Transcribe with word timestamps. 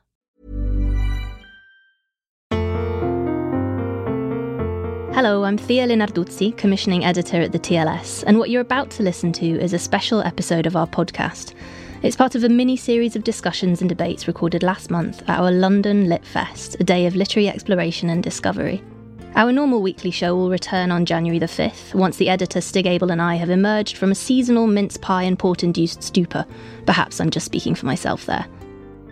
Hello, 5.12 5.42
I'm 5.42 5.58
Thea 5.58 5.88
Lenarduzzi, 5.88 6.56
commissioning 6.56 7.04
editor 7.04 7.40
at 7.40 7.50
the 7.50 7.58
TLS, 7.58 8.22
and 8.28 8.38
what 8.38 8.50
you're 8.50 8.60
about 8.60 8.90
to 8.90 9.02
listen 9.02 9.32
to 9.32 9.44
is 9.44 9.72
a 9.72 9.78
special 9.80 10.22
episode 10.22 10.66
of 10.66 10.76
our 10.76 10.86
podcast. 10.86 11.54
It's 12.04 12.14
part 12.14 12.36
of 12.36 12.44
a 12.44 12.48
mini 12.48 12.76
series 12.76 13.16
of 13.16 13.24
discussions 13.24 13.80
and 13.80 13.88
debates 13.88 14.28
recorded 14.28 14.62
last 14.62 14.88
month 14.88 15.22
at 15.22 15.40
our 15.40 15.50
London 15.50 16.08
Lit 16.08 16.24
Fest, 16.24 16.76
a 16.78 16.84
day 16.84 17.06
of 17.06 17.16
literary 17.16 17.48
exploration 17.48 18.08
and 18.08 18.22
discovery. 18.22 18.84
Our 19.36 19.52
normal 19.52 19.80
weekly 19.80 20.10
show 20.10 20.34
will 20.34 20.50
return 20.50 20.90
on 20.90 21.06
January 21.06 21.38
the 21.38 21.46
5th, 21.46 21.94
once 21.94 22.16
the 22.16 22.28
editor 22.28 22.60
Stig 22.60 22.86
Abell 22.86 23.12
and 23.12 23.22
I 23.22 23.36
have 23.36 23.48
emerged 23.48 23.96
from 23.96 24.10
a 24.10 24.14
seasonal 24.14 24.66
mince 24.66 24.96
pie 24.96 25.22
and 25.22 25.38
port 25.38 25.62
induced 25.62 26.02
stupor. 26.02 26.44
Perhaps 26.84 27.20
I'm 27.20 27.30
just 27.30 27.46
speaking 27.46 27.76
for 27.76 27.86
myself 27.86 28.26
there. 28.26 28.44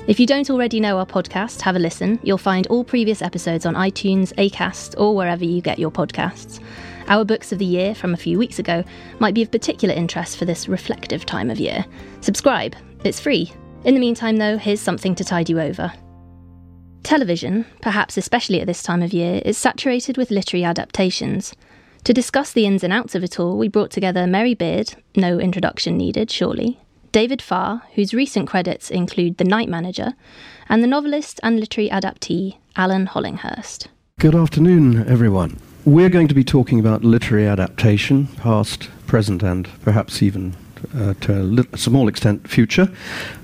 If 0.09 0.19
you 0.19 0.27
don't 0.27 0.51
already 0.51 0.81
know 0.81 0.99
our 0.99 1.07
podcast, 1.07 1.61
have 1.61 1.77
a 1.77 1.79
listen. 1.79 2.19
You'll 2.25 2.37
find 2.37 2.67
all 2.67 2.83
previous 2.83 3.23
episodes 3.23 3.65
on 3.65 3.75
iTunes, 3.75 4.35
Acast, 4.35 4.99
or 4.99 5.15
wherever 5.15 5.45
you 5.45 5.63
get 5.63 5.79
your 5.79 5.93
podcasts. 5.93 6.61
Our 7.07 7.25
books 7.25 7.53
of 7.53 7.61
the 7.61 7.65
year 7.65 7.95
from 7.95 8.13
a 8.13 8.19
few 8.19 8.39
weeks 8.39 8.59
ago 8.59 8.83
might 9.21 9.35
be 9.35 9.43
of 9.43 9.53
particular 9.53 9.95
interest 9.95 10.37
for 10.37 10.47
this 10.47 10.69
reflective 10.69 11.27
time 11.27 11.49
of 11.49 11.61
year. 11.61 11.85
Subscribe, 12.23 12.75
it's 13.05 13.21
free. 13.21 13.53
In 13.85 13.95
the 13.95 14.01
meantime, 14.01 14.37
though, 14.39 14.59
here's 14.59 14.81
something 14.81 15.15
to 15.15 15.25
tide 15.25 15.49
you 15.49 15.61
over. 15.61 15.93
Television, 17.03 17.65
perhaps 17.81 18.17
especially 18.17 18.61
at 18.61 18.67
this 18.67 18.83
time 18.83 19.03
of 19.03 19.13
year, 19.13 19.41
is 19.45 19.57
saturated 19.57 20.17
with 20.17 20.31
literary 20.31 20.65
adaptations. 20.65 21.55
To 22.05 22.13
discuss 22.13 22.53
the 22.53 22.67
ins 22.67 22.85
and 22.85 22.93
outs 22.93 23.15
of 23.15 23.25
it 23.25 23.41
all, 23.41 23.57
we 23.59 23.69
brought 23.69 23.91
together 23.91 24.27
Mary 24.27 24.55
Beard, 24.55 24.95
no 25.17 25.39
introduction 25.39 25.97
needed, 25.97 26.31
surely, 26.31 26.79
David 27.13 27.41
Farr, 27.41 27.83
whose 27.95 28.15
recent 28.15 28.49
credits 28.49 28.91
include 28.91 29.39
The 29.39 29.45
Night 29.45 29.69
Manager, 29.69 30.15
and 30.69 30.83
the 30.83 30.87
novelist 30.87 31.41
and 31.43 31.59
literary 31.59 31.91
adaptee 31.91 32.59
Alan 32.77 33.07
Hollinghurst. 33.07 33.89
Good 34.21 34.35
afternoon, 34.35 35.09
everyone. 35.09 35.59
We're 35.85 36.11
going 36.11 36.29
to 36.29 36.35
be 36.35 36.45
talking 36.45 36.79
about 36.79 37.05
literary 37.05 37.47
adaptation, 37.47 38.27
past, 38.27 38.91
present, 39.07 39.43
and 39.43 39.67
perhaps 39.83 40.23
even 40.23 40.55
uh, 40.97 41.15
to 41.21 41.67
a, 41.73 41.79
small 41.79 42.09
extent 42.09 42.49
future. 42.49 42.89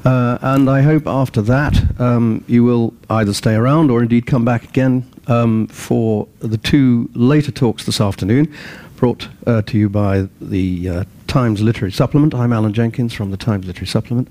Uh, 0.05 0.39
and 0.41 0.69
I 0.69 0.83
hope 0.83 1.06
after 1.06 1.43
that 1.43 2.00
um, 2.00 2.45
you 2.47 2.65
will 2.65 2.95
either 3.11 3.33
stay 3.33 3.55
around 3.55 3.91
or 3.91 4.03
indeed 4.03 4.27
come 4.27 4.45
back 4.45 4.65
again 4.65 5.11
um, 5.27 5.67
for 5.69 6.28
the 6.41 6.59
two 6.59 7.11
later 7.15 7.50
talks 7.50 7.87
this 7.87 8.00
afternoon, 8.00 8.53
brought 8.97 9.28
uh, 9.47 9.62
to 9.62 9.78
you 9.78 9.89
by 9.89 10.28
the 10.41 10.89
uh, 10.89 11.05
Times 11.27 11.61
Literary 11.61 11.93
Supplement. 11.93 12.34
I'm 12.34 12.53
Alan 12.53 12.72
Jenkins 12.72 13.12
from 13.12 13.31
the 13.31 13.37
Times 13.37 13.66
Literary 13.66 13.87
Supplement. 13.87 14.28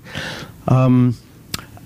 Um, 0.68 1.16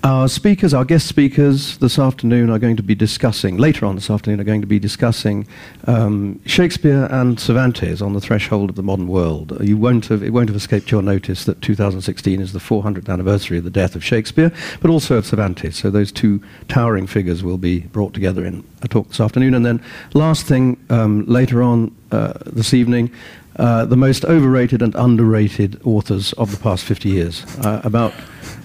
our 0.03 0.29
speakers, 0.29 0.73
our 0.73 0.85
guest 0.85 1.07
speakers 1.07 1.77
this 1.79 1.99
afternoon 1.99 2.49
are 2.49 2.59
going 2.59 2.77
to 2.77 2.83
be 2.83 2.95
discussing, 2.95 3.57
later 3.57 3.85
on 3.85 3.95
this 3.95 4.09
afternoon, 4.09 4.39
are 4.39 4.45
going 4.45 4.61
to 4.61 4.67
be 4.67 4.79
discussing 4.79 5.45
um, 5.87 6.39
Shakespeare 6.45 7.07
and 7.11 7.39
Cervantes 7.39 8.01
on 8.01 8.13
the 8.13 8.21
threshold 8.21 8.69
of 8.69 8.75
the 8.75 8.83
modern 8.83 9.07
world. 9.07 9.57
You 9.61 9.77
won't 9.77 10.05
have, 10.07 10.23
it 10.23 10.31
won't 10.31 10.47
have 10.47 10.55
escaped 10.55 10.89
your 10.89 11.01
notice 11.01 11.43
that 11.45 11.61
2016 11.61 12.39
is 12.39 12.53
the 12.53 12.59
400th 12.59 13.09
anniversary 13.09 13.57
of 13.57 13.65
the 13.65 13.69
death 13.69 13.95
of 13.95 14.03
Shakespeare, 14.03 14.51
but 14.81 14.89
also 14.89 15.17
of 15.17 15.25
Cervantes. 15.25 15.77
So 15.77 15.89
those 15.89 16.11
two 16.11 16.41
towering 16.69 17.05
figures 17.05 17.43
will 17.43 17.57
be 17.57 17.81
brought 17.81 18.13
together 18.13 18.45
in 18.45 18.63
a 18.81 18.87
talk 18.87 19.09
this 19.09 19.19
afternoon. 19.19 19.53
And 19.53 19.65
then, 19.65 19.83
last 20.13 20.45
thing, 20.45 20.77
um, 20.89 21.25
later 21.25 21.61
on 21.61 21.93
uh, 22.11 22.33
this 22.45 22.73
evening, 22.73 23.11
uh, 23.57 23.83
the 23.83 23.97
most 23.97 24.23
overrated 24.23 24.81
and 24.81 24.95
underrated 24.95 25.81
authors 25.83 26.31
of 26.33 26.51
the 26.51 26.57
past 26.57 26.85
50 26.85 27.09
years, 27.09 27.43
uh, 27.65 27.81
about 27.83 28.13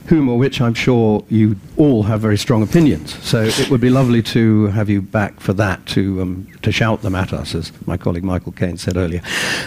whom 0.06 0.28
or 0.28 0.36
which 0.36 0.60
I'm 0.60 0.74
sure 0.74 1.24
you 1.30 1.56
all 1.76 2.02
have 2.04 2.20
very 2.20 2.36
strong 2.36 2.62
opinions. 2.62 3.18
So 3.24 3.42
it 3.42 3.70
would 3.70 3.80
be 3.80 3.90
lovely 3.90 4.22
to 4.22 4.66
have 4.66 4.90
you 4.90 5.00
back 5.00 5.40
for 5.40 5.52
that, 5.54 5.86
to, 5.86 6.20
um, 6.20 6.46
to 6.62 6.70
shout 6.70 7.02
them 7.02 7.14
at 7.14 7.32
us, 7.32 7.54
as 7.54 7.72
my 7.86 7.96
colleague 7.96 8.24
Michael 8.24 8.52
Caines 8.52 8.82
said 8.82 8.96
earlier. 8.96 9.22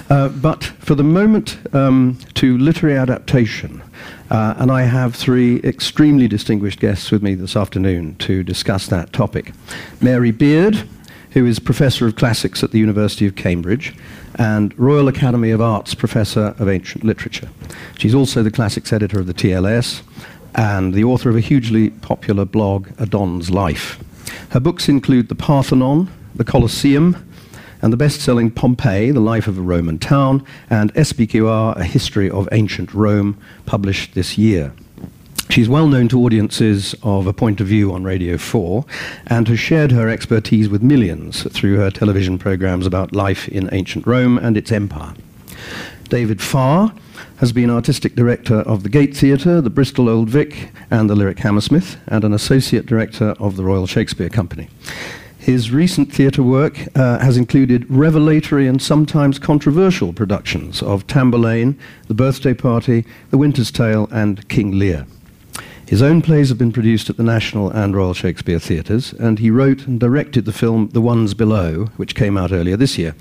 Uh, 0.10 0.30
but 0.30 0.64
for 0.64 0.96
the 0.96 1.04
moment, 1.04 1.58
um, 1.74 2.20
to 2.36 2.58
literary 2.58 2.98
adaptation. 2.98 3.82
Uh, 4.30 4.54
and 4.58 4.72
I 4.72 4.84
have 4.84 5.16
three 5.16 5.60
extremely 5.64 6.28
distinguished 6.28 6.80
guests 6.80 7.12
with 7.12 7.24
me 7.24 7.34
this 7.34 7.56
afternoon 7.56 8.16
to 8.18 8.44
discuss 8.44 8.88
that 8.88 9.14
topic. 9.14 9.54
Mary 10.02 10.32
Beard, 10.32 10.88
who 11.32 11.46
is 11.46 11.60
Professor 11.60 12.08
of 12.08 12.16
Classics 12.16 12.64
at 12.64 12.72
the 12.72 12.80
University 12.80 13.26
of 13.26 13.36
Cambridge 13.36 13.96
and 14.38 14.78
Royal 14.78 15.08
Academy 15.08 15.52
of 15.52 15.62
Arts 15.62 15.96
Professor 15.96 16.56
of 16.60 16.70
Ancient 16.70 17.04
Literature. 17.04 17.50
She's 17.98 18.14
also 18.14 18.44
the 18.44 18.52
classics 18.52 18.94
editor 18.94 19.20
of 19.20 19.28
the 19.28 19.34
TLS 19.34 20.02
and 20.56 20.94
the 20.94 21.04
author 21.04 21.30
of 21.30 21.36
a 21.36 21.42
hugely 21.42 21.90
popular 21.90 22.46
blog, 22.46 22.90
A 22.98 23.06
Don's 23.06 23.50
Life. 23.50 24.04
Her 24.50 24.60
books 24.60 24.90
include 24.90 25.30
The 25.30 25.36
Parthenon, 25.36 26.10
The 26.36 26.44
Colosseum, 26.44 27.24
and 27.82 27.94
the 27.94 27.98
best 27.98 28.22
selling 28.22 28.50
Pompeii, 28.50 29.12
The 29.12 29.20
Life 29.20 29.48
of 29.48 29.58
a 29.58 29.62
Roman 29.62 30.00
Town, 30.00 30.44
and 30.70 30.94
SPQR, 30.96 31.76
A 31.76 31.84
History 31.84 32.30
of 32.30 32.50
Ancient 32.52 32.94
Rome, 32.94 33.38
published 33.66 34.14
this 34.14 34.38
year. 34.38 34.74
She's 35.50 35.70
well 35.70 35.88
known 35.88 36.08
to 36.10 36.20
audiences 36.24 36.94
of 37.02 37.26
A 37.26 37.34
Point 37.34 37.62
of 37.62 37.68
View 37.68 37.94
on 37.94 38.04
Radio 38.04 38.38
4 38.38 38.86
and 39.28 39.48
has 39.48 39.60
shared 39.60 39.92
her 39.92 40.10
expertise 40.10 40.70
with 40.70 40.84
millions 40.84 41.44
through 41.52 41.78
her 41.78 41.90
television 41.90 42.38
programs 42.38 42.86
about 42.86 43.14
life 43.14 43.48
in 43.48 43.70
ancient 43.74 44.06
Rome 44.06 44.38
and 44.38 44.58
its 44.58 44.72
empire. 44.72 45.14
David 46.10 46.42
Farr 46.42 46.94
has 47.38 47.52
been 47.54 47.70
artistic 47.70 48.14
director 48.16 48.58
of 48.62 48.84
the 48.84 48.90
Gate 48.90 49.16
Theatre, 49.16 49.62
the 49.62 49.70
Bristol 49.70 50.10
Old 50.10 50.30
Vic, 50.30 50.70
and 50.92 51.10
the 51.10 51.16
Lyric 51.16 51.40
Hammersmith, 51.40 51.98
and 52.08 52.24
an 52.24 52.34
associate 52.34 52.86
director 52.86 53.36
of 53.40 53.56
the 53.56 53.64
Royal 53.64 53.88
Shakespeare 53.88 54.30
Company. 54.30 54.70
His 55.40 55.72
recent 55.72 56.12
theatre 56.12 56.44
work 56.44 56.78
uh, 56.96 57.20
has 57.20 57.38
included 57.38 57.90
revelatory 57.90 58.68
and 58.68 58.82
sometimes 58.82 59.40
controversial 59.40 60.12
productions 60.14 60.84
of 60.84 61.08
Tamburlaine, 61.08 61.80
The 62.08 62.14
Birthday 62.14 62.54
Party, 62.54 63.06
The 63.32 63.38
Winter's 63.38 63.72
Tale, 63.72 64.10
and 64.12 64.48
King 64.50 64.78
Lear. 64.78 65.08
His 65.88 66.02
own 66.02 66.22
plays 66.22 66.50
have 66.50 66.58
been 66.58 66.74
produced 66.74 67.10
at 67.10 67.16
the 67.16 67.24
National 67.24 67.70
and 67.70 67.96
Royal 67.96 68.14
Shakespeare 68.14 68.60
Theatres, 68.60 69.14
and 69.14 69.40
he 69.40 69.50
wrote 69.50 69.88
and 69.88 69.98
directed 69.98 70.44
the 70.44 70.52
film 70.52 70.90
The 70.90 71.00
Ones 71.00 71.34
Below, 71.34 71.86
which 71.96 72.14
came 72.14 72.38
out 72.38 72.52
earlier 72.52 72.76
this 72.76 72.98
year, 72.98 73.16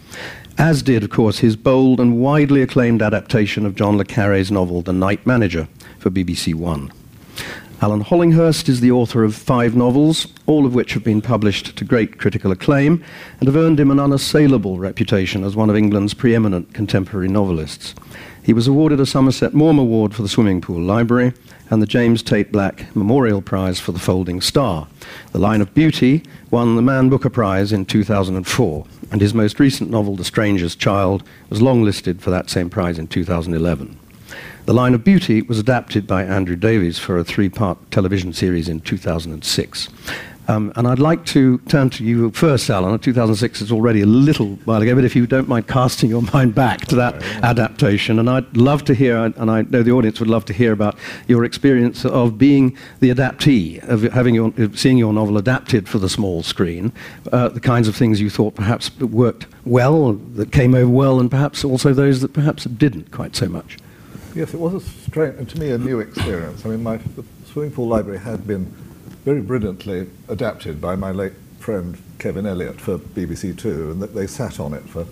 as 0.59 0.83
did, 0.83 1.05
of 1.05 1.11
course, 1.11 1.39
his 1.39 1.55
bold 1.55 2.01
and 2.01 2.19
widely 2.19 2.63
acclaimed 2.63 3.03
adaptation 3.03 3.65
of 3.67 3.77
John 3.77 3.97
le 3.97 4.05
Carré's 4.05 4.51
novel 4.51 4.83
The 4.83 4.93
Night 4.93 5.25
Manager 5.25 5.69
for 6.01 6.11
BBC 6.11 6.57
One. 6.57 6.91
Alan 7.81 8.03
Hollinghurst 8.03 8.69
is 8.69 8.81
the 8.81 8.91
author 8.91 9.23
of 9.23 9.37
five 9.37 9.77
novels, 9.77 10.27
all 10.47 10.67
of 10.67 10.75
which 10.75 10.95
have 10.95 11.05
been 11.05 11.23
published 11.23 11.77
to 11.77 11.85
great 11.85 12.19
critical 12.19 12.51
acclaim 12.51 13.05
and 13.39 13.47
have 13.47 13.57
earned 13.57 13.79
him 13.79 13.93
an 13.93 14.01
unassailable 14.01 14.81
reputation 14.81 15.45
as 15.45 15.55
one 15.55 15.71
of 15.71 15.77
England's 15.77 16.15
preeminent 16.15 16.75
contemporary 16.75 17.29
novelists. 17.29 17.95
He 18.47 18.53
was 18.53 18.69
awarded 18.69 19.01
a 19.01 19.07
Somerset 19.07 19.55
Maugham 19.55 19.81
Award 19.81 20.15
for 20.15 20.23
the 20.23 20.29
Swimming 20.29 20.61
Pool 20.61 20.81
Library 20.81 21.33
and 21.69 21.83
the 21.83 21.87
James 21.87 22.23
Tait 22.23 22.53
Black 22.53 22.95
Memorial 22.95 23.43
Prize 23.43 23.81
for 23.81 23.91
the 23.91 23.99
Folding 23.99 24.41
Star. 24.41 24.87
The 25.33 25.41
Line 25.41 25.61
of 25.61 25.75
Beauty 25.75 26.23
won 26.53 26.77
the 26.77 26.81
Man 26.81 27.09
Booker 27.09 27.29
Prize 27.29 27.73
in 27.73 27.85
2004, 27.87 28.87
and 29.11 29.21
his 29.21 29.35
most 29.35 29.59
recent 29.59 29.91
novel, 29.91 30.15
The 30.15 30.23
Stranger's 30.23 30.77
Child, 30.77 31.25
was 31.51 31.59
longlisted 31.59 32.21
for 32.21 32.31
that 32.31 32.49
same 32.49 32.71
prize 32.71 33.01
in 33.01 33.09
2011. 33.09 33.99
The 34.67 34.73
Line 34.73 34.95
of 34.95 35.03
Beauty 35.03 35.43
was 35.43 35.59
adapted 35.59 36.07
by 36.07 36.23
Andrew 36.23 36.55
Davies 36.55 37.01
for 37.01 37.19
a 37.19 37.25
three 37.25 37.49
part 37.49 37.91
television 37.91 38.33
series 38.33 38.69
in 38.69 38.79
2006. 38.79 39.89
Um, 40.49 40.73
and 40.77 40.87
I'd 40.87 40.99
like 40.99 41.25
to 41.27 41.59
turn 41.69 41.91
to 41.91 42.05
you 42.05 42.31
first, 42.31 42.71
Alan. 42.71 42.99
2006 42.99 43.61
is 43.63 43.73
already 43.73 44.03
a 44.03 44.07
little 44.07 44.57
while 44.65 44.81
ago, 44.81 44.95
but 44.95 45.05
if 45.05 45.17
you 45.17 45.27
don't 45.27 45.49
mind 45.49 45.67
casting 45.67 46.11
your 46.11 46.23
mind 46.35 46.55
back 46.55 46.87
to 46.87 46.97
that 46.97 47.23
adaptation, 47.43 48.19
and 48.19 48.31
I'd 48.31 48.57
love 48.57 48.85
to 48.85 48.95
hear, 48.95 49.17
and 49.19 49.51
I 49.51 49.63
know 49.63 49.83
the 49.83 49.91
audience 49.91 50.21
would 50.21 50.29
love 50.29 50.45
to 50.47 50.53
hear 50.53 50.73
about 50.73 50.97
your 51.27 51.45
experience 51.45 52.05
of 52.05 52.39
being 52.39 52.77
the 53.01 53.11
adaptee, 53.11 53.83
of 53.89 54.03
having 54.03 54.35
your, 54.35 54.53
seeing 54.75 54.99
your 54.99 55.13
novel 55.13 55.37
adapted 55.37 55.89
for 55.89 55.99
the 55.99 56.09
small 56.09 56.43
screen, 56.43 56.93
uh, 57.33 57.49
the 57.49 57.61
kinds 57.61 57.89
of 57.89 57.97
things 57.97 58.21
you 58.21 58.31
thought 58.31 58.55
perhaps 58.55 58.97
worked 59.01 59.47
well, 59.65 60.13
that 60.13 60.53
came 60.53 60.75
over 60.75 60.91
well, 60.91 61.19
and 61.19 61.31
perhaps 61.31 61.65
also 61.65 61.93
those 61.93 62.21
that 62.21 62.33
perhaps 62.33 62.65
didn't 62.65 63.11
quite 63.11 63.35
so 63.35 63.49
much. 63.49 63.79
Yes, 64.35 64.53
it 64.53 64.61
was 64.61 64.75
a 64.75 64.81
strange, 64.81 65.39
and 65.39 65.49
to 65.49 65.59
me, 65.59 65.71
a 65.71 65.79
new 65.79 65.99
experience. 65.99 66.65
I 66.65 66.69
mean, 66.69 66.83
my 66.83 66.99
the 66.99 67.25
swimming 67.47 67.73
pool 67.73 67.89
library 67.89 68.19
had 68.19 68.47
been 68.47 68.71
very 69.27 69.43
brilliantly 69.43 70.09
adapted 70.29 70.81
by 70.81 70.95
my 70.95 71.11
late 71.11 71.33
friend 71.59 71.99
Kevin 72.21 72.45
Elyot 72.45 72.79
for 72.79 72.97
BBC 72.97 73.59
Two, 73.59 73.91
and 73.91 74.01
that 74.01 74.15
they 74.15 74.25
sat 74.25 74.61
on 74.61 74.73
it 74.73 74.89
for 74.89 75.05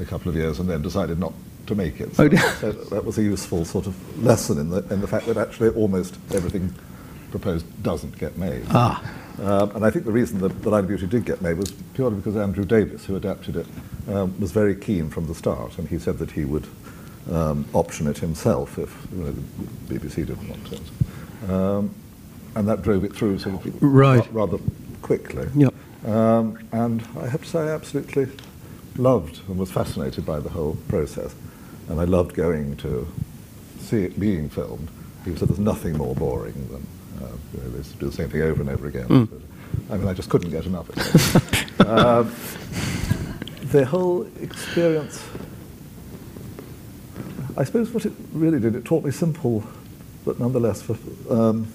a 0.00 0.04
couple 0.06 0.30
of 0.30 0.34
years 0.34 0.58
and 0.58 0.68
then 0.68 0.80
decided 0.80 1.20
not 1.20 1.34
to 1.66 1.74
make 1.74 2.00
it. 2.00 2.16
So, 2.16 2.30
oh, 2.32 2.56
so 2.60 2.72
that 2.72 3.04
was 3.04 3.18
a 3.18 3.22
useful 3.22 3.66
sort 3.66 3.86
of 3.86 4.24
lesson 4.24 4.58
in 4.58 4.70
the 4.70 4.78
in 4.88 5.02
the 5.02 5.06
fact 5.06 5.26
that 5.26 5.36
actually 5.36 5.68
almost 5.68 6.16
everything 6.32 6.74
proposed 7.30 7.66
doesn't 7.82 8.18
get 8.18 8.38
made. 8.38 8.64
Ah. 8.70 9.04
Um, 9.42 9.76
and 9.76 9.84
I 9.84 9.90
think 9.90 10.06
the 10.06 10.12
reason 10.12 10.38
that 10.38 10.62
The 10.62 10.70
Line 10.70 10.84
of 10.84 10.88
Beauty 10.88 11.06
did 11.06 11.26
get 11.26 11.42
made 11.42 11.58
was 11.58 11.72
purely 11.92 12.16
because 12.16 12.36
Andrew 12.36 12.64
Davies, 12.64 13.04
who 13.04 13.16
adapted 13.16 13.56
it, 13.56 13.66
um, 14.08 14.38
was 14.40 14.52
very 14.52 14.76
keen 14.76 15.10
from 15.10 15.26
the 15.26 15.34
start, 15.34 15.76
and 15.76 15.88
he 15.88 15.98
said 15.98 16.18
that 16.18 16.30
he 16.30 16.44
would 16.44 16.66
um, 17.30 17.66
option 17.74 18.06
it 18.06 18.18
himself 18.18 18.78
if 18.78 18.96
you 19.12 19.24
know, 19.24 19.32
the 19.32 19.98
BBC 19.98 20.26
didn't 20.26 20.48
want 20.48 20.72
it. 20.72 21.50
Um, 22.54 22.60
and 22.60 22.68
that 22.68 22.82
drove 22.82 23.04
it 23.04 23.14
through 23.14 23.38
sort 23.38 23.54
of 23.54 23.82
right. 23.82 24.32
rather 24.32 24.58
quickly. 25.02 25.48
Yep. 25.54 25.74
Um, 26.06 26.58
and 26.72 27.06
I 27.20 27.26
have 27.26 27.42
to 27.42 27.48
say, 27.48 27.58
I 27.60 27.70
absolutely 27.70 28.28
loved 28.96 29.40
and 29.48 29.58
was 29.58 29.70
fascinated 29.70 30.24
by 30.24 30.40
the 30.40 30.50
whole 30.50 30.76
process. 30.88 31.34
And 31.88 32.00
I 32.00 32.04
loved 32.04 32.34
going 32.34 32.76
to 32.78 33.06
see 33.80 34.04
it 34.04 34.18
being 34.18 34.48
filmed. 34.48 34.88
People 35.24 35.40
said 35.40 35.48
there's 35.48 35.58
nothing 35.58 35.96
more 35.96 36.14
boring 36.14 36.54
than 36.68 36.86
uh, 37.22 37.32
you 37.54 37.60
know, 37.60 37.70
they 37.70 37.82
do 37.98 38.06
the 38.06 38.12
same 38.12 38.28
thing 38.28 38.42
over 38.42 38.60
and 38.60 38.70
over 38.70 38.86
again. 38.86 39.08
Mm. 39.08 39.40
I 39.90 39.96
mean, 39.96 40.08
I 40.08 40.14
just 40.14 40.30
couldn't 40.30 40.50
get 40.50 40.66
enough 40.66 40.88
of 40.88 41.80
it. 41.80 41.86
uh, 41.86 42.22
the 43.72 43.84
whole 43.84 44.26
experience 44.40 45.22
I 47.56 47.64
suppose 47.64 47.90
what 47.90 48.04
it 48.04 48.12
really 48.32 48.58
did, 48.58 48.74
it 48.74 48.84
taught 48.84 49.04
me 49.04 49.12
simple, 49.12 49.62
but 50.24 50.40
nonetheless 50.40 50.82
for, 50.82 50.96
um, 51.30 51.68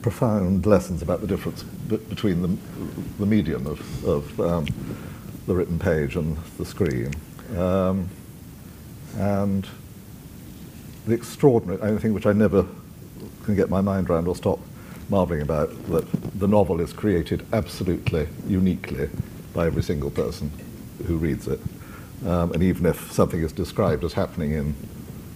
profound 0.00 0.64
lessons 0.66 1.02
about 1.02 1.20
the 1.20 1.26
difference 1.26 1.62
between 1.62 2.42
the, 2.42 2.48
the 3.18 3.26
medium 3.26 3.66
of, 3.66 4.04
of 4.04 4.40
um, 4.40 4.66
the 5.46 5.54
written 5.54 5.78
page 5.78 6.16
and 6.16 6.36
the 6.58 6.64
screen. 6.64 7.12
Um, 7.56 8.08
and 9.16 9.66
the 11.06 11.14
extraordinary, 11.14 11.80
I 11.82 12.08
which 12.08 12.26
I 12.26 12.32
never 12.32 12.66
can 13.44 13.54
get 13.54 13.68
my 13.68 13.80
mind 13.80 14.08
around 14.08 14.26
or 14.26 14.34
stop 14.34 14.58
marveling 15.10 15.42
about, 15.42 15.70
that 15.88 16.10
the 16.38 16.48
novel 16.48 16.80
is 16.80 16.92
created 16.92 17.46
absolutely 17.52 18.26
uniquely 18.46 19.10
by 19.52 19.66
every 19.66 19.82
single 19.82 20.10
person 20.10 20.50
who 21.06 21.16
reads 21.16 21.46
it. 21.46 21.60
Um, 22.26 22.52
and 22.52 22.62
even 22.62 22.86
if 22.86 23.12
something 23.12 23.42
is 23.42 23.52
described 23.52 24.02
as 24.02 24.14
happening 24.14 24.52
in 24.52 24.74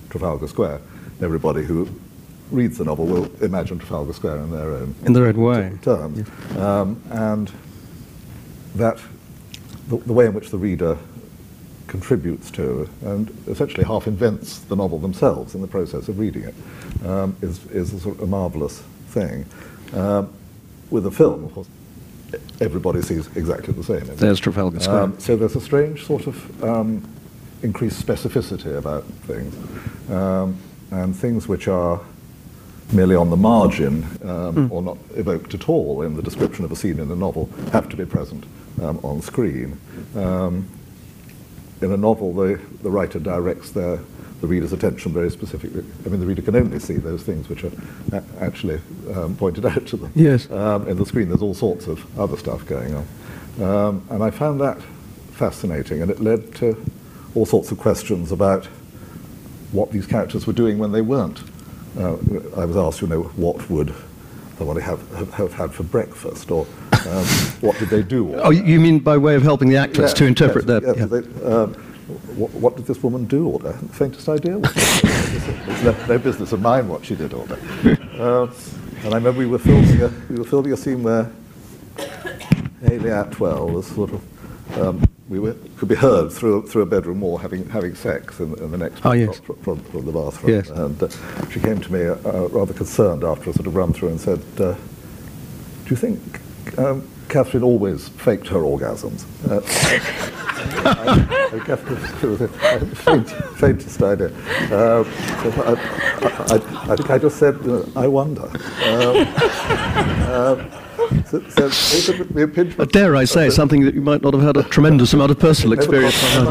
Trafalgar 0.09 0.49
Square, 0.49 0.81
everybody 1.21 1.65
who 1.65 1.89
reads 2.51 2.79
the 2.79 2.85
novel 2.85 3.07
will 3.07 3.31
imagine 3.43 3.79
Trafalgar 3.79 4.13
Square 4.13 4.39
in 4.39 4.51
their 4.51 4.71
own 4.73 4.95
in 5.05 5.13
their 5.13 5.27
own 5.27 5.37
way 5.37 5.79
terms, 5.83 6.29
um, 6.57 7.01
and 7.11 7.53
that 8.75 8.99
the, 9.89 9.97
the, 9.99 10.13
way 10.13 10.27
in 10.27 10.35
which 10.35 10.51
the 10.51 10.59
reader 10.59 10.99
contributes 11.87 12.51
to 12.51 12.89
and 13.03 13.31
essentially 13.47 13.85
half 13.85 14.07
invents 14.07 14.59
the 14.61 14.77
novel 14.77 14.99
themselves 14.99 15.55
in 15.55 15.63
the 15.63 15.67
process 15.67 16.09
of 16.09 16.19
reading 16.19 16.45
it 16.45 16.55
um, 17.07 17.37
is 17.41 17.65
is 17.67 17.93
a, 17.93 18.01
sort 18.01 18.17
of 18.17 18.23
a 18.23 18.27
marvelous 18.27 18.81
thing. 19.09 19.47
Um, 19.93 20.33
with 20.91 21.07
a 21.07 21.11
film, 21.11 21.45
of 21.45 21.53
course, 21.53 21.69
everybody 22.61 23.03
sees 23.03 23.27
exactly 23.37 23.75
the 23.75 23.85
same. 23.85 24.05
There's 24.17 24.41
Trafalgar 24.41 24.81
Square. 24.81 25.03
Um, 25.03 25.21
so 25.21 25.37
there's 25.37 25.57
a 25.57 25.61
strange 25.61 26.05
sort 26.05 26.27
of 26.27 26.65
um, 26.65 27.07
increased 27.63 28.05
specificity 28.05 28.77
about 28.77 29.05
things, 29.05 29.55
um, 30.11 30.57
and 30.91 31.15
things 31.15 31.47
which 31.47 31.69
are 31.69 32.01
merely 32.93 33.15
on 33.15 33.31
the 33.31 33.37
margin 33.37 34.03
mm. 34.03 34.71
or 34.71 34.83
not 34.83 34.97
evoked 35.15 35.55
at 35.55 35.69
all 35.69 36.03
in 36.03 36.15
the 36.17 36.23
description 36.23 36.65
of 36.65 36.73
a 36.73 36.77
scene 36.77 36.99
in 36.99 37.11
a 37.11 37.17
novel 37.17 37.51
have 37.73 37.89
to 37.89 37.97
be 37.97 38.07
present 38.07 38.45
um, 38.83 38.99
on 39.03 39.21
screen. 39.21 39.79
Um, 40.17 40.69
in 41.81 41.93
a 41.93 41.97
novel, 41.97 42.33
the, 42.33 42.61
the 42.83 42.91
writer 42.91 43.19
directs 43.19 43.71
their 43.71 44.01
the 44.41 44.47
reader's 44.47 44.73
attention 44.73 45.13
very 45.13 45.31
specifically. 45.31 45.85
I 46.07 46.09
mean, 46.09 46.21
the 46.21 46.27
reader 46.27 46.43
can 46.43 46.55
only 46.55 46.79
see 46.79 46.95
those 46.95 47.23
things 47.23 47.49
which 47.49 47.65
are 47.65 47.73
a- 48.13 48.23
actually 48.41 48.81
um, 49.13 49.37
pointed 49.37 49.67
out 49.67 49.87
to 49.89 49.97
them. 49.97 50.13
Yes. 50.15 50.51
Um, 50.51 50.87
in 50.89 50.97
the 50.97 51.07
screen, 51.07 51.29
there's 51.29 51.43
all 51.43 51.55
sorts 51.55 51.87
of 51.87 52.19
other 52.19 52.37
stuff 52.37 52.65
going 52.67 52.95
on. 52.95 53.07
Um, 53.61 54.07
and 54.11 54.23
I 54.23 54.31
found 54.31 54.61
that 54.61 54.81
fascinating, 55.33 56.03
and 56.03 56.11
it 56.11 56.21
led 56.21 56.55
to 56.57 56.77
all 57.35 57.47
sorts 57.47 57.73
of 57.73 57.79
questions 57.79 58.31
about 58.31 58.67
what 59.73 59.91
these 59.91 60.07
characters 60.07 60.47
were 60.47 60.53
doing 60.53 60.79
when 60.79 60.93
they 60.93 61.03
weren't. 61.03 61.43
Uh, 61.97 62.17
I 62.57 62.65
was 62.65 62.77
asked, 62.77 63.01
you 63.01 63.09
know, 63.09 63.23
what 63.23 63.69
would 63.71 63.95
somebody 64.59 64.81
have, 64.81 65.09
have, 65.17 65.33
have 65.35 65.53
had 65.53 65.73
for 65.73 65.85
breakfast, 65.85 66.51
or 66.51 66.67
um, 67.07 67.25
what 67.61 67.79
did 67.79 67.89
they 67.89 68.03
do? 68.03 68.35
Oh, 68.37 68.51
you 68.51 68.81
mean 68.81 68.99
by 68.99 69.17
way 69.17 69.35
of 69.35 69.43
helping 69.43 69.69
the 69.69 69.77
actors 69.77 70.13
to 70.15 70.27
interpret 70.27 70.67
yes, 70.67 70.83
their... 70.83 70.97
Yes, 70.97 71.11
yeah. 71.11 71.21
they, 71.21 71.45
um, 71.45 71.75
what, 72.37 72.51
what, 72.53 72.77
did 72.77 72.87
this 72.87 73.03
woman 73.03 73.27
do 73.27 73.47
all 73.47 73.59
day? 73.59 73.73
the 73.73 73.95
faintest 73.95 74.29
idea. 74.29 74.59
it's 74.63 75.83
no, 75.83 76.07
no, 76.07 76.19
business 76.19 76.53
of 76.53 76.61
mine 76.61 76.89
what 76.89 77.05
she 77.05 77.15
did 77.15 77.35
all 77.35 77.47
day. 77.47 77.59
Uh, 78.19 78.49
and 79.05 79.15
I 79.15 79.19
remember 79.19 79.39
we 79.39 79.47
were 79.47 79.59
filming 79.59 80.03
a, 80.03 80.13
we 80.29 80.37
were 80.37 80.45
filming 80.45 80.73
a 80.73 80.77
scene 80.77 81.03
where 81.03 81.31
Hayley 82.81 83.11
Atwell 83.11 83.69
was 83.69 83.87
sort 83.87 84.13
of 84.13 84.79
um, 84.79 85.05
we 85.29 85.39
were, 85.39 85.55
could 85.77 85.89
be 85.89 85.95
heard 85.95 86.33
through 86.33 86.67
through 86.67 86.83
a 86.83 86.87
bedroom 86.87 87.21
wall 87.21 87.37
having 87.37 87.69
having 87.69 87.95
sex 87.95 88.41
in, 88.41 88.59
in 88.59 88.71
the 88.71 88.79
next 88.79 89.05
oh, 89.05 89.13
yes. 89.13 89.39
from, 89.41 89.57
from, 89.57 89.79
from, 89.85 90.07
the 90.07 90.13
bathroom. 90.13 90.53
Yes. 90.53 90.71
And 90.71 91.03
uh, 91.03 91.09
she 91.51 91.61
came 91.61 91.81
to 91.81 91.93
me 91.93 92.07
uh, 92.07 92.49
rather 92.49 92.73
concerned 92.73 93.25
after 93.25 93.51
a 93.51 93.53
sort 93.53 93.67
of 93.67 93.77
run 93.77 93.93
through 93.93 94.09
and 94.09 94.21
said, 94.21 94.41
uh, 94.59 94.75
"Do 94.75 95.91
you 95.91 95.97
think?" 95.97 96.41
Um, 96.79 97.07
Catherine 97.29 97.63
always 97.63 98.09
faked 98.09 98.49
her 98.49 98.61
orgasms. 98.61 99.25
Uh, 99.49 99.61
I, 100.85 101.61
I 101.61 101.67
guess 101.67 101.81
it 101.83 102.97
faint, 102.97 103.31
faintest 103.59 104.03
idea. 104.03 104.29
Um, 104.73 105.07
I, 105.45 105.77
I, 106.49 106.93
I, 106.93 106.97
think 106.97 107.11
I 107.11 107.19
just 107.19 107.39
said, 107.39 107.57
uh, 107.69 107.85
I 107.95 108.07
wonder. 108.07 108.45
Um, 108.85 109.17
um, 110.33 110.88
so, 111.27 111.41
so 111.49 111.67
uh, 112.79 112.85
dare 112.87 113.17
I 113.17 113.25
say, 113.25 113.51
something 113.51 113.85
that 113.85 113.95
you 113.95 114.01
might 114.01 114.23
not 114.23 114.35
have 114.35 114.43
had 114.43 114.57
a 114.57 114.63
tremendous 114.65 115.13
amount 115.13 115.31
of 115.31 115.39
personal 115.39 115.73
experience 115.73 116.37
on. 116.37 116.45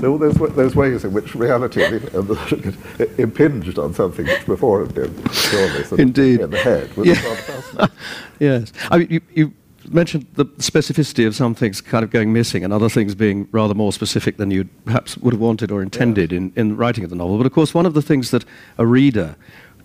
So 0.00 0.12
all 0.12 0.18
those, 0.18 0.34
those 0.54 0.76
ways 0.76 1.04
in 1.04 1.14
which 1.14 1.34
reality 1.34 1.82
impinged 3.18 3.78
on 3.78 3.94
something 3.94 4.26
which 4.26 4.44
before 4.44 4.84
had 4.84 4.94
been 4.94 5.14
purely 5.22 6.02
Indeed. 6.02 6.40
in 6.40 6.50
the 6.50 6.58
head 6.58 6.90
yeah. 6.98 7.86
yes. 8.38 8.72
I 8.90 8.98
mean, 8.98 9.08
you, 9.10 9.20
you 9.32 9.54
mentioned 9.88 10.26
the 10.34 10.44
specificity 10.44 11.26
of 11.26 11.34
some 11.34 11.54
things 11.54 11.80
kind 11.80 12.04
of 12.04 12.10
going 12.10 12.32
missing 12.32 12.64
and 12.64 12.72
other 12.72 12.88
things 12.88 13.14
being 13.14 13.48
rather 13.50 13.74
more 13.74 13.92
specific 13.92 14.36
than 14.36 14.50
you 14.50 14.64
perhaps 14.84 15.16
would 15.18 15.32
have 15.32 15.40
wanted 15.40 15.70
or 15.70 15.82
intended 15.82 16.32
in, 16.32 16.52
in 16.56 16.76
writing 16.76 17.04
of 17.04 17.10
the 17.10 17.16
novel. 17.16 17.38
But 17.38 17.46
of 17.46 17.52
course, 17.52 17.72
one 17.72 17.86
of 17.86 17.94
the 17.94 18.02
things 18.02 18.30
that 18.30 18.44
a 18.78 18.86
reader 18.86 19.36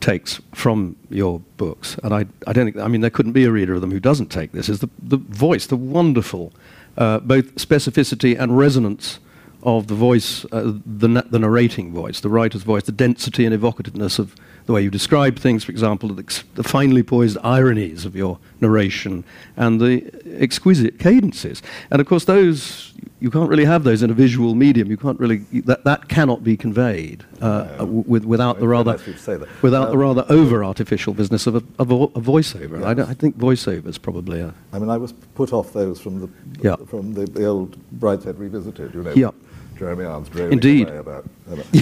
takes 0.01 0.41
from 0.53 0.95
your 1.09 1.39
books, 1.57 1.97
and 2.03 2.13
I, 2.13 2.25
I 2.47 2.53
don't 2.53 2.65
think, 2.65 2.77
I 2.77 2.87
mean, 2.87 3.01
there 3.01 3.09
couldn't 3.09 3.33
be 3.33 3.45
a 3.45 3.51
reader 3.51 3.73
of 3.73 3.81
them 3.81 3.91
who 3.91 3.99
doesn't 3.99 4.31
take 4.31 4.51
this, 4.51 4.69
is 4.69 4.79
the, 4.79 4.89
the 5.01 5.17
voice, 5.17 5.65
the 5.67 5.75
wonderful 5.75 6.53
uh, 6.97 7.19
both 7.19 7.55
specificity 7.55 8.39
and 8.39 8.57
resonance 8.57 9.19
of 9.63 9.87
the 9.87 9.95
voice, 9.95 10.45
uh, 10.51 10.73
the, 10.85 11.25
the 11.29 11.39
narrating 11.39 11.93
voice, 11.93 12.21
the 12.21 12.29
writer's 12.29 12.63
voice, 12.63 12.83
the 12.83 12.91
density 12.91 13.45
and 13.45 13.55
evocativeness 13.55 14.19
of 14.19 14.35
the 14.69 14.73
way 14.73 14.83
you 14.83 14.91
describe 14.91 15.39
things, 15.39 15.63
for 15.63 15.71
example, 15.71 16.09
the, 16.09 16.43
the 16.53 16.61
finely 16.61 17.01
poised 17.01 17.39
ironies 17.43 18.05
of 18.05 18.15
your 18.15 18.37
narration, 18.61 19.23
and 19.57 19.81
the 19.81 20.11
exquisite 20.39 20.99
cadences. 20.99 21.63
And 21.89 21.99
of 21.99 22.05
course, 22.05 22.25
those 22.25 22.93
you 23.19 23.31
can't 23.31 23.49
really 23.49 23.65
have 23.65 23.83
those 23.83 24.03
in 24.03 24.11
a 24.11 24.13
visual 24.13 24.53
medium. 24.53 24.91
You 24.91 24.95
can't 24.97 25.19
really 25.19 25.37
that 25.65 25.85
that 25.85 26.07
cannot 26.07 26.43
be 26.43 26.55
conveyed 26.55 27.23
uh, 27.41 27.77
No. 27.79 27.85
with, 27.85 28.25
without 28.25 28.59
the 28.59 28.67
rather 28.67 28.91
nice 28.91 29.01
of 29.01 29.07
you 29.07 29.13
to 29.13 29.19
say 29.19 29.37
that. 29.37 29.47
without 29.63 29.87
the 29.87 29.93
Um, 29.93 29.99
rather 30.01 30.25
over 30.29 30.63
artificial 30.63 31.15
business 31.15 31.47
of 31.47 31.55
a, 31.55 31.63
of 31.79 31.89
a, 31.89 31.95
a 31.95 32.21
voiceover. 32.21 32.83
I, 32.83 32.89
Yes. 32.89 32.97
don't- 32.97 33.09
I 33.09 33.15
think 33.15 33.39
voiceover 33.39 33.87
is 33.87 33.97
probably 33.97 34.43
I 34.71 34.77
mean, 34.77 34.91
I 34.91 34.97
was 34.97 35.13
put 35.33 35.51
off 35.51 35.73
those 35.73 35.99
from 35.99 36.19
the 36.21 36.29
Yeah. 36.61 36.75
from 36.85 37.15
the, 37.15 37.25
the 37.25 37.45
old 37.45 37.75
Brideshead 37.99 38.37
Revisited, 38.37 38.93
you 38.93 39.01
know. 39.01 39.13
Yeah. 39.15 39.31
Jeremy 39.79 40.03
Irons 40.03 40.27
droning 40.27 40.53
Indeed. 40.53 40.89
about. 40.89 41.25
about 41.49 41.65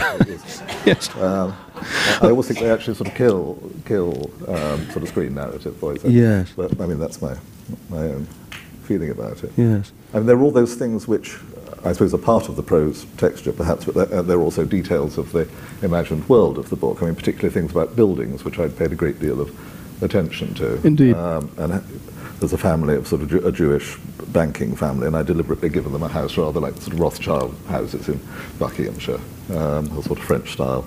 yes. 0.85 1.15
um, 1.15 1.57
I 2.21 2.29
always 2.29 2.47
think 2.47 2.59
they 2.59 2.69
actually 2.69 2.93
sort 2.93 3.09
of 3.09 3.15
kill 3.15 3.71
kill 3.85 4.29
um, 4.47 4.85
sort 4.91 5.01
of 5.01 5.07
screen 5.09 5.33
narrative 5.33 5.73
voices. 5.77 6.13
Yes. 6.13 6.53
But 6.55 6.79
I 6.79 6.85
mean, 6.85 6.99
that's 6.99 7.19
my 7.23 7.35
my 7.89 7.97
own 7.97 8.27
feeling 8.83 9.09
about 9.09 9.43
it. 9.43 9.51
Yes. 9.57 9.91
I 10.13 10.17
mean, 10.17 10.27
there 10.27 10.37
are 10.37 10.43
all 10.43 10.51
those 10.51 10.75
things 10.75 11.07
which 11.07 11.37
I 11.83 11.91
suppose 11.93 12.13
are 12.13 12.19
part 12.19 12.49
of 12.49 12.55
the 12.55 12.61
prose 12.61 13.05
texture, 13.17 13.51
perhaps, 13.51 13.85
but 13.85 13.95
there, 13.95 14.19
uh, 14.19 14.21
there 14.21 14.37
are 14.37 14.43
also 14.43 14.63
details 14.63 15.17
of 15.17 15.31
the 15.31 15.49
imagined 15.81 16.29
world 16.29 16.59
of 16.59 16.69
the 16.69 16.75
book. 16.75 17.01
I 17.01 17.05
mean, 17.05 17.15
particularly 17.15 17.53
things 17.53 17.71
about 17.71 17.95
buildings, 17.95 18.45
which 18.45 18.59
I'd 18.59 18.77
paid 18.77 18.91
a 18.91 18.95
great 18.95 19.19
deal 19.19 19.41
of 19.41 19.49
attention 20.03 20.53
to. 20.55 20.85
Indeed. 20.85 21.15
Um, 21.15 21.49
and 21.57 21.83
there's 22.39 22.53
a 22.53 22.57
family 22.57 22.95
of 22.95 23.07
sort 23.07 23.21
of 23.23 23.33
a 23.45 23.51
Jewish 23.51 23.97
banking 24.27 24.75
family, 24.75 25.07
and 25.07 25.15
I 25.15 25.23
deliberately 25.23 25.69
given 25.69 25.91
them 25.93 26.03
a 26.03 26.07
house 26.07 26.37
rather 26.37 26.59
like 26.59 26.75
the 26.75 26.81
sort 26.81 26.93
of 26.93 26.99
Rothschild 26.99 27.55
houses 27.67 28.07
in 28.09 28.19
Buckinghamshire, 28.59 29.19
um, 29.51 29.85
a 29.97 30.01
sort 30.03 30.19
of 30.19 30.25
French-style 30.25 30.85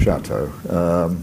chateau. 0.00 0.50
Um, 0.68 1.22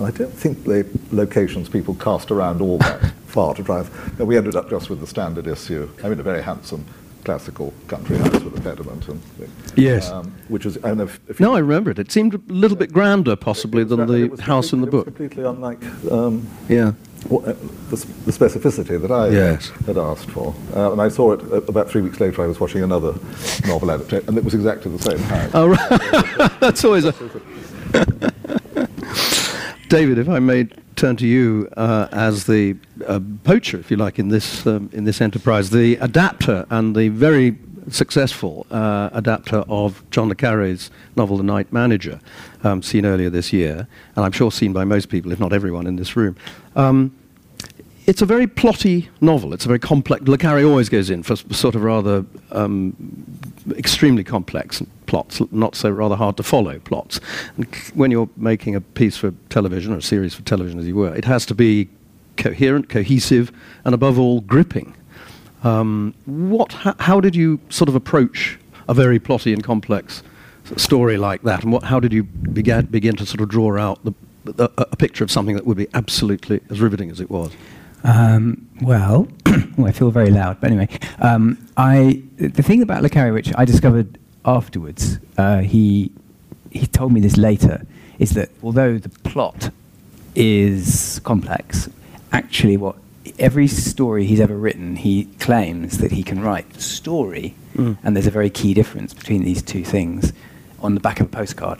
I 0.00 0.10
don't 0.10 0.32
think 0.32 0.64
the 0.64 0.86
locations 1.12 1.68
people 1.68 1.94
cast 1.94 2.30
around 2.30 2.60
all 2.60 2.78
that 2.78 3.12
far 3.26 3.54
to 3.54 3.62
drive. 3.62 4.18
No, 4.18 4.24
we 4.24 4.36
ended 4.36 4.56
up 4.56 4.68
just 4.70 4.88
with 4.90 5.00
the 5.00 5.06
standard 5.06 5.46
issue. 5.46 5.88
I 6.04 6.08
mean, 6.08 6.20
a 6.20 6.22
very 6.22 6.42
handsome 6.42 6.84
classical 7.24 7.74
country 7.88 8.16
house 8.18 8.40
with 8.40 8.56
a 8.56 8.60
pediment 8.60 9.08
and 9.08 9.20
Yes. 9.74 10.10
um, 10.10 10.32
which 10.48 10.64
is. 10.64 10.76
I 10.78 10.88
don't 10.88 10.98
know 10.98 11.04
if, 11.04 11.18
if 11.28 11.40
No, 11.40 11.54
I 11.54 11.58
remember 11.58 11.90
it. 11.90 11.98
It 11.98 12.12
seemed 12.12 12.34
a 12.34 12.40
little 12.46 12.76
bit 12.76 12.92
grander, 12.92 13.36
possibly, 13.36 13.84
than 13.84 14.06
the 14.06 14.40
house 14.42 14.72
in 14.72 14.80
the 14.80 14.86
book. 14.86 15.06
Completely 15.06 15.44
unlike 15.44 15.82
um, 16.10 16.46
Yeah. 16.68 16.92
Uh, 17.30 17.52
the, 17.90 17.96
the 18.26 18.32
specificity 18.32 19.00
that 19.00 19.10
I 19.10 19.28
Yes. 19.28 19.70
had 19.86 19.98
asked 19.98 20.30
for. 20.30 20.54
Uh, 20.74 20.92
and 20.92 21.00
I 21.00 21.08
saw 21.08 21.32
it 21.32 21.40
uh, 21.52 21.56
about 21.62 21.88
three 21.90 22.02
weeks 22.02 22.20
later. 22.20 22.42
I 22.42 22.46
was 22.46 22.60
watching 22.60 22.82
another 22.82 23.14
novel 23.66 23.90
adaptation, 23.90 24.28
and 24.28 24.38
it 24.38 24.44
was 24.44 24.54
exactly 24.54 24.90
the 24.96 25.02
same. 25.02 25.18
Oh, 25.54 25.68
right. 25.68 26.50
That's 26.60 26.84
always 26.84 27.04
a. 27.04 27.12
David, 29.88 30.18
if 30.18 30.28
I 30.28 30.40
may 30.40 30.64
turn 30.96 31.16
to 31.16 31.26
you 31.26 31.68
uh, 31.76 32.08
as 32.10 32.46
the 32.46 32.76
uh, 33.06 33.20
poacher, 33.44 33.78
if 33.78 33.90
you 33.90 33.96
like, 33.96 34.18
in 34.18 34.28
this 34.30 34.66
um, 34.66 34.90
in 34.92 35.04
this 35.04 35.20
enterprise, 35.20 35.70
the 35.70 35.94
adapter 35.96 36.66
and 36.70 36.96
the 36.96 37.08
very 37.10 37.56
successful 37.90 38.66
uh, 38.70 39.10
adapter 39.12 39.58
of 39.68 40.02
John 40.10 40.28
le 40.28 40.34
Carre's 40.34 40.90
novel 41.16 41.36
*The 41.36 41.42
Night 41.42 41.72
Manager*, 41.72 42.20
um, 42.64 42.82
seen 42.82 43.06
earlier 43.06 43.30
this 43.30 43.52
year, 43.52 43.86
and 44.16 44.24
I'm 44.24 44.32
sure 44.32 44.50
seen 44.50 44.72
by 44.72 44.84
most 44.84 45.08
people, 45.08 45.32
if 45.32 45.40
not 45.40 45.52
everyone, 45.52 45.86
in 45.86 45.96
this 45.96 46.16
room. 46.16 46.36
Um, 46.74 47.16
it's 48.06 48.22
a 48.22 48.26
very 48.26 48.46
plotty 48.46 49.08
novel. 49.20 49.52
It's 49.52 49.64
a 49.64 49.68
very 49.68 49.80
complex. 49.80 50.22
Le 50.28 50.38
Carre 50.38 50.64
always 50.64 50.88
goes 50.88 51.10
in 51.10 51.24
for 51.24 51.34
sort 51.34 51.74
of 51.74 51.82
rather 51.82 52.24
um, 52.52 52.94
extremely 53.76 54.22
complex 54.22 54.82
plots, 55.06 55.40
not 55.50 55.74
so 55.74 55.90
rather 55.90 56.14
hard 56.14 56.36
to 56.36 56.42
follow 56.44 56.78
plots. 56.78 57.20
And 57.56 57.66
when 57.94 58.12
you're 58.12 58.28
making 58.36 58.76
a 58.76 58.80
piece 58.80 59.16
for 59.16 59.32
television 59.48 59.92
or 59.92 59.96
a 59.96 60.02
series 60.02 60.34
for 60.34 60.42
television, 60.42 60.78
as 60.78 60.86
you 60.86 60.94
were, 60.94 61.14
it 61.14 61.24
has 61.24 61.44
to 61.46 61.54
be 61.54 61.88
coherent, 62.36 62.88
cohesive, 62.88 63.50
and 63.84 63.94
above 63.94 64.18
all, 64.18 64.40
gripping. 64.40 64.94
Um, 65.62 66.14
what? 66.26 66.74
H- 66.86 66.94
how 67.00 67.20
did 67.20 67.34
you 67.34 67.60
sort 67.68 67.88
of 67.88 67.94
approach 67.94 68.58
a 68.88 68.94
very 68.94 69.18
plotty 69.18 69.52
and 69.52 69.62
complex 69.64 70.22
story 70.76 71.16
like 71.16 71.42
that, 71.42 71.62
and 71.62 71.72
what? 71.72 71.84
How 71.84 72.00
did 72.00 72.12
you 72.12 72.24
begin 72.24 72.86
begin 72.86 73.16
to 73.16 73.26
sort 73.26 73.40
of 73.40 73.48
draw 73.48 73.78
out 73.78 74.04
the, 74.04 74.12
the, 74.44 74.70
a 74.76 74.96
picture 74.96 75.24
of 75.24 75.30
something 75.30 75.54
that 75.56 75.66
would 75.66 75.76
be 75.76 75.88
absolutely 75.94 76.60
as 76.70 76.80
riveting 76.80 77.10
as 77.10 77.20
it 77.20 77.30
was? 77.30 77.52
Um, 78.04 78.68
well, 78.82 79.26
I 79.46 79.92
feel 79.92 80.10
very 80.10 80.30
loud, 80.30 80.60
but 80.60 80.70
anyway, 80.70 80.88
um, 81.20 81.58
I 81.76 82.22
the 82.36 82.62
thing 82.62 82.82
about 82.82 83.02
Le 83.02 83.08
Carre, 83.08 83.32
which 83.32 83.52
I 83.56 83.64
discovered 83.64 84.18
afterwards, 84.44 85.18
uh, 85.38 85.58
he 85.58 86.12
he 86.70 86.86
told 86.86 87.12
me 87.12 87.20
this 87.20 87.36
later, 87.36 87.84
is 88.18 88.30
that 88.30 88.50
although 88.62 88.98
the 88.98 89.08
plot 89.08 89.70
is 90.34 91.20
complex, 91.24 91.88
actually, 92.32 92.76
what 92.76 92.96
every 93.38 93.66
story 93.68 94.24
he's 94.26 94.40
ever 94.40 94.56
written, 94.56 94.96
he 94.96 95.24
claims 95.38 95.98
that 95.98 96.12
he 96.12 96.22
can 96.22 96.40
write 96.40 96.70
the 96.72 96.80
story, 96.80 97.54
Mm. 97.76 97.98
and 98.02 98.16
there's 98.16 98.26
a 98.26 98.30
very 98.30 98.48
key 98.50 98.72
difference 98.74 99.12
between 99.12 99.44
these 99.44 99.60
two 99.62 99.84
things 99.84 100.32
on 100.80 100.94
the 100.94 101.00
back 101.00 101.20
of 101.20 101.26
a 101.26 101.28
postcard. 101.28 101.78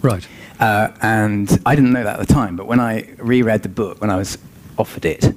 Right. 0.00 0.26
Uh, 0.60 0.88
and 1.02 1.60
I 1.66 1.74
didn't 1.74 1.92
know 1.92 2.02
that 2.04 2.18
at 2.20 2.26
the 2.26 2.32
time, 2.32 2.56
but 2.56 2.66
when 2.66 2.80
I 2.80 3.08
reread 3.18 3.62
the 3.62 3.68
book, 3.68 4.00
when 4.00 4.10
I 4.10 4.16
was 4.16 4.38
offered 4.78 5.04
it, 5.04 5.34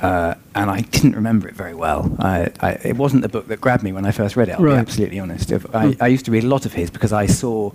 uh, 0.00 0.34
and 0.54 0.70
I 0.70 0.80
didn't 0.80 1.14
remember 1.14 1.46
it 1.48 1.54
very 1.54 1.74
well. 1.74 2.14
I, 2.18 2.48
I, 2.60 2.70
it 2.84 2.96
wasn't 2.96 3.22
the 3.22 3.28
book 3.28 3.48
that 3.48 3.60
grabbed 3.60 3.82
me 3.82 3.92
when 3.92 4.04
I 4.06 4.10
first 4.12 4.34
read 4.36 4.48
it, 4.48 4.52
I'll 4.52 4.64
Right. 4.64 4.74
be 4.74 4.78
absolutely 4.80 5.18
honest. 5.20 5.52
I, 5.74 5.96
I 6.00 6.06
used 6.08 6.24
to 6.26 6.30
read 6.30 6.44
a 6.44 6.48
lot 6.48 6.64
of 6.66 6.72
his 6.72 6.90
because 6.90 7.12
I 7.12 7.26
saw 7.26 7.70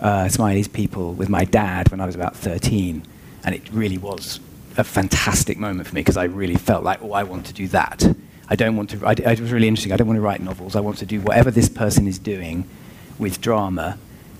uh, 0.00 0.28
Smiley's 0.28 0.68
People 0.68 1.12
with 1.14 1.28
my 1.28 1.44
dad 1.44 1.90
when 1.90 2.00
I 2.00 2.06
was 2.06 2.14
about 2.14 2.36
13, 2.36 3.02
and 3.44 3.54
it 3.54 3.62
really 3.72 3.98
was 3.98 4.38
a 4.78 4.84
fantastic 4.84 5.58
moment 5.58 5.88
for 5.88 5.94
me 5.94 6.00
because 6.00 6.16
I 6.16 6.24
really 6.24 6.56
felt 6.56 6.84
like, 6.84 7.02
oh, 7.02 7.12
I 7.12 7.24
want 7.24 7.46
to 7.46 7.52
do 7.52 7.68
that. 7.68 8.04
I 8.48 8.56
don't 8.56 8.76
want 8.76 8.90
to, 8.90 9.06
I, 9.06 9.12
it 9.12 9.40
was 9.40 9.52
really 9.52 9.68
interesting. 9.68 9.92
I 9.92 9.96
don't 9.96 10.06
want 10.06 10.16
to 10.16 10.22
write 10.22 10.40
novels. 10.40 10.74
I 10.76 10.80
want 10.80 10.98
to 10.98 11.06
do 11.06 11.20
whatever 11.20 11.50
this 11.50 11.68
person 11.68 12.06
is 12.06 12.18
doing 12.18 12.68
with 13.18 13.40
drama 13.40 13.98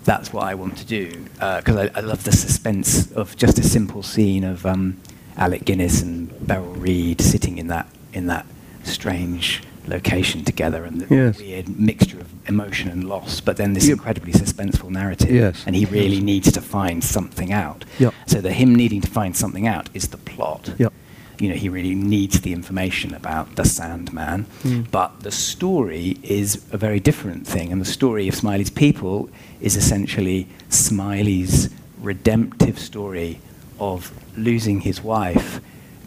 that's 0.09 0.33
what 0.33 0.45
I 0.45 0.55
want 0.55 0.79
to 0.79 0.87
do 0.87 1.11
because 1.39 1.77
I, 1.77 1.91
I 1.95 2.01
love 2.01 2.25
the 2.25 2.33
suspense 2.33 3.13
of 3.13 3.37
just 3.37 3.59
a 3.59 3.63
simple 3.63 4.03
scene 4.03 4.43
of 4.43 4.65
um, 4.65 4.97
Alec 5.37 5.67
Guinness 5.67 6.01
and 6.01 6.47
Beryl 6.47 6.73
Reid 6.73 7.21
sitting 7.21 7.59
in 7.59 7.67
that 7.67 7.87
in 8.15 8.27
that 8.29 8.47
strange 8.85 9.63
location 9.89 10.45
together 10.45 10.85
and 10.85 11.01
the 11.01 11.15
Yes. 11.15 11.39
weird 11.39 11.69
mixture 11.79 12.21
of 12.21 12.27
emotion 12.47 12.89
and 12.91 13.05
loss, 13.05 13.41
but 13.41 13.57
then 13.57 13.73
this 13.75 13.87
Yep. 13.89 13.99
incredibly 13.99 14.33
suspenseful 14.33 14.91
narrative. 14.91 15.31
Yes. 15.31 15.63
And 15.67 15.75
he 15.75 15.85
really 15.87 16.21
needs 16.21 16.53
to 16.53 16.61
find 16.61 17.03
something 17.03 17.53
out. 17.53 17.85
Yep. 17.99 18.15
So 18.27 18.41
the 18.41 18.53
him 18.53 18.75
needing 18.75 19.01
to 19.01 19.09
find 19.09 19.35
something 19.37 19.67
out 19.67 19.89
is 19.95 20.09
the 20.09 20.17
plot. 20.19 20.71
Yep. 20.79 20.93
You 21.41 21.49
know, 21.51 21.55
he 21.55 21.69
really 21.69 21.95
needs 21.95 22.41
the 22.41 22.53
information 22.53 23.15
about 23.15 23.55
the 23.55 23.65
Sandman, 23.65 24.47
Mm. 24.65 24.87
but 24.91 25.21
the 25.23 25.31
story 25.31 26.19
is 26.25 26.59
a 26.73 26.77
very 26.77 26.99
different 26.99 27.47
thing. 27.47 27.71
And 27.73 27.81
the 27.81 27.85
story 27.99 28.27
of 28.29 28.35
Smiley's 28.35 28.71
People 28.71 29.29
is 29.61 29.77
essentially 29.77 30.49
Smiley's 30.69 31.69
redemptive 32.03 32.79
story 32.79 33.39
of 33.79 34.13
losing 34.37 34.81
his 34.81 35.03
wife 35.05 35.61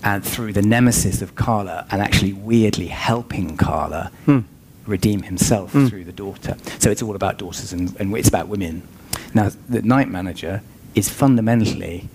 and 0.03 0.23
through 0.23 0.53
the 0.53 0.61
nemesis 0.61 1.21
of 1.21 1.35
Karla 1.35 1.85
and 1.91 2.01
actually 2.01 2.33
weirdly 2.33 2.87
helping 2.87 3.57
Karla 3.57 4.11
Hmm. 4.25 4.39
redeem 4.87 5.23
himself 5.23 5.71
Hmm. 5.73 5.87
through 5.87 6.05
the 6.05 6.11
daughter. 6.11 6.57
So 6.79 6.89
it's 6.89 7.01
all 7.01 7.15
about 7.15 7.37
daughters 7.37 7.71
and, 7.73 7.95
and 7.99 8.15
it's 8.17 8.27
about 8.29 8.47
women. 8.47 8.81
Now, 9.33 9.51
the 9.69 9.81
Night 9.81 10.09
Manager 10.09 10.61
is 10.95 11.07
fundamentally 11.09 12.09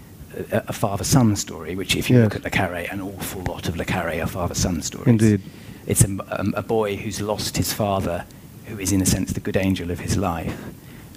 a, 0.53 0.65
a 0.69 0.73
father-son 0.73 1.37
story, 1.37 1.75
which 1.77 1.97
if 1.97 2.11
you 2.11 2.21
look 2.21 2.35
at 2.35 2.45
Le 2.45 2.51
Carre, 2.51 2.87
an 2.91 3.01
awful 3.01 3.43
lot 3.43 3.69
of 3.69 3.77
Le 3.77 3.85
Carre 3.85 4.21
are 4.21 4.27
father-son 4.27 4.83
stories. 4.83 5.09
Indeed. 5.09 5.41
It's 5.87 6.05
a, 6.05 6.09
um, 6.41 6.53
a 6.57 6.63
boy 6.63 6.97
who's 6.97 7.21
lost 7.21 7.57
his 7.57 7.73
father, 7.73 8.25
who 8.67 8.79
is 8.79 8.91
in 8.93 9.01
a 9.01 9.07
sense 9.07 9.33
the 9.33 9.41
good 9.41 9.57
angel 9.57 9.91
of 9.93 10.01
his 10.01 10.17
life, 10.17 10.59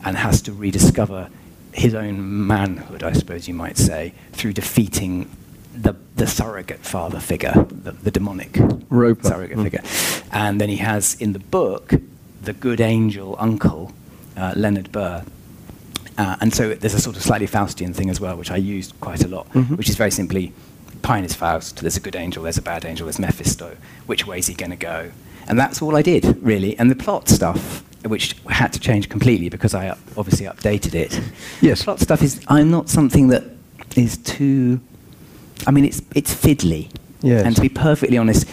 and 0.05 0.15
has 0.17 0.41
to 0.43 0.53
rediscover 0.53 1.29
his 1.73 1.93
own 1.95 2.47
manhood, 2.47 3.03
I 3.03 3.11
suppose 3.13 3.47
you 3.47 3.53
might 3.55 3.77
say, 3.77 4.13
through 4.31 4.53
defeating 4.53 5.29
the, 5.73 5.95
the 6.15 6.27
surrogate 6.27 6.79
father 6.79 7.19
figure, 7.19 7.53
the, 7.69 7.91
the 7.91 8.11
demonic 8.11 8.57
Roper. 8.89 9.27
surrogate 9.27 9.57
Mm. 9.57 9.63
figure. 9.63 9.81
And 10.31 10.59
then 10.59 10.69
he 10.69 10.77
has 10.77 11.15
in 11.15 11.33
the 11.33 11.39
book 11.39 11.93
the 12.41 12.53
good 12.53 12.81
angel 12.81 13.35
uncle, 13.39 13.91
uh, 14.37 14.53
Leonard 14.55 14.91
Burr. 14.91 15.23
Uh, 16.17 16.35
and 16.41 16.53
so 16.53 16.73
there's 16.73 16.93
a 16.93 16.99
sort 16.99 17.15
of 17.15 17.21
slightly 17.23 17.47
Faustian 17.47 17.95
thing 17.95 18.09
as 18.09 18.19
well, 18.19 18.35
which 18.35 18.51
I 18.51 18.57
used 18.57 18.93
quite 18.99 19.23
a 19.23 19.27
lot, 19.27 19.49
Mhm. 19.53 19.77
which 19.77 19.89
is 19.89 19.95
very 19.95 20.11
simply 20.11 20.51
Pine 21.01 21.23
is 21.23 21.33
Faust, 21.33 21.79
there's 21.79 21.95
a 21.95 22.01
good 22.01 22.15
angel, 22.15 22.43
there's 22.43 22.57
a 22.57 22.61
bad 22.61 22.83
angel, 22.83 23.05
there's 23.05 23.19
Mephisto. 23.19 23.77
Which 24.05 24.27
way 24.27 24.39
is 24.39 24.47
he 24.47 24.53
going 24.53 24.71
to 24.71 24.75
go? 24.75 25.11
And 25.47 25.57
that's 25.57 25.81
all 25.81 25.95
I 25.95 26.01
did, 26.01 26.37
really. 26.43 26.77
And 26.77 26.91
the 26.91 26.95
plot 26.95 27.29
stuff, 27.29 27.83
which 28.05 28.35
had 28.49 28.73
to 28.73 28.79
change 28.81 29.07
completely 29.07 29.47
because 29.47 29.73
I 29.73 29.95
obviously 30.17 30.45
updated 30.45 30.95
it. 30.95 31.17
Yes. 31.61 31.79
The 31.79 31.83
plot 31.85 31.99
stuff 32.01 32.21
is, 32.21 32.41
I'm 32.49 32.69
not 32.69 32.89
something 32.89 33.29
that 33.29 33.43
is 33.95 34.17
too. 34.17 34.81
I 35.67 35.71
mean, 35.71 35.85
it's, 35.85 36.01
it's 36.15 36.33
fiddly. 36.33 36.89
Yes. 37.21 37.45
And 37.45 37.55
to 37.55 37.61
be 37.61 37.69
perfectly 37.69 38.17
honest, 38.17 38.47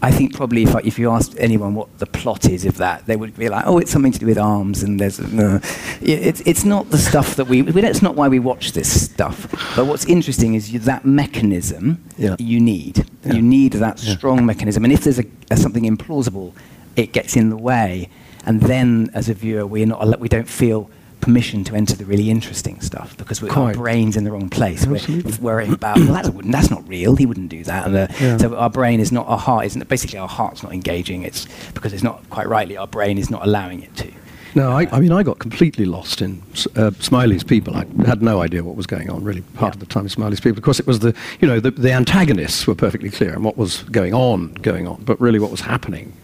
I 0.00 0.10
think 0.12 0.34
probably 0.34 0.62
if, 0.62 0.74
I, 0.76 0.80
if 0.84 0.98
you 0.98 1.10
asked 1.10 1.34
anyone 1.38 1.74
what 1.74 1.98
the 1.98 2.06
plot 2.06 2.48
is 2.48 2.64
of 2.64 2.76
that, 2.76 3.06
they 3.06 3.16
would 3.16 3.36
be 3.36 3.48
like, 3.48 3.64
"Oh, 3.66 3.78
it's 3.78 3.90
something 3.90 4.12
to 4.12 4.18
do 4.18 4.26
with 4.26 4.38
arms." 4.38 4.82
And 4.84 5.00
there's, 5.00 5.18
uh, 5.18 5.58
it's 6.00 6.40
it's 6.42 6.64
not 6.64 6.90
the 6.90 6.98
stuff 6.98 7.34
that 7.36 7.46
we. 7.48 7.62
we 7.62 7.82
it's 7.82 8.02
not 8.02 8.14
why 8.14 8.28
we 8.28 8.38
watch 8.38 8.72
this 8.72 8.88
stuff. 9.10 9.48
But 9.74 9.86
what's 9.86 10.04
interesting 10.04 10.54
is 10.54 10.72
you, 10.72 10.78
that 10.80 11.04
mechanism 11.04 12.02
Yeah. 12.16 12.36
you 12.38 12.60
need. 12.60 13.06
Yeah. 13.24 13.34
You 13.34 13.42
need 13.42 13.72
that 13.74 13.98
strong 13.98 14.46
mechanism. 14.46 14.84
And 14.84 14.92
if 14.92 15.02
there's 15.02 15.18
a, 15.18 15.24
a 15.50 15.56
something 15.56 15.84
implausible, 15.84 16.52
it 16.94 17.12
gets 17.12 17.36
in 17.36 17.50
the 17.50 17.56
way. 17.56 18.08
And 18.46 18.60
then, 18.60 19.10
as 19.14 19.28
a 19.28 19.34
viewer, 19.34 19.66
we're 19.66 19.86
not. 19.86 20.20
We 20.20 20.28
don't 20.28 20.48
feel 20.48 20.90
permission 21.20 21.64
to 21.64 21.74
enter 21.74 21.96
the 21.96 22.04
really 22.04 22.30
interesting 22.30 22.80
stuff 22.80 23.16
because 23.16 23.42
we're, 23.42 23.50
our 23.50 23.72
brain's 23.74 24.16
in 24.16 24.24
the 24.24 24.30
wrong 24.32 24.48
place. 24.48 24.86
We're 24.86 25.22
worrying 25.40 25.72
about 25.72 25.96
well, 25.98 26.12
that's, 26.12 26.28
wouldn't, 26.30 26.52
that's 26.52 26.70
not 26.70 26.86
real. 26.88 27.16
He 27.16 27.26
wouldn't 27.26 27.48
do 27.50 27.64
that. 27.64 27.86
And 27.86 27.96
uh, 27.96 28.06
Yeah. 28.20 28.36
so 28.38 28.56
our 28.56 28.70
brain 28.70 29.00
is 29.00 29.12
not 29.12 29.26
our 29.28 29.38
heart 29.38 29.66
isn't 29.66 29.88
basically 29.88 30.18
our 30.18 30.28
heart's 30.28 30.62
not 30.62 30.72
engaging. 30.72 31.22
It's 31.22 31.46
because 31.74 31.92
it's 31.92 32.02
not 32.02 32.28
quite 32.30 32.48
rightly 32.48 32.76
our 32.76 32.86
brain 32.86 33.18
is 33.18 33.30
not 33.30 33.44
allowing 33.46 33.82
it 33.82 33.94
to. 33.96 34.10
No, 34.54 34.70
I, 34.72 34.88
I 34.90 35.00
mean, 35.00 35.12
I 35.12 35.22
got 35.22 35.38
completely 35.38 35.84
lost 35.84 36.22
in 36.22 36.42
uh, 36.74 36.90
Smiley's 37.00 37.44
People. 37.44 37.76
I 37.76 37.84
had 38.06 38.22
no 38.22 38.40
idea 38.40 38.64
what 38.64 38.76
was 38.76 38.86
going 38.86 39.10
on, 39.10 39.22
really, 39.22 39.42
part 39.42 39.74
Yeah. 39.74 39.76
of 39.76 39.80
the 39.80 39.86
time 39.86 40.04
in 40.04 40.08
Smiley's 40.08 40.40
People. 40.40 40.58
Of 40.58 40.64
course, 40.64 40.80
it 40.80 40.86
was 40.86 41.00
the, 41.00 41.14
you 41.40 41.46
know, 41.46 41.60
the, 41.60 41.70
the 41.70 41.92
antagonists 41.92 42.66
were 42.66 42.74
perfectly 42.74 43.10
clear 43.10 43.34
and 43.34 43.44
what 43.44 43.58
was 43.58 43.82
going 43.84 44.14
on, 44.14 44.54
going 44.54 44.88
on, 44.88 45.02
but 45.04 45.20
really 45.20 45.38
what 45.38 45.50
was 45.50 45.60
happening 45.60 46.14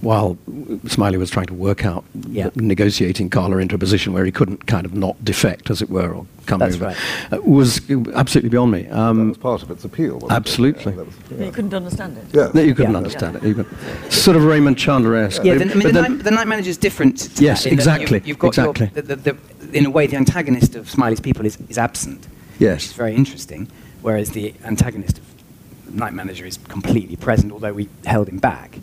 while 0.00 0.38
Smiley 0.86 1.18
was 1.18 1.30
trying 1.30 1.46
to 1.46 1.54
work 1.54 1.84
out, 1.84 2.04
Yeah. 2.30 2.48
negotiating 2.54 3.28
Karla 3.28 3.58
into 3.58 3.74
a 3.74 3.78
position 3.78 4.12
where 4.12 4.24
he 4.24 4.32
couldn't 4.32 4.66
kind 4.66 4.86
of 4.86 4.94
not 4.94 5.22
defect, 5.24 5.70
as 5.70 5.82
it 5.82 5.90
were, 5.90 6.10
or 6.14 6.26
come 6.46 6.58
That's 6.60 6.76
over, 6.76 6.86
right. 6.86 6.96
uh, 7.32 7.38
was 7.42 7.80
absolutely 8.14 8.48
beyond 8.48 8.72
me. 8.72 8.82
that 8.82 8.96
Um, 8.98 9.28
was 9.28 9.38
part 9.38 9.62
of 9.62 9.70
its 9.70 9.84
appeal. 9.84 10.14
wasn't 10.14 10.32
it? 10.32 10.34
absolutely. 10.36 10.92
Yeah, 10.92 10.98
was- 11.02 11.14
But 11.28 11.46
you 11.46 11.52
couldn't 11.52 11.74
understand 11.74 12.16
it. 12.16 12.24
yeah. 12.32 12.48
no, 12.54 12.60
you 12.62 12.74
couldn't 12.74 12.92
Yeah. 12.92 12.96
understand 12.96 13.36
it 13.36 13.44
even. 13.44 13.66
Sort 14.08 14.36
of 14.36 14.44
Raymond 14.44 14.78
Chandler-esque. 14.78 15.44
Yeah, 15.44 15.54
the, 15.54 15.64
I 15.70 15.74
mean, 15.74 15.82
But 15.82 15.92
the, 15.94 16.02
night, 16.02 16.24
the 16.24 16.30
night 16.30 16.48
manager 16.48 16.70
is 16.70 16.78
different. 16.78 17.18
To 17.36 17.44
Yes, 17.44 17.64
that 17.64 17.72
exactly, 17.72 18.18
You've, 18.18 18.28
you've 18.28 18.38
got 18.38 18.56
your- 18.56 18.70
exactly. 18.70 19.02
the, 19.02 19.16
the, 19.16 19.16
the, 19.34 19.36
in 19.78 19.84
a 19.86 19.90
way, 19.90 20.06
the 20.06 20.16
antagonist 20.16 20.74
of 20.76 20.88
Smiley's 20.90 21.20
People 21.20 21.44
is, 21.44 21.58
is 21.68 21.76
absent. 21.78 22.26
Yes. 22.58 22.84
It's 22.84 22.92
very 22.94 23.14
interesting. 23.14 23.68
Whereas 24.02 24.30
the 24.30 24.54
antagonist 24.64 25.18
of 25.18 25.94
Night 25.94 26.14
Manager 26.14 26.46
is 26.46 26.58
completely 26.68 27.16
present, 27.16 27.52
although 27.52 27.72
we 27.74 27.88
held 28.06 28.28
him 28.28 28.38
back. 28.38 28.78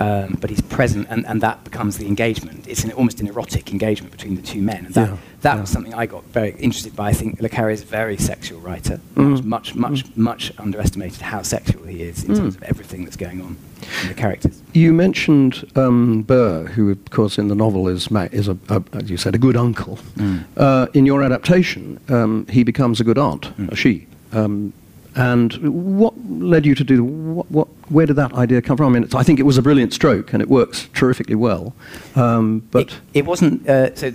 Um, 0.00 0.38
but 0.40 0.48
he's 0.48 0.62
present, 0.62 1.08
and, 1.10 1.26
and 1.26 1.42
that 1.42 1.62
becomes 1.62 1.98
the 1.98 2.06
engagement. 2.06 2.66
It's 2.66 2.84
an, 2.84 2.92
almost 2.92 3.20
an 3.20 3.26
erotic 3.26 3.70
engagement 3.70 4.10
between 4.12 4.34
the 4.34 4.40
two 4.40 4.62
men. 4.62 4.86
And 4.86 4.94
that, 4.94 5.08
Yeah, 5.10 5.16
that 5.42 5.54
yeah. 5.56 5.60
was 5.60 5.68
something 5.68 5.92
I 5.92 6.06
got 6.06 6.24
very 6.32 6.52
interested 6.52 6.96
by. 6.96 7.10
I 7.10 7.12
think 7.12 7.38
Le 7.42 7.50
Carre 7.50 7.68
is 7.70 7.82
a 7.82 7.86
very 7.86 8.16
sexual 8.16 8.60
writer. 8.60 8.98
Mm. 9.16 9.44
Much, 9.44 9.74
much, 9.74 10.04
much 10.16 10.52
underestimated 10.58 11.20
how 11.20 11.42
sexual 11.42 11.84
he 11.86 12.02
is 12.02 12.24
in 12.24 12.30
Mm. 12.32 12.36
terms 12.38 12.56
of 12.56 12.62
everything 12.62 13.04
that's 13.04 13.16
going 13.16 13.42
on 13.42 13.58
in 14.02 14.08
the 14.08 14.14
characters. 14.14 14.62
You 14.72 14.94
mentioned 14.94 15.70
um, 15.76 16.22
Burr, 16.22 16.64
who, 16.68 16.90
of 16.92 17.10
course, 17.10 17.36
in 17.36 17.48
the 17.48 17.54
novel 17.54 17.86
is, 17.86 18.10
ma- 18.10 18.28
is 18.32 18.48
a, 18.48 18.56
a, 18.70 18.82
as 18.94 19.10
you 19.10 19.18
said, 19.18 19.34
a 19.34 19.38
good 19.38 19.56
uncle. 19.56 19.98
Mm. 20.16 20.44
Uh, 20.56 20.86
in 20.94 21.04
your 21.04 21.22
adaptation, 21.22 22.00
um, 22.08 22.46
he 22.48 22.62
becomes 22.64 23.00
a 23.00 23.04
good 23.04 23.18
aunt, 23.18 23.54
Mm. 23.58 23.70
a 23.70 23.76
she. 23.76 24.06
Um, 24.32 24.72
and 25.16 25.52
what 25.94 26.14
led 26.28 26.64
you 26.66 26.74
to 26.74 26.84
do? 26.84 27.04
What, 27.04 27.50
what, 27.50 27.68
where 27.88 28.06
did 28.06 28.16
that 28.16 28.32
idea 28.34 28.62
come 28.62 28.76
from? 28.76 28.92
I 28.92 28.94
mean, 28.94 29.04
it's, 29.04 29.14
I 29.14 29.22
think 29.22 29.40
it 29.40 29.44
was 29.44 29.58
a 29.58 29.62
brilliant 29.62 29.92
stroke, 29.92 30.32
and 30.32 30.42
it 30.42 30.48
works 30.48 30.88
terrifically 30.94 31.34
well. 31.34 31.74
Um, 32.16 32.60
but 32.70 32.82
it, 32.82 33.00
it 33.14 33.26
wasn't. 33.26 33.68
Uh, 33.68 33.94
so 33.94 34.12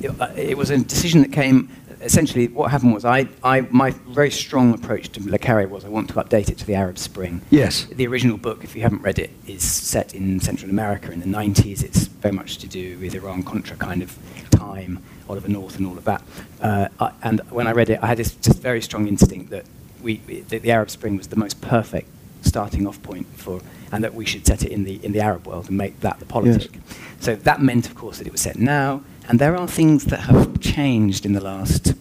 it, 0.00 0.20
uh, 0.20 0.28
it 0.36 0.56
was 0.56 0.70
a 0.70 0.78
decision 0.78 1.22
that 1.22 1.32
came. 1.32 1.68
Essentially, 2.00 2.46
what 2.46 2.70
happened 2.70 2.94
was 2.94 3.04
I, 3.04 3.26
I, 3.42 3.62
my 3.72 3.90
very 3.90 4.30
strong 4.30 4.72
approach 4.72 5.08
to 5.10 5.28
Le 5.28 5.36
Carre 5.36 5.66
was 5.66 5.84
I 5.84 5.88
want 5.88 6.08
to 6.10 6.14
update 6.14 6.48
it 6.48 6.56
to 6.58 6.64
the 6.64 6.76
Arab 6.76 6.96
Spring. 6.96 7.42
yes, 7.50 7.86
The 7.86 8.06
original 8.06 8.36
book, 8.38 8.62
if 8.62 8.76
you 8.76 8.82
haven't 8.82 9.02
read 9.02 9.18
it, 9.18 9.30
is 9.48 9.64
set 9.64 10.14
in 10.14 10.38
Central 10.38 10.70
America 10.70 11.10
in 11.10 11.18
the 11.18 11.26
90s. 11.26 11.82
It's 11.82 12.04
very 12.06 12.32
much 12.32 12.58
to 12.58 12.68
do 12.68 12.96
with 13.00 13.16
Iran-Contra 13.16 13.76
kind 13.78 14.02
of 14.02 14.16
time, 14.50 15.02
Oliver 15.28 15.48
North 15.48 15.76
and 15.76 15.88
all 15.88 15.98
of 15.98 16.04
that. 16.04 16.22
Uh, 16.60 16.86
I, 17.00 17.10
and 17.24 17.40
when 17.50 17.66
I 17.66 17.72
read 17.72 17.90
it, 17.90 17.98
I 18.00 18.06
had 18.06 18.18
this 18.18 18.36
just 18.36 18.60
very 18.62 18.80
strong 18.80 19.08
instinct 19.08 19.50
that 19.50 19.64
we, 20.02 20.16
that 20.48 20.62
the 20.62 20.70
Arab 20.70 20.90
Spring 20.90 21.16
was 21.16 21.28
the 21.28 21.36
most 21.36 21.60
perfect 21.60 22.08
starting 22.42 22.86
off 22.86 23.02
point 23.02 23.26
for, 23.36 23.60
and 23.92 24.02
that 24.04 24.14
we 24.14 24.24
should 24.24 24.46
set 24.46 24.62
it 24.62 24.70
in 24.70 24.84
the, 24.84 25.04
in 25.04 25.12
the 25.12 25.20
Arab 25.20 25.46
world 25.46 25.68
and 25.68 25.76
make 25.76 26.00
that 26.00 26.18
the 26.18 26.24
politic. 26.24 26.78
So 27.20 27.34
that 27.36 27.60
meant, 27.60 27.86
of 27.86 27.94
course, 27.94 28.18
that 28.18 28.26
it 28.26 28.32
was 28.32 28.40
set 28.40 28.56
now, 28.56 29.02
and 29.28 29.38
there 29.38 29.56
are 29.56 29.68
things 29.68 30.04
that 30.06 30.20
have 30.20 30.60
changed 30.60 31.26
in 31.26 31.32
the 31.32 31.40
last 31.40 31.94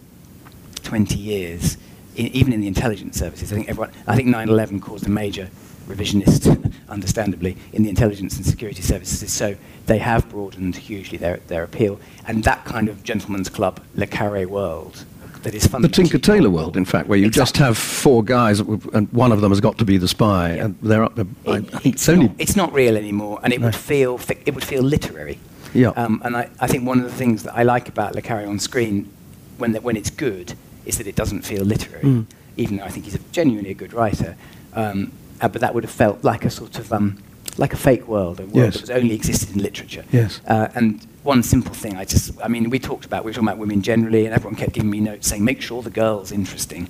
20 0.84 1.18
years, 1.18 1.78
i 2.18 2.22
even 2.22 2.54
in 2.54 2.62
the 2.62 2.68
intelligence 2.68 3.18
services. 3.18 3.52
I 3.52 3.56
think 3.56 3.70
everyone, 3.70 3.92
I 4.08 4.16
think 4.16 4.30
9/11 4.30 4.82
caused 4.82 5.06
a 5.06 5.10
major 5.10 5.50
revisionist, 5.88 6.74
understandably, 6.90 7.58
in 7.74 7.84
the 7.84 7.90
intelligence 7.90 8.38
and 8.38 8.46
security 8.46 8.82
services. 8.82 9.32
So 9.32 9.56
they 9.86 9.98
have 10.00 10.30
broadened 10.30 10.76
hugely 10.76 11.18
their 11.18 11.38
their 11.48 11.64
appeal, 11.64 12.00
and 12.26 12.44
that 12.44 12.64
kind 12.66 12.90
of 12.90 13.04
gentleman's 13.04 13.50
club, 13.50 13.82
Le 13.96 14.08
Carre 14.08 14.46
world, 14.46 15.06
that 15.44 15.54
is 15.54 15.64
the 15.68 15.88
Tinker 15.88 16.18
Tailor 16.18 16.50
world, 16.50 16.78
in 16.78 16.86
fact, 16.86 17.08
where 17.08 17.18
you 17.18 17.30
just 17.30 17.58
have 17.58 17.78
four 17.78 18.24
guys, 18.24 18.60
and 18.60 19.12
one 19.14 19.32
of 19.32 19.42
them 19.42 19.52
has 19.52 19.60
got 19.62 19.78
to 19.78 19.86
be 19.86 19.98
the 19.98 20.08
spy, 20.08 20.56
Yeah. 20.56 20.66
and 20.66 20.78
they're 20.82 21.04
up. 21.04 21.18
I, 21.20 21.24
I 21.58 21.62
think 21.62 21.96
it's, 21.96 22.10
only 22.10 22.28
not, 22.28 22.36
it's 22.40 22.56
not 22.56 22.74
real 22.74 22.98
anymore, 22.98 23.40
and 23.44 23.54
it 23.54 23.60
No. 23.60 23.68
would 23.68 23.76
feel 23.76 24.20
it 24.46 24.54
would 24.54 24.64
feel 24.66 24.84
literary. 24.84 25.40
Yeah. 25.74 25.90
Um, 25.90 26.22
and 26.24 26.36
I, 26.38 26.50
I 26.60 26.68
think 26.68 26.88
one 26.88 26.98
of 27.00 27.04
the 27.06 27.12
things 27.12 27.44
that 27.44 27.56
I 27.56 27.64
like 27.64 27.90
about 27.90 28.16
Le 28.16 28.22
Carre 28.22 28.46
on 28.48 28.60
screen, 28.60 29.12
when 29.58 29.74
the, 29.74 29.82
when 29.82 29.96
it's 29.98 30.10
good, 30.10 30.54
is 30.86 30.98
that 30.98 31.08
it 31.08 31.16
doesn't 31.16 31.42
feel 31.44 31.64
literary. 31.64 32.04
Mm. 32.04 32.26
Even 32.56 32.78
though 32.78 32.86
I 32.86 32.90
think 32.90 33.06
he's 33.06 33.16
a, 33.16 33.20
genuinely 33.32 33.72
a 33.72 33.76
good 33.76 33.94
writer, 33.94 34.36
um, 34.74 35.12
uh, 35.42 35.48
but 35.48 35.62
that 35.62 35.76
would 35.76 35.84
have 35.84 35.92
felt 35.92 36.24
like 36.24 36.46
a 36.46 36.50
sort 36.50 36.80
of 36.80 36.92
um, 36.92 37.22
like 37.58 37.74
a 37.74 37.78
fake 37.78 38.08
world, 38.08 38.40
a 38.40 38.44
world 38.44 38.56
Yes. 38.56 38.74
that 38.76 38.82
was 38.82 38.90
only 38.92 39.16
existed 39.16 39.56
in 39.56 39.62
literature. 39.62 40.04
Yes. 40.12 40.42
Uh, 40.48 40.68
and 40.76 41.06
one 41.24 41.44
simple 41.44 41.74
thing, 41.74 41.98
I 41.98 42.06
just, 42.06 42.32
I 42.42 42.48
mean, 42.48 42.70
we 42.70 42.80
talked 42.80 43.06
about, 43.06 43.24
we 43.26 43.30
were 43.30 43.34
talking 43.34 43.48
about 43.48 43.58
women 43.60 43.82
generally, 43.82 44.26
and 44.26 44.34
everyone 44.34 44.56
kept 44.56 44.74
giving 44.74 44.90
me 44.90 45.00
notes 45.00 45.28
saying, 45.28 45.44
make 45.44 45.62
sure 45.62 45.82
the 45.82 45.90
girl's 45.90 46.32
interesting. 46.32 46.88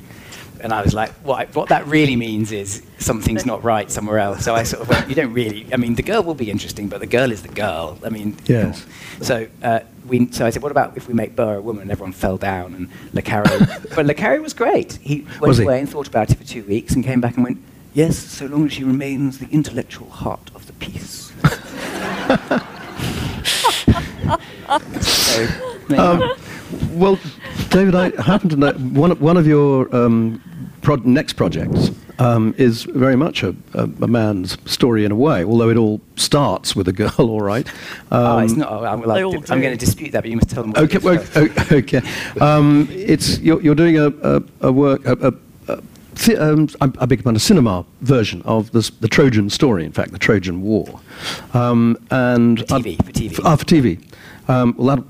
And 0.60 0.74
I 0.74 0.82
was 0.82 0.94
like, 0.94 1.12
what, 1.24 1.54
what 1.56 1.70
that 1.70 1.86
really 1.86 2.16
means 2.16 2.52
is 2.52 2.82
something's 2.98 3.46
not 3.46 3.64
right 3.64 3.90
somewhere 3.92 4.18
else. 4.18 4.44
So 4.44 4.56
I 4.56 4.64
sort 4.64 4.82
of 4.82 4.90
went, 4.90 5.08
you 5.08 5.14
don't 5.14 5.32
really, 5.32 5.68
I 5.72 5.78
mean, 5.78 5.94
the 5.96 6.02
girl 6.04 6.24
will 6.24 6.34
be 6.34 6.50
interesting, 6.50 6.88
but 6.90 7.00
the 7.00 7.06
girl 7.08 7.32
is 7.32 7.44
the 7.44 7.48
girl. 7.50 7.98
I 8.04 8.10
mean, 8.10 8.36
Yes. 8.46 8.84
So, 9.22 9.48
uh, 9.64 9.82
we, 10.08 10.32
so 10.32 10.46
I 10.46 10.50
said, 10.50 10.64
what 10.64 10.72
about 10.72 10.98
if 10.98 11.08
we 11.08 11.14
make 11.14 11.36
Burr 11.36 11.56
a 11.58 11.62
woman? 11.62 11.84
And 11.84 11.92
everyone 11.92 12.12
fell 12.14 12.38
down, 12.38 12.74
and 12.74 12.90
Le 13.14 13.22
Carre, 13.22 13.44
but 13.96 14.06
Le 14.06 14.14
Carre 14.16 14.42
was 14.42 14.54
great. 14.54 14.94
He 15.02 15.22
went 15.22 15.42
Was 15.42 15.58
he? 15.60 15.64
away 15.64 15.80
and 15.80 15.88
thought 15.90 16.08
about 16.08 16.32
it 16.32 16.38
for 16.38 16.44
two 16.44 16.64
weeks 16.64 16.94
and 16.96 17.04
came 17.04 17.22
back 17.22 17.36
and 17.36 17.44
went, 17.44 17.60
yes, 17.98 18.16
so 18.16 18.46
long 18.46 18.66
as 18.68 18.74
she 18.74 18.84
remains 18.84 19.40
the 19.40 19.48
intellectual 19.50 20.08
heart 20.10 20.52
of 20.54 20.68
the 20.68 20.74
piece. 20.74 21.32
so, 25.02 25.48
Um, 25.98 26.32
well, 26.92 27.18
David, 27.70 27.96
I 27.96 28.22
happen 28.22 28.50
to 28.50 28.56
know 28.56 28.72
one, 28.74 29.12
of- 29.12 29.22
one 29.22 29.38
of 29.38 29.48
your 29.48 29.94
um, 29.96 30.42
pro- 30.82 30.96
next 30.98 31.34
projects 31.34 31.90
um, 32.20 32.54
is 32.58 32.84
very 32.84 33.16
much 33.16 33.44
a, 33.44 33.56
a, 33.74 33.84
a 34.02 34.08
man's 34.08 34.58
story 34.70 35.06
in 35.06 35.12
a 35.12 35.16
way, 35.16 35.44
although 35.44 35.70
it 35.70 35.78
all 35.78 36.02
starts 36.18 36.76
with 36.76 36.88
a 36.88 36.94
girl, 36.94 37.14
all 37.18 37.42
right. 37.42 37.68
Oh, 38.12 38.40
it's 38.40 38.54
Um, 38.54 38.60
not. 38.60 38.84
I'm, 38.86 39.02
They 39.02 39.24
all 39.24 39.36
I'm 39.50 39.62
going 39.62 39.78
to 39.78 39.80
dispute 39.86 40.12
that, 40.12 40.22
but 40.22 40.30
you 40.30 40.36
must 40.38 40.50
tell 40.50 40.64
them. 40.64 40.72
What 40.74 40.84
Okay, 40.84 40.98
it 40.98 41.06
is 41.06 41.36
well, 41.36 41.78
okay. 41.80 42.02
Um, 42.42 42.88
it's 42.92 43.40
you're, 43.40 43.62
you're 43.62 43.76
doing 43.76 43.98
a, 43.98 44.08
a, 44.08 44.42
a 44.62 44.72
work, 44.72 45.06
a, 45.06 45.12
a, 45.14 45.28
a, 45.28 45.32
thi- 45.32 45.38
um, 46.38 46.68
I, 46.82 46.86
I 46.86 47.06
beg 47.06 47.20
your 47.20 47.24
pardon, 47.24 47.36
a 47.36 47.40
cinema 47.40 47.86
version 48.02 48.42
of 48.44 48.72
this, 48.72 48.90
the 48.90 49.08
Trojan 49.08 49.50
story. 49.50 49.86
In 49.86 49.92
fact, 49.92 50.12
the 50.12 50.20
Trojan 50.20 50.62
War, 50.62 51.00
um, 51.54 51.98
and 52.12 52.60
For 52.60 52.66
TV, 52.80 52.98
for 53.06 53.12
TV. 53.12 53.40
ah, 53.44 53.56
for 53.56 53.66
TV. 53.66 54.00
Um, 54.48 54.76
well, 54.78 54.96
that 54.98 55.04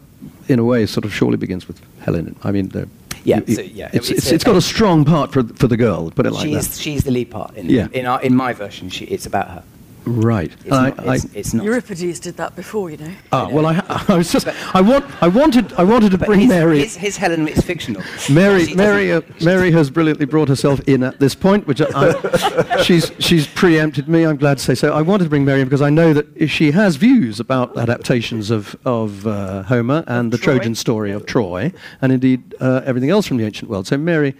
in 0.51 0.59
a 0.59 0.63
way 0.63 0.85
sort 0.85 1.05
of 1.05 1.13
surely 1.13 1.37
begins 1.37 1.67
with 1.67 1.79
Helen. 1.99 2.35
I 2.43 2.51
mean, 2.51 2.69
the, 2.69 2.87
Yeah, 3.23 3.41
you- 3.45 3.55
so, 3.55 3.61
yeah, 3.61 3.89
it's, 3.93 4.09
it's 4.09 4.19
it's, 4.19 4.31
it's 4.31 4.43
got 4.43 4.55
a 4.55 4.61
strong 4.61 5.05
part 5.05 5.31
for 5.33 5.43
for 5.43 5.67
the 5.67 5.77
girl. 5.77 6.09
Put 6.11 6.25
it 6.25 6.31
like 6.31 6.45
she's 6.47 6.67
that. 6.69 6.81
she's 6.81 7.03
the 7.03 7.11
lead 7.11 7.29
part 7.29 7.55
in 7.55 7.69
Yeah. 7.69 7.87
in, 7.93 8.05
our, 8.05 8.21
in 8.21 8.35
my 8.35 8.53
version. 8.53 8.89
She, 8.89 9.05
it's 9.05 9.25
about 9.25 9.49
her. 9.49 9.63
Right. 10.07 10.51
It's, 10.51 10.65
not, 10.67 10.99
I- 11.07 11.15
it's, 11.15 11.25
I- 11.25 11.29
it's 11.39 11.53
not. 11.53 11.63
Euripides 11.65 12.19
did 12.19 12.37
that 12.37 12.55
before, 12.55 12.89
you 12.89 12.97
know. 12.97 13.11
ah, 13.31 13.49
well, 13.49 13.65
I, 13.65 13.83
I 14.07 14.17
was 14.17 14.31
just 14.31 14.47
I 14.75 14.81
want 14.81 15.05
I 15.21 15.27
wanted 15.27 15.73
I 15.73 15.83
wanted 15.83 16.11
to 16.11 16.17
but 16.17 16.27
bring 16.27 16.39
his, 16.41 16.49
Mary. 16.49 16.79
His, 16.79 16.95
his 16.95 17.17
Helen 17.17 17.47
is 17.47 17.61
fictional. 17.63 18.01
Mary, 18.31 18.73
Mary, 18.73 19.11
uh, 19.11 19.21
Mary 19.43 19.71
has 19.71 19.89
brilliantly 19.89 20.25
brought 20.25 20.47
herself 20.49 20.79
in 20.87 21.03
at 21.03 21.19
this 21.19 21.35
point, 21.35 21.67
which 21.67 21.81
I, 21.81 21.85
I- 21.93 22.81
she's 22.83 23.11
she's 23.19 23.47
preempted 23.47 24.07
me. 24.07 24.23
I'm 24.25 24.37
glad 24.37 24.57
to 24.59 24.63
say 24.63 24.75
so. 24.75 24.93
I 24.93 25.01
wanted 25.01 25.25
to 25.25 25.29
bring 25.29 25.45
Mary 25.45 25.61
in 25.61 25.67
because 25.67 25.81
I 25.81 25.89
know 25.89 26.13
that 26.13 26.49
she 26.49 26.71
has 26.71 26.95
views 26.95 27.39
about 27.39 27.77
adaptations 27.77 28.49
of 28.51 28.75
of 28.85 29.25
uh, 29.27 29.63
Homer 29.63 30.03
and 30.07 30.31
the 30.31 30.37
Troy. 30.37 30.55
Trojan 30.57 30.75
story 30.75 31.11
of 31.11 31.25
Troy, 31.25 31.71
and 32.01 32.11
indeed 32.11 32.55
uh, 32.59 32.81
everything 32.85 33.09
else 33.09 33.27
from 33.27 33.37
the 33.37 33.45
ancient 33.45 33.69
world. 33.69 33.85
So, 33.87 33.97
Mary, 33.97 34.35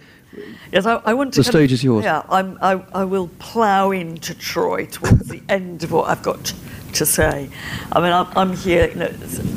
Yes, 0.72 0.86
I, 0.86 0.96
I 1.04 1.14
want 1.14 1.34
to. 1.34 1.40
The 1.40 1.44
stage 1.44 1.70
of- 1.70 1.74
is 1.74 1.84
yours. 1.84 2.04
Yeah, 2.04 2.22
I'm, 2.28 2.58
I, 2.60 2.82
I 2.92 3.04
will 3.04 3.28
plough 3.38 3.90
into 3.90 4.34
Troy 4.34 4.86
towards 4.86 5.28
the 5.28 5.42
end 5.48 5.84
of 5.84 5.92
what 5.92 6.08
I've 6.08 6.22
got 6.22 6.52
to 6.94 7.04
say. 7.06 7.50
I 7.92 8.00
mean, 8.00 8.12
I'm, 8.12 8.26
I'm 8.36 8.56
here, 8.56 8.88
you 8.88 8.94
know, 8.94 9.12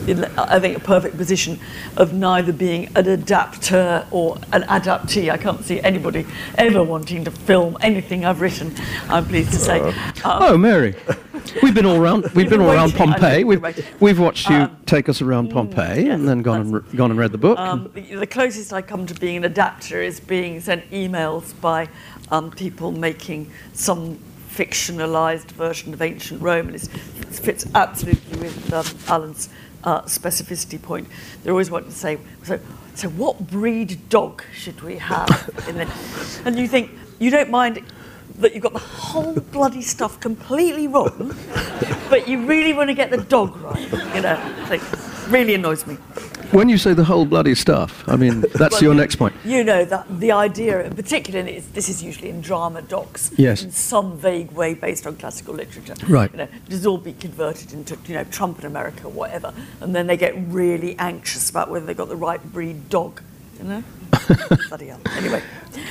in, 0.07 0.25
I 0.37 0.59
think, 0.59 0.77
a 0.77 0.81
perfect 0.81 1.15
position 1.17 1.59
of 1.97 2.13
neither 2.13 2.51
being 2.51 2.89
an 2.95 3.07
adapter 3.07 4.05
or 4.11 4.37
an 4.51 4.63
adaptee. 4.63 5.31
I 5.31 5.37
can't 5.37 5.63
see 5.63 5.79
anybody 5.81 6.25
ever 6.57 6.83
wanting 6.83 7.23
to 7.25 7.31
film 7.31 7.77
anything 7.81 8.25
I've 8.25 8.41
written. 8.41 8.75
I'm 9.07 9.25
pleased 9.25 9.51
to 9.53 9.59
say. 9.59 9.79
Um, 9.79 9.93
oh, 10.25 10.57
Mary, 10.57 10.93
We've 11.61 11.73
been 11.73 11.85
all 11.85 11.97
around. 11.97 12.25
We've 12.33 12.49
been 12.49 12.61
all 12.61 12.71
around 12.71 12.93
waiting, 12.93 13.01
I 13.01 13.05
know, 13.05 13.11
Pompeii. 13.13 13.43
We've, 13.43 14.01
we've 14.01 14.19
watched 14.19 14.49
you 14.49 14.55
Um, 14.55 14.77
take 14.85 15.09
us 15.09 15.21
around 15.21 15.51
Pompeii 15.51 16.05
yes, 16.05 16.13
and 16.15 16.27
then 16.27 16.41
gone 16.41 16.61
and, 16.61 16.73
re- 16.73 16.97
gone 16.97 17.11
and 17.11 17.19
read 17.19 17.31
the 17.31 17.37
book. 17.37 17.57
Um, 17.59 17.89
the, 17.93 18.15
the 18.15 18.27
closest 18.27 18.73
I 18.73 18.81
come 18.81 19.05
to 19.07 19.13
being 19.13 19.37
an 19.37 19.43
adapter 19.43 20.01
is 20.01 20.19
being 20.19 20.59
sent 20.61 20.89
emails 20.91 21.59
by 21.61 21.89
um, 22.29 22.51
people 22.51 22.91
making 22.91 23.51
some 23.73 24.19
fictionalized 24.49 25.51
version 25.51 25.93
of 25.93 26.01
ancient 26.01 26.41
Rome, 26.41 26.67
and 26.67 26.75
it's, 26.75 26.87
it 26.87 27.27
fits 27.27 27.65
absolutely 27.73 28.39
with 28.39 28.73
um, 28.73 28.85
Alan's 29.07 29.49
uh, 29.83 30.01
specificity 30.03 30.81
point. 30.81 31.07
They 31.43 31.51
always 31.51 31.71
want 31.71 31.85
to 31.85 31.91
say, 31.91 32.17
so, 32.43 32.59
so 32.93 33.09
what 33.09 33.47
breed 33.47 34.09
dog 34.09 34.43
should 34.53 34.81
we 34.81 34.97
have? 34.97 35.49
And 36.45 36.57
you 36.59 36.67
think, 36.67 36.91
you 37.19 37.31
don't 37.31 37.49
mind 37.49 37.81
that 38.41 38.53
you've 38.53 38.63
got 38.63 38.73
the 38.73 38.79
whole 38.79 39.33
bloody 39.51 39.81
stuff 39.81 40.19
completely 40.19 40.87
wrong, 40.87 41.35
but 42.09 42.27
you 42.27 42.45
really 42.45 42.73
want 42.73 42.89
to 42.89 42.93
get 42.93 43.09
the 43.11 43.17
dog 43.17 43.55
right, 43.57 43.91
you 44.15 44.21
know? 44.21 44.37
Like, 44.69 44.81
really 45.29 45.53
annoys 45.55 45.87
me. 45.87 45.95
when 46.51 46.67
you 46.67 46.77
say 46.77 46.93
the 46.93 47.03
whole 47.05 47.25
bloody 47.25 47.55
stuff, 47.55 48.03
I 48.07 48.15
mean 48.17 48.41
that's 48.55 48.73
Well, 48.75 48.83
your 48.83 48.93
next 48.93 49.15
point. 49.15 49.33
You 49.45 49.63
know 49.63 49.85
that 49.85 50.05
the 50.19 50.31
idea, 50.33 50.83
in 50.83 50.93
particular, 50.95 51.39
it's, 51.39 51.67
this 51.67 51.87
is 51.87 52.03
usually 52.03 52.29
in 52.29 52.41
drama 52.41 52.81
docs, 52.81 53.31
Yes. 53.37 53.63
in 53.63 53.71
some 53.71 54.17
vague 54.17 54.51
way 54.51 54.73
based 54.73 55.07
on 55.07 55.15
classical 55.15 55.53
literature. 55.53 55.95
Right. 56.07 56.29
You 56.31 56.37
know, 56.39 56.47
does 56.67 56.85
all 56.85 56.97
be 56.97 57.13
converted 57.13 57.71
into 57.71 57.97
you 58.07 58.15
know 58.15 58.25
Trump 58.25 58.59
in 58.59 58.65
America, 58.65 59.05
or 59.05 59.11
whatever, 59.11 59.53
and 59.79 59.95
then 59.95 60.07
they 60.07 60.17
get 60.17 60.33
really 60.47 60.97
anxious 60.99 61.49
about 61.49 61.69
whether 61.69 61.85
they've 61.85 61.95
got 61.95 62.09
the 62.09 62.15
right 62.17 62.43
breed 62.51 62.89
dog. 62.89 63.21
You 63.59 63.63
know. 63.69 63.83
Bloody 64.69 64.87
hell. 64.87 64.99
Anyway, 65.11 65.41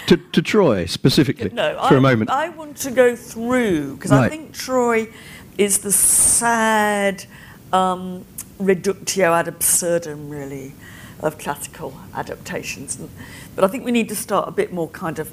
To, 0.06 0.16
to 0.16 0.42
Troy 0.42 0.86
specifically, 0.86 1.50
no, 1.50 1.74
for 1.88 1.94
I, 1.94 1.98
a 1.98 2.00
moment. 2.00 2.30
I 2.30 2.48
want 2.48 2.76
to 2.78 2.90
go 2.90 3.14
through 3.14 3.94
because 3.94 4.12
I 4.12 4.28
think 4.28 4.52
Troy 4.52 5.08
is 5.56 5.78
the 5.78 5.92
sad 5.92 7.24
um, 7.72 8.24
reductio 8.58 9.32
ad 9.32 9.46
absurdum, 9.46 10.28
really, 10.28 10.72
of 11.20 11.38
classical 11.38 11.94
adaptations. 12.14 12.98
And, 12.98 13.10
but 13.54 13.64
I 13.64 13.68
think 13.68 13.84
we 13.84 13.92
need 13.92 14.08
to 14.08 14.16
start 14.16 14.48
a 14.48 14.52
bit 14.52 14.72
more 14.72 14.88
kind 14.88 15.18
of 15.18 15.32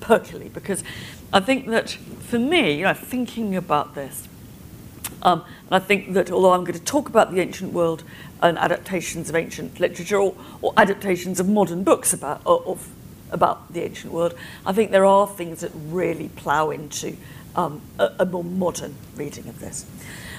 perkily 0.00 0.48
because 0.48 0.82
I 1.32 1.40
think 1.40 1.68
that 1.68 1.90
for 1.90 2.38
me, 2.38 2.78
you 2.78 2.84
know, 2.84 2.94
thinking 2.94 3.54
about 3.54 3.94
this, 3.94 4.28
um, 5.22 5.44
and 5.66 5.74
I 5.74 5.78
think 5.78 6.14
that 6.14 6.30
although 6.30 6.52
I'm 6.52 6.64
going 6.64 6.78
to 6.78 6.84
talk 6.84 7.08
about 7.08 7.32
the 7.32 7.40
ancient 7.40 7.72
world 7.72 8.02
and 8.42 8.58
adaptations 8.58 9.28
of 9.28 9.34
ancient 9.36 9.80
literature 9.80 10.18
or, 10.18 10.34
or 10.62 10.72
adaptations 10.76 11.40
of 11.40 11.48
modern 11.48 11.84
books 11.84 12.12
about, 12.12 12.42
of, 12.44 12.88
about 13.30 13.72
the 13.72 13.82
ancient 13.82 14.12
world, 14.12 14.34
I 14.64 14.72
think 14.72 14.90
there 14.90 15.04
are 15.06 15.26
things 15.26 15.60
that 15.60 15.70
really 15.74 16.28
plough 16.36 16.70
into 16.70 17.16
um, 17.54 17.80
a, 17.98 18.10
a 18.20 18.26
more 18.26 18.44
modern 18.44 18.94
reading 19.16 19.48
of 19.48 19.60
this. 19.60 19.86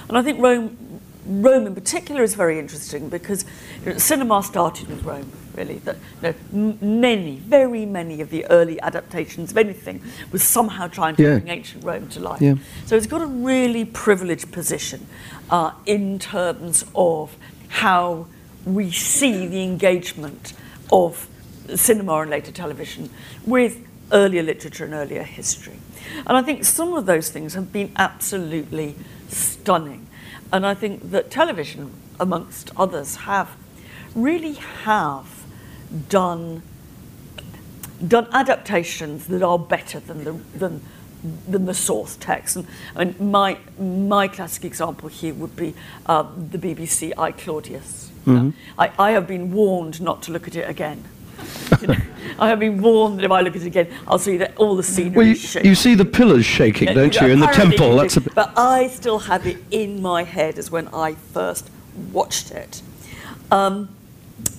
And 0.08 0.16
I 0.16 0.22
think 0.22 0.40
Rome, 0.40 1.00
Rome 1.26 1.66
in 1.66 1.74
particular 1.74 2.22
is 2.22 2.34
very 2.34 2.58
interesting 2.58 3.08
because 3.08 3.44
you 3.84 3.92
know, 3.92 3.98
cinema 3.98 4.42
started 4.42 4.88
with 4.88 5.02
Rome, 5.02 5.30
really. 5.54 5.78
That, 5.80 5.96
you 5.96 6.22
know, 6.22 6.34
m- 6.80 7.00
many, 7.00 7.36
very 7.36 7.84
many 7.84 8.22
of 8.22 8.30
the 8.30 8.46
early 8.46 8.80
adaptations 8.80 9.50
of 9.50 9.58
anything 9.58 10.00
was 10.32 10.42
somehow 10.42 10.86
trying 10.86 11.16
to 11.16 11.22
Yeah. 11.22 11.38
bring 11.40 11.48
ancient 11.48 11.84
Rome 11.84 12.08
to 12.10 12.20
life. 12.20 12.40
Yeah. 12.40 12.54
So 12.86 12.96
it's 12.96 13.06
got 13.08 13.20
a 13.20 13.26
really 13.26 13.84
privileged 13.84 14.50
position 14.52 15.06
uh, 15.50 15.72
in 15.84 16.18
terms 16.18 16.84
of 16.94 17.36
how 17.68 18.26
we 18.64 18.90
see 18.90 19.46
the 19.46 19.62
engagement 19.62 20.52
of 20.90 21.28
cinema 21.74 22.20
and 22.20 22.30
later 22.30 22.52
television 22.52 23.10
with 23.46 23.86
earlier 24.12 24.42
literature 24.42 24.84
and 24.84 24.94
earlier 24.94 25.22
history. 25.22 25.78
And 26.26 26.36
I 26.36 26.42
think 26.42 26.64
some 26.64 26.94
of 26.94 27.06
those 27.06 27.30
things 27.30 27.54
have 27.54 27.72
been 27.72 27.92
absolutely 27.96 28.94
stunning. 29.28 30.06
And 30.52 30.66
I 30.66 30.74
think 30.74 31.10
that 31.10 31.30
television, 31.30 31.92
amongst 32.18 32.70
others, 32.76 33.16
have 33.16 33.54
really 34.14 34.54
have 34.54 35.44
done 36.08 36.62
done 38.06 38.28
adaptations 38.32 39.26
that 39.26 39.42
are 39.42 39.58
better 39.58 39.98
than 39.98 40.24
the 40.24 40.32
than 40.56 40.80
than 41.48 41.66
the 41.66 41.74
source 41.74 42.16
text. 42.16 42.56
And 42.56 42.66
mean, 42.96 43.30
my 43.30 43.58
my 43.78 44.28
classic 44.28 44.64
example 44.64 45.08
here 45.08 45.34
would 45.34 45.56
be 45.56 45.74
um, 46.06 46.48
the 46.50 46.58
BBC 46.58 47.12
I 47.18 47.32
Claudius. 47.32 48.10
Mm-hmm. 48.26 48.50
I, 48.78 48.92
I 48.98 49.10
have 49.12 49.26
been 49.26 49.52
warned 49.52 50.00
not 50.00 50.22
to 50.24 50.32
look 50.32 50.46
at 50.46 50.54
it 50.54 50.68
again. 50.68 51.04
You 51.80 51.88
know, 51.88 51.96
I 52.38 52.48
have 52.48 52.58
been 52.58 52.82
warned 52.82 53.18
that 53.18 53.24
if 53.24 53.30
I 53.30 53.40
look 53.40 53.56
at 53.56 53.62
it 53.62 53.66
again, 53.66 53.88
I'll 54.06 54.18
see 54.18 54.36
that 54.38 54.56
all 54.56 54.76
the 54.76 54.82
scenery 54.82 55.16
well, 55.16 55.26
you, 55.26 55.32
is 55.32 55.40
shaking. 55.40 55.68
you 55.68 55.74
see 55.74 55.94
the 55.94 56.04
pillars 56.04 56.44
shaking, 56.44 56.88
Yeah, 56.88 56.94
don't 56.94 57.20
you, 57.20 57.28
in 57.28 57.40
the 57.40 57.46
temple? 57.46 57.96
That's 57.96 58.14
do. 58.14 58.20
a 58.20 58.24
bit, 58.24 58.34
But 58.34 58.52
I 58.56 58.88
still 58.88 59.20
have 59.20 59.46
it 59.46 59.58
in 59.70 60.02
my 60.02 60.24
head 60.24 60.58
as 60.58 60.70
when 60.70 60.88
I 60.88 61.14
first 61.14 61.70
watched 62.12 62.50
it. 62.50 62.82
Um, 63.50 63.88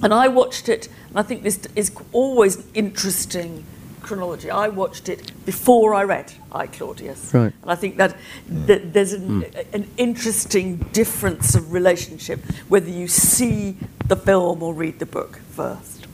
and 0.02 0.14
I 0.14 0.30
watched 0.30 0.70
it, 0.70 0.88
and 1.10 1.20
I 1.20 1.24
think 1.24 1.44
this 1.44 1.60
is 1.76 1.92
always 2.12 2.66
interesting 2.74 3.66
chronology. 4.10 4.50
I 4.50 4.70
watched 4.70 5.08
it 5.08 5.32
before 5.46 5.94
I 5.94 6.04
read 6.04 6.34
I 6.52 6.66
Claudius. 6.66 7.32
Right. 7.32 7.54
And 7.62 7.72
I 7.72 7.76
think 7.76 7.98
that, 7.98 8.18
that 8.50 8.92
there's 8.92 9.14
an, 9.14 9.44
hmm. 9.44 9.60
an 9.72 9.88
interesting 9.98 10.78
difference 10.94 11.54
of 11.54 11.72
relationship 11.72 12.40
whether 12.70 12.90
you 12.90 13.08
see 13.08 13.78
the 14.08 14.16
film 14.16 14.64
or 14.64 14.74
read 14.74 14.98
the 14.98 15.06
book 15.06 15.40
first. 15.52 16.08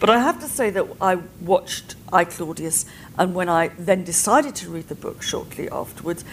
But 0.00 0.08
I 0.08 0.18
have 0.18 0.40
to 0.40 0.48
say 0.48 0.70
that 0.70 0.86
I 0.98 1.16
watched 1.42 1.96
I 2.10 2.24
Claudius, 2.24 2.86
and 3.18 3.34
when 3.34 3.50
I 3.50 3.68
then 3.78 4.02
decided 4.02 4.54
to 4.56 4.70
read 4.70 4.88
the 4.88 4.94
book 4.94 5.22
shortly 5.22 5.68
afterwards, 5.68 6.24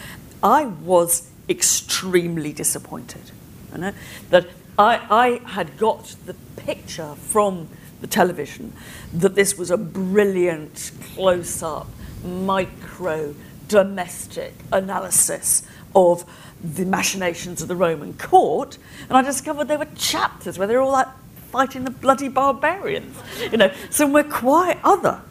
I 0.42 0.66
was 0.66 1.30
extremely 1.50 2.54
disappointed. 2.54 3.32
You 3.74 3.80
know? 3.80 3.94
That 4.30 4.48
I, 4.78 5.02
I 5.10 5.50
had 5.50 5.78
got 5.78 6.16
the 6.26 6.36
picture 6.56 7.16
from 7.16 7.68
the 8.02 8.08
television 8.08 8.74
that 9.14 9.36
this 9.36 9.58
was 9.58 9.72
a 9.72 9.78
brilliant 9.78 10.92
close 11.14 11.62
up, 11.64 11.88
micro, 12.24 13.36
domestic 13.68 14.54
analysis 14.72 15.64
of 15.96 16.26
the 16.64 16.86
machinations 16.86 17.62
of 17.62 17.68
the 17.68 17.76
Roman 17.76 18.14
court, 18.14 18.78
and 19.08 19.18
I 19.18 19.22
discovered 19.22 19.68
there 19.68 19.78
were 19.78 19.88
chapters 19.96 20.58
where 20.58 20.68
they're 20.68 20.82
all 20.82 20.92
like 20.92 21.08
fighting 21.52 21.84
the 21.84 21.92
bloody 21.92 22.28
barbarians, 22.28 23.18
you 23.52 23.58
know, 23.58 23.72
somewhere 23.90 24.24
quite 24.24 24.80
other. 24.84 25.22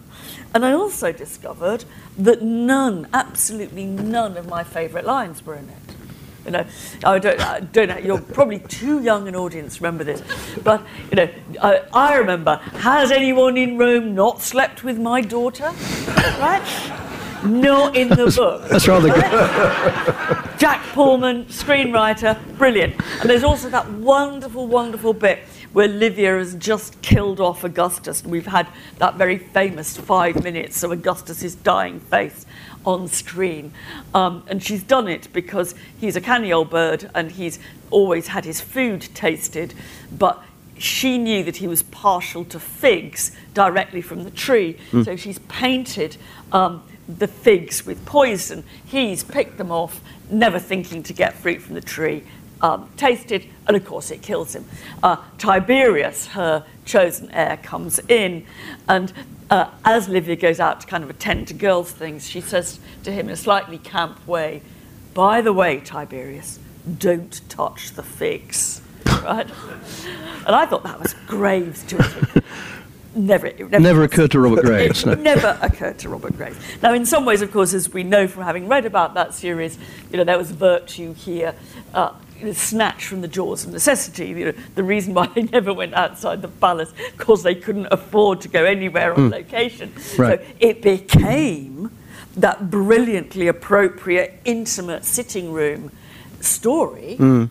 And 0.55 0.65
I 0.65 0.73
also 0.73 1.13
discovered 1.13 1.85
that 2.17 2.43
none, 2.43 3.07
absolutely 3.13 3.85
none 3.85 4.37
of 4.37 4.49
my 4.49 4.65
favourite 4.65 5.05
lines 5.05 5.45
were 5.45 5.55
in 5.55 5.69
it. 5.69 5.88
You 6.49 6.53
know, 6.53 6.67
I 7.05 7.19
don't, 7.19 7.39
I 7.41 7.61
don't 7.61 7.89
know, 7.89 7.99
you're 7.99 8.23
probably 8.23 8.61
too 8.61 9.03
young 9.03 9.29
an 9.29 9.37
audience 9.37 9.77
to 9.77 9.83
remember 9.83 10.03
this, 10.03 10.23
but, 10.65 10.83
you 11.11 11.17
know, 11.17 11.29
I, 11.61 11.83
I 11.93 12.17
remember, 12.17 12.57
has 12.57 13.11
anyone 13.11 13.59
in 13.59 13.77
Rome 13.77 14.15
not 14.15 14.41
slept 14.41 14.83
with 14.83 14.99
my 14.99 15.21
daughter? 15.21 15.75
Right? 16.41 16.63
Not 17.45 17.97
in 17.97 18.09
the 18.09 18.33
book. 18.35 18.67
that's 18.71 18.89
rather 18.89 19.11
good. 19.11 19.21
Jack 20.59 20.83
Pulman, 20.95 21.45
screenwriter, 21.49 22.39
brilliant. 22.57 22.95
And 23.21 23.29
there's 23.29 23.45
also 23.45 23.69
that 23.69 23.91
wonderful, 23.93 24.67
wonderful 24.67 25.13
bit 25.13 25.41
where 25.75 25.87
Livia 25.87 26.39
has 26.39 26.55
just 26.55 27.01
killed 27.03 27.41
off 27.41 27.63
Augustus. 27.63 28.23
And 28.23 28.33
we've 28.33 28.47
had 28.47 28.67
that 28.97 29.17
very 29.17 29.37
famous 29.37 29.99
five 29.99 30.43
minutes 30.43 30.83
of 30.83 30.93
Augustus's 30.93 31.55
dying 31.55 32.01
face 32.01 32.47
on 32.85 33.09
screen. 33.09 33.73
Um, 34.15 34.43
and 34.49 34.63
she's 34.63 34.83
done 34.83 35.09
it 35.09 35.29
because 35.33 35.75
he's 36.01 36.17
a 36.17 36.21
canny 36.21 36.53
old 36.53 36.71
bird 36.71 37.11
and 37.15 37.31
he's 37.33 37.59
always 37.91 38.29
had 38.29 38.45
his 38.45 38.61
food 38.61 39.03
tasted, 39.15 39.75
but 40.17 40.43
she 40.79 41.19
knew 41.19 41.43
that 41.45 41.57
he 41.57 41.67
was 41.67 41.83
partial 41.83 42.45
to 42.45 42.61
figs 42.61 43.33
directly 43.53 44.01
from 44.01 44.25
the 44.25 44.31
tree. 44.31 44.77
So 45.03 45.17
she's 45.17 45.39
painted 45.41 46.17
um, 46.53 46.83
the 47.09 47.27
figs 47.27 47.85
with 47.85 48.05
poison. 48.07 48.63
He's 48.87 49.25
picked 49.25 49.59
them 49.59 49.73
off, 49.73 50.01
never 50.31 50.59
thinking 50.59 51.03
to 51.05 51.13
get 51.13 51.35
fruit 51.35 51.61
from 51.61 51.75
the 51.75 51.81
tree. 51.81 52.23
Um, 52.61 52.91
tasted, 52.97 53.47
and 53.69 53.77
of 53.77 53.85
course 53.85 54.11
it 54.11 54.21
kills 54.21 54.55
him. 54.55 54.65
Uh, 55.01 55.17
Tiberius, 55.39 56.27
her 56.27 56.65
chosen 56.85 57.31
heir, 57.31 57.57
comes 57.59 58.01
in, 58.09 58.47
and 58.89 59.13
uh, 59.51 59.71
as 59.85 60.09
Livia 60.09 60.37
goes 60.37 60.61
out 60.61 60.81
to 60.81 60.87
kind 60.87 61.05
of 61.05 61.11
attend 61.11 61.49
to 61.49 61.55
girls' 61.55 61.93
things, 61.93 62.29
she 62.29 62.41
says 62.41 62.81
to 63.05 63.13
him 63.13 63.27
in 63.27 63.33
a 63.33 63.37
slightly 63.37 63.79
camp 63.79 64.27
way, 64.27 64.63
By 65.15 65.41
the 65.41 65.53
way, 65.53 65.81
Tiberius, 65.81 66.59
don't 66.99 67.41
touch 67.49 67.93
the 67.93 68.03
figs. 68.03 68.81
Right? 69.07 69.49
And 70.47 70.55
I 70.55 70.67
thought 70.67 70.83
that 70.85 71.01
was 71.01 71.15
graves 71.27 71.83
to 71.85 71.97
it. 71.99 72.45
Never, 73.15 73.51
never, 73.53 73.81
Never 73.81 74.03
occurred 74.05 74.31
to 74.33 74.41
Robert 74.41 74.65
Graves. 74.65 75.05
No. 75.05 75.15
never 75.15 75.59
occurred 75.61 75.99
to 76.01 76.09
Robert 76.09 76.37
Graves. 76.37 76.57
Now, 76.83 76.93
in 76.93 77.05
some 77.05 77.25
ways, 77.25 77.43
of 77.43 77.51
course, 77.51 77.75
as 77.75 77.93
we 77.93 78.05
know 78.05 78.29
from 78.29 78.45
having 78.45 78.69
read 78.69 78.85
about 78.85 79.15
that 79.15 79.35
series, 79.35 79.77
you 80.13 80.19
know, 80.19 80.25
there 80.25 80.39
was 80.39 80.51
virtue 80.53 81.15
here, 81.15 81.55
uh, 81.95 82.13
snatched 82.53 83.07
from 83.07 83.21
the 83.21 83.29
jaws 83.29 83.65
of 83.65 83.73
necessity. 83.73 84.29
You 84.29 84.45
know, 84.47 84.55
the 84.75 84.83
reason 84.83 85.15
why 85.15 85.27
they 85.29 85.43
never 85.59 85.73
went 85.73 85.95
outside 85.95 86.43
the 86.43 86.49
palace, 86.49 86.93
because 87.17 87.43
they 87.43 87.55
couldn't 87.55 87.89
afford 87.91 88.41
to 88.43 88.49
go 88.49 88.65
anywhere 88.65 89.15
on 89.15 89.31
location. 89.31 89.93
Right. 90.17 90.41
So 90.41 90.47
it 90.61 90.83
became 90.83 91.91
that 92.37 92.71
brilliantly 92.71 93.49
appropriate, 93.49 94.41
intimate 94.45 95.05
sitting 95.05 95.53
room 95.53 95.91
story 96.41 97.17
Mm. 97.19 97.49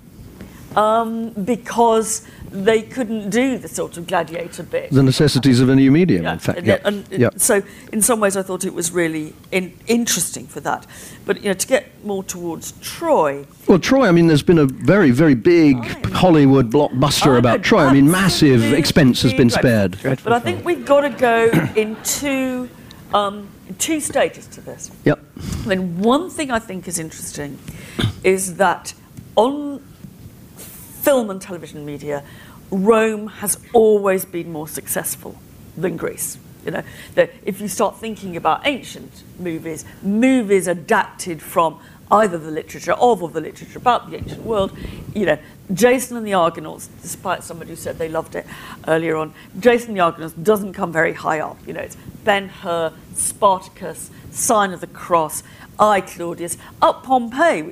um, 0.77 1.29
because 1.31 2.25
they 2.51 2.81
couldn't 2.81 3.29
do 3.29 3.57
the 3.57 3.67
sort 3.67 3.97
of 3.97 4.07
gladiator 4.07 4.63
bit. 4.63 4.91
The 4.91 5.03
necessities 5.03 5.59
of 5.59 5.69
a 5.69 5.75
new 5.75 5.91
medium, 5.91 6.25
in 6.25 6.39
fact. 6.39 6.59
and, 6.59 6.67
Yeah. 6.67 6.77
and 6.83 7.07
yeah. 7.11 7.29
so 7.37 7.61
in 7.91 8.01
some 8.01 8.19
ways 8.19 8.37
I 8.37 8.41
thought 8.41 8.63
it 8.65 8.73
was 8.73 8.91
really 8.91 9.33
in, 9.51 9.73
interesting 9.87 10.47
for 10.47 10.59
that. 10.61 10.85
But 11.25 11.37
you 11.41 11.49
know, 11.49 11.53
to 11.53 11.67
get 11.67 12.03
more 12.05 12.23
towards 12.23 12.71
Troy, 12.81 13.45
Well, 13.67 13.79
Troy, 13.79 14.07
I 14.07 14.11
mean, 14.11 14.27
there's 14.27 14.43
been 14.43 14.59
a 14.59 14.65
very, 14.65 15.11
very 15.11 15.35
big. 15.35 15.77
Hollywood 16.07 16.71
blockbuster 16.71 17.35
I 17.35 17.39
about 17.39 17.57
know, 17.59 17.63
Troy. 17.63 17.85
I 17.85 17.93
mean, 17.93 18.09
massive 18.09 18.73
expense 18.73 19.21
has 19.23 19.33
been 19.33 19.49
spared. 19.49 19.97
But 20.01 20.31
I 20.33 20.39
think 20.39 20.63
we've 20.65 20.85
got 20.85 21.01
to 21.01 21.09
go 21.09 21.45
in 21.75 21.97
two, 22.03 22.69
um, 23.13 23.49
two 23.77 23.99
stages 23.99 24.47
to 24.47 24.61
this. 24.61 24.89
Yep. 25.03 25.19
I 25.63 25.67
mean, 25.67 25.99
one 25.99 26.29
thing 26.29 26.49
I 26.51 26.59
think 26.59 26.87
is 26.87 26.97
interesting 26.97 27.59
is 28.23 28.55
that 28.55 28.93
on 29.35 29.81
film 31.07 31.29
and 31.29 31.41
television 31.41 31.85
media, 31.85 32.21
Rome 32.69 33.27
has 33.27 33.57
always 33.71 34.25
been 34.25 34.51
more 34.51 34.67
successful 34.67 35.37
than 35.77 35.95
Greece. 35.95 36.37
You 36.65 36.71
know, 36.71 36.83
that 37.15 37.31
if 37.45 37.61
you 37.61 37.69
start 37.69 37.97
thinking 37.97 38.35
about 38.35 38.67
ancient 38.67 39.23
movies, 39.39 39.85
movies 40.03 40.67
adapted 40.67 41.41
from 41.41 41.79
either 42.11 42.37
the 42.37 42.51
literature 42.51 42.91
of 42.91 43.23
or 43.23 43.29
the 43.29 43.39
literature 43.39 43.79
about 43.79 44.11
the 44.11 44.17
ancient 44.17 44.43
world, 44.43 44.77
you 45.15 45.25
know, 45.25 45.39
Jason 45.73 46.17
and 46.17 46.27
the 46.27 46.33
Argonauts, 46.33 46.89
despite 47.01 47.41
somebody 47.41 47.69
who 47.69 47.77
said 47.77 47.97
they 47.97 48.09
loved 48.09 48.35
it 48.35 48.45
earlier 48.85 49.15
on, 49.15 49.33
Jason 49.61 49.91
and 49.91 49.95
the 49.95 50.01
Argonauts 50.01 50.33
doesn't 50.33 50.73
come 50.73 50.91
very 50.91 51.13
high 51.13 51.39
up. 51.39 51.57
You 51.65 51.71
know, 51.71 51.81
it's 51.83 51.95
Ben 52.25 52.49
Hur, 52.49 52.91
Spartacus, 53.13 54.11
Sign 54.31 54.73
of 54.73 54.81
the 54.81 54.87
Cross, 54.87 55.43
I 55.79 56.01
Claudius, 56.01 56.57
up 56.81 57.05
Pompeii, 57.05 57.71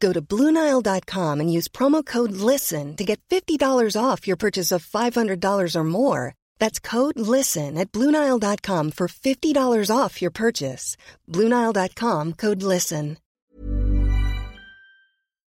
Go 0.00 0.12
to 0.12 0.20
Bluenile.com 0.20 1.40
and 1.40 1.52
use 1.52 1.68
promo 1.68 2.04
code 2.04 2.32
LISTEN 2.32 2.96
to 2.96 3.04
get 3.04 3.20
$50 3.30 3.96
off 3.96 4.26
your 4.26 4.36
purchase 4.36 4.70
of 4.70 4.84
$500 4.84 5.76
or 5.76 5.84
more. 5.84 6.34
That's 6.58 6.78
code 6.78 7.18
LISTEN 7.18 7.78
at 7.78 7.90
Bluenile.com 7.92 8.90
for 8.90 9.08
$50 9.08 9.90
off 9.90 10.20
your 10.20 10.30
purchase. 10.30 10.96
Bluenile.com 11.30 12.32
code 12.34 12.62
LISTEN. 12.62 13.16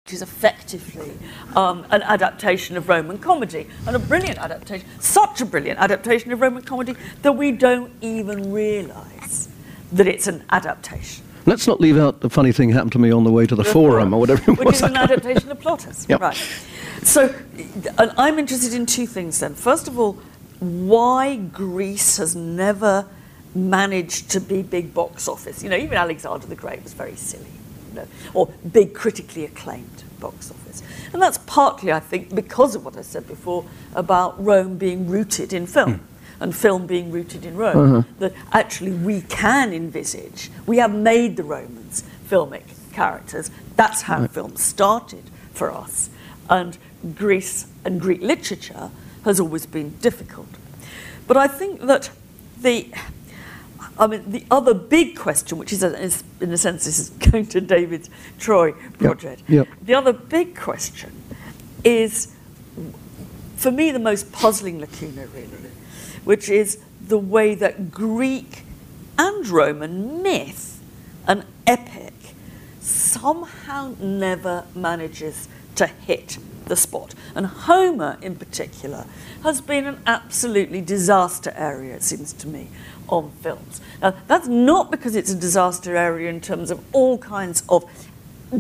which 0.09 0.15
is 0.15 0.23
effectively 0.23 1.13
um, 1.55 1.85
an 1.91 2.01
adaptation 2.01 2.79
of 2.79 2.89
Roman 2.89 3.19
comedy, 3.19 3.67
and 3.87 3.95
a 3.95 3.99
brilliant 3.99 4.39
adaptation, 4.39 4.89
such 5.01 5.43
a 5.43 5.45
brilliant 5.45 5.79
adaptation 5.79 6.33
of 6.33 6.41
Roman 6.41 6.63
comedy 6.63 6.95
that 7.21 7.33
we 7.33 7.53
don't 7.53 7.93
even 8.01 8.51
realise 8.51 9.51
that 9.93 10.07
it's 10.07 10.27
an 10.27 10.43
adaptation. 10.49 11.28
Let's 11.49 11.67
not 11.67 11.81
leave 11.81 11.97
out 11.97 12.21
the 12.21 12.29
funny 12.29 12.53
thing 12.53 12.69
happened 12.71 12.93
to 12.93 12.99
me 12.99 13.11
on 13.11 13.25
the 13.25 13.33
way 13.33 13.47
to 13.47 13.57
the 13.57 13.65
forum 13.65 14.13
or 14.13 14.21
whatever 14.21 14.53
it 14.53 14.59
Which 14.59 14.67
was. 14.67 14.77
is 14.77 14.83
an 14.83 14.97
adaptation 14.97 15.51
of 15.51 15.59
Plautus. 15.59 16.07
Yep. 16.07 16.21
Right. 16.21 16.37
So, 17.03 17.35
and 17.97 18.13
I'm 18.19 18.39
interested 18.39 18.75
in 18.75 18.85
two 18.85 19.07
things 19.07 19.41
then. 19.41 19.55
First 19.55 19.89
of 19.89 19.99
all, 19.99 20.19
why 20.61 21.37
Greece 21.37 22.19
has 22.19 22.37
never 22.37 23.07
managed 23.55 24.31
to 24.33 24.41
be 24.41 24.63
big 24.63 24.93
box 24.93 25.27
office. 25.27 25.63
You 25.63 25.71
know, 25.71 25.77
even 25.77 25.97
Alexander 25.97 26.47
the 26.47 26.55
Great 26.55 26.83
was 26.83 26.93
very 26.93 27.17
silly, 27.17 27.51
you 27.89 27.95
know, 27.95 28.07
or 28.35 28.49
big 28.71 28.95
critically 28.95 29.45
acclaimed 29.45 30.05
box 30.21 30.51
office. 30.51 30.83
And 31.13 31.23
that's 31.23 31.39
partly, 31.39 31.93
I 31.93 32.01
think, 32.01 32.35
because 32.35 32.75
of 32.75 32.85
what 32.85 32.97
I 32.97 33.03
said 33.03 33.27
before 33.27 33.65
about 33.95 34.43
Rome 34.45 34.77
being 34.77 35.09
rooted 35.09 35.53
in 35.53 35.67
film. 35.67 35.95
Hmm. 35.95 36.05
And 36.41 36.55
film 36.55 36.87
being 36.87 37.11
rooted 37.11 37.45
in 37.45 37.57
Rome, 37.57 37.77
mm-hmm. 37.77 38.19
that 38.21 38.33
actually 38.53 38.93
we 38.93 39.23
can 39.23 39.73
envisage, 39.73 40.51
we 40.67 40.79
have 40.79 40.95
made 40.95 41.37
the 41.37 41.43
Romans 41.43 42.05
filmic 42.29 42.63
characters. 42.93 43.51
That's 43.77 44.03
how 44.03 44.27
film 44.29 44.57
started 44.57 45.25
for 45.53 45.73
us. 45.73 46.11
And 46.49 46.79
Greece 47.15 47.67
and 47.85 48.01
Greek 48.01 48.23
literature 48.23 48.91
has 49.25 49.41
always 49.41 49.67
been 49.67 49.91
difficult. 49.99 50.49
But 51.27 51.37
I 51.37 51.47
think 51.47 51.83
that 51.83 52.11
the, 52.61 52.91
I 53.99 54.07
mean, 54.07 54.31
the 54.31 54.45
other 54.51 54.75
big 54.75 55.17
question, 55.17 55.59
which 55.59 55.73
is, 55.73 55.83
in 55.83 56.53
a 56.53 56.57
sense, 56.57 56.85
this 56.85 56.99
is 56.99 57.11
going 57.31 57.47
to 57.49 57.61
David's 57.61 58.11
Troy 58.39 58.73
project. 58.99 59.43
yep. 59.49 59.69
The 59.83 59.95
other 59.95 60.13
big 60.13 60.57
question 60.57 61.13
is, 61.85 62.35
for 63.57 63.71
me, 63.71 63.91
the 63.91 63.99
most 63.99 64.33
puzzling 64.33 64.81
lacuna, 64.81 65.27
really, 65.27 65.68
which 66.29 66.51
is 66.51 66.77
the 67.01 67.17
way 67.17 67.55
that 67.55 67.91
Greek 67.91 68.63
and 69.17 69.49
Roman 69.49 70.23
myth 70.23 70.79
and 71.27 71.43
epic 71.67 72.13
somehow 72.81 73.95
never 73.99 74.65
manages 74.75 75.49
to 75.77 75.87
hit 75.87 76.37
the 76.67 76.77
spot. 76.77 77.15
And 77.35 77.47
Homer, 77.47 78.19
in 78.21 78.37
particular, 78.37 79.07
has 79.43 79.63
been 79.63 79.87
an 79.87 80.03
absolutely 80.07 80.83
disaster 80.83 81.55
area, 81.57 81.97
it 81.97 82.03
seems 82.03 82.35
to 82.35 82.47
me, 82.47 82.69
on 83.09 83.31
films. 83.41 83.81
Now, 84.03 84.15
that's 84.27 84.49
not 84.49 84.91
because 84.91 85.17
it's 85.17 85.33
a 85.33 85.35
disaster 85.35 85.97
area 85.97 86.29
in 86.29 86.43
terms 86.43 86.71
of 86.71 86.85
all 86.93 87.17
kinds 87.17 87.63
of 87.71 87.91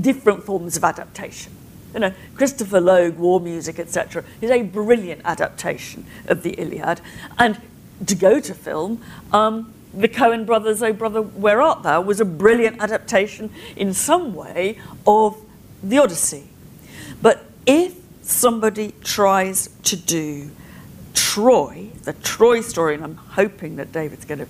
different 0.00 0.42
forms 0.42 0.78
of 0.78 0.84
adaptation. 0.84 1.52
You 1.94 2.00
know, 2.00 2.12
Christopher 2.34 2.80
Logue, 2.80 3.16
War 3.16 3.40
Music, 3.40 3.78
etc., 3.78 4.22
is 4.40 4.50
a 4.50 4.62
brilliant 4.62 5.22
adaptation 5.24 6.04
of 6.26 6.42
the 6.42 6.50
Iliad. 6.50 7.00
And 7.38 7.60
to 8.06 8.14
go 8.14 8.40
to 8.40 8.54
film, 8.54 9.02
um, 9.32 9.72
the 9.94 10.08
Coen 10.08 10.44
brothers, 10.44 10.82
Oh 10.82 10.92
Brother, 10.92 11.22
Where 11.22 11.62
Art 11.62 11.82
Thou, 11.82 12.00
was 12.02 12.20
a 12.20 12.24
brilliant 12.26 12.80
adaptation 12.82 13.50
in 13.74 13.94
some 13.94 14.34
way 14.34 14.78
of 15.06 15.40
the 15.82 15.98
Odyssey. 15.98 16.48
But 17.22 17.46
if 17.66 17.94
somebody 18.22 18.92
tries 19.02 19.70
to 19.84 19.96
do 19.96 20.50
Troy, 21.14 21.88
the 22.04 22.12
Troy 22.12 22.60
story, 22.60 22.94
and 22.94 23.02
I'm 23.04 23.16
hoping 23.16 23.76
that 23.76 23.92
David's 23.92 24.24
going 24.26 24.40
to 24.40 24.46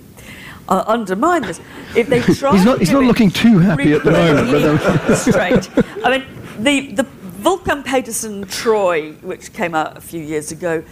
uh, 0.67 0.83
undermine 0.85 1.43
this. 1.43 1.59
If 1.95 2.07
they 2.09 2.21
try, 2.35 2.51
He's 2.51 2.65
not- 2.65 2.73
to 2.73 2.79
he's 2.79 2.91
not 2.91 3.03
looking 3.03 3.31
too 3.31 3.57
happy 3.59 3.93
at 3.93 4.03
the 4.03 4.11
moment, 4.11 4.81
straight. 5.17 5.69
I 6.05 6.17
mean, 6.17 6.27
the 6.59 6.91
the 6.91 7.03
Wolfgang 7.43 7.83
Petersen 7.83 8.45
Troy, 8.45 9.13
which 9.21 9.53
came 9.53 9.73
out 9.73 9.97
a 9.97 10.01
few 10.01 10.21
years 10.21 10.51
ago, 10.51 10.83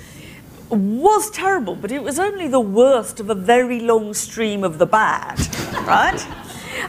was 0.70 1.30
terrible, 1.32 1.76
but 1.76 1.92
it 1.92 2.04
was 2.04 2.20
only 2.20 2.48
the 2.48 2.60
worst 2.60 3.20
of 3.20 3.30
a 3.30 3.36
very 3.36 3.80
long 3.80 4.14
stream 4.14 4.64
of 4.64 4.78
the 4.78 4.86
bad, 4.86 5.40
right? 5.88 6.26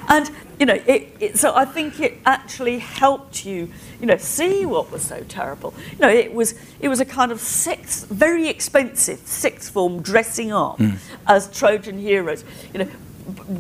And 0.09 0.31
you 0.59 0.67
know, 0.67 0.75
it, 0.87 1.17
it, 1.21 1.39
so 1.39 1.55
I 1.55 1.65
think 1.65 2.01
it 2.01 2.19
actually 2.27 2.79
helped 2.79 3.45
you, 3.45 3.71
you 4.01 4.07
know, 4.07 4.17
see 4.17 4.67
what 4.67 4.91
was 4.91 5.03
so 5.03 5.23
terrible. 5.29 5.73
You 5.93 5.99
know, 5.99 6.09
it 6.09 6.35
was 6.35 6.55
it 6.81 6.89
was 6.89 7.01
a 7.01 7.05
kind 7.05 7.31
of 7.31 7.41
sixth, 7.41 8.09
very 8.09 8.49
expensive 8.49 9.21
sixth 9.21 9.73
form 9.73 10.03
dressing 10.03 10.53
up 10.53 10.79
hmm. 10.79 10.97
as 11.27 11.49
Trojan 11.57 11.99
heroes. 11.99 12.45
You 12.73 12.85
know, 12.85 12.91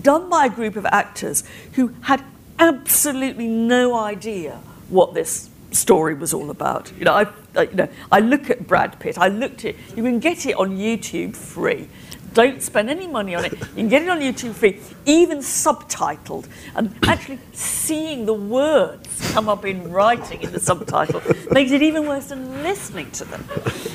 done 0.02 0.28
by 0.28 0.46
a 0.46 0.50
group 0.50 0.76
of 0.76 0.86
actors 0.86 1.44
who 1.74 1.94
had 2.02 2.24
absolutely 2.58 3.46
no 3.46 3.96
idea 3.96 4.60
what 4.88 5.14
this 5.14 5.50
story 5.70 6.14
was 6.14 6.32
all 6.32 6.50
about. 6.50 6.92
You 6.98 7.04
know, 7.04 7.14
I, 7.14 7.26
I, 7.54 7.62
you 7.62 7.74
know, 7.74 7.88
I 8.10 8.20
look 8.20 8.50
at 8.50 8.66
Brad 8.66 8.98
Pitt. 8.98 9.18
I 9.18 9.28
looked 9.28 9.64
at 9.64 9.74
you 9.96 10.02
can 10.02 10.18
get 10.18 10.46
it 10.46 10.54
on 10.56 10.76
YouTube 10.76 11.36
free. 11.36 11.88
Don't 12.34 12.62
spend 12.62 12.90
any 12.90 13.06
money 13.06 13.34
on 13.34 13.44
it. 13.46 13.52
You 13.52 13.74
can 13.74 13.88
get 13.88 14.02
it 14.02 14.08
on 14.08 14.20
YouTube 14.20 14.54
free, 14.54 14.80
even 15.06 15.38
subtitled. 15.38 16.46
And 16.76 16.94
actually 17.06 17.38
seeing 17.52 18.26
the 18.26 18.34
words 18.34 19.32
come 19.32 19.48
up 19.48 19.64
in 19.64 19.90
writing 19.90 20.42
in 20.42 20.52
the 20.52 20.60
subtitle 20.60 21.22
makes 21.50 21.72
it 21.72 21.82
even 21.82 22.06
worse 22.06 22.26
than 22.26 22.62
listening 22.62 23.10
to 23.12 23.24
them. 23.24 23.44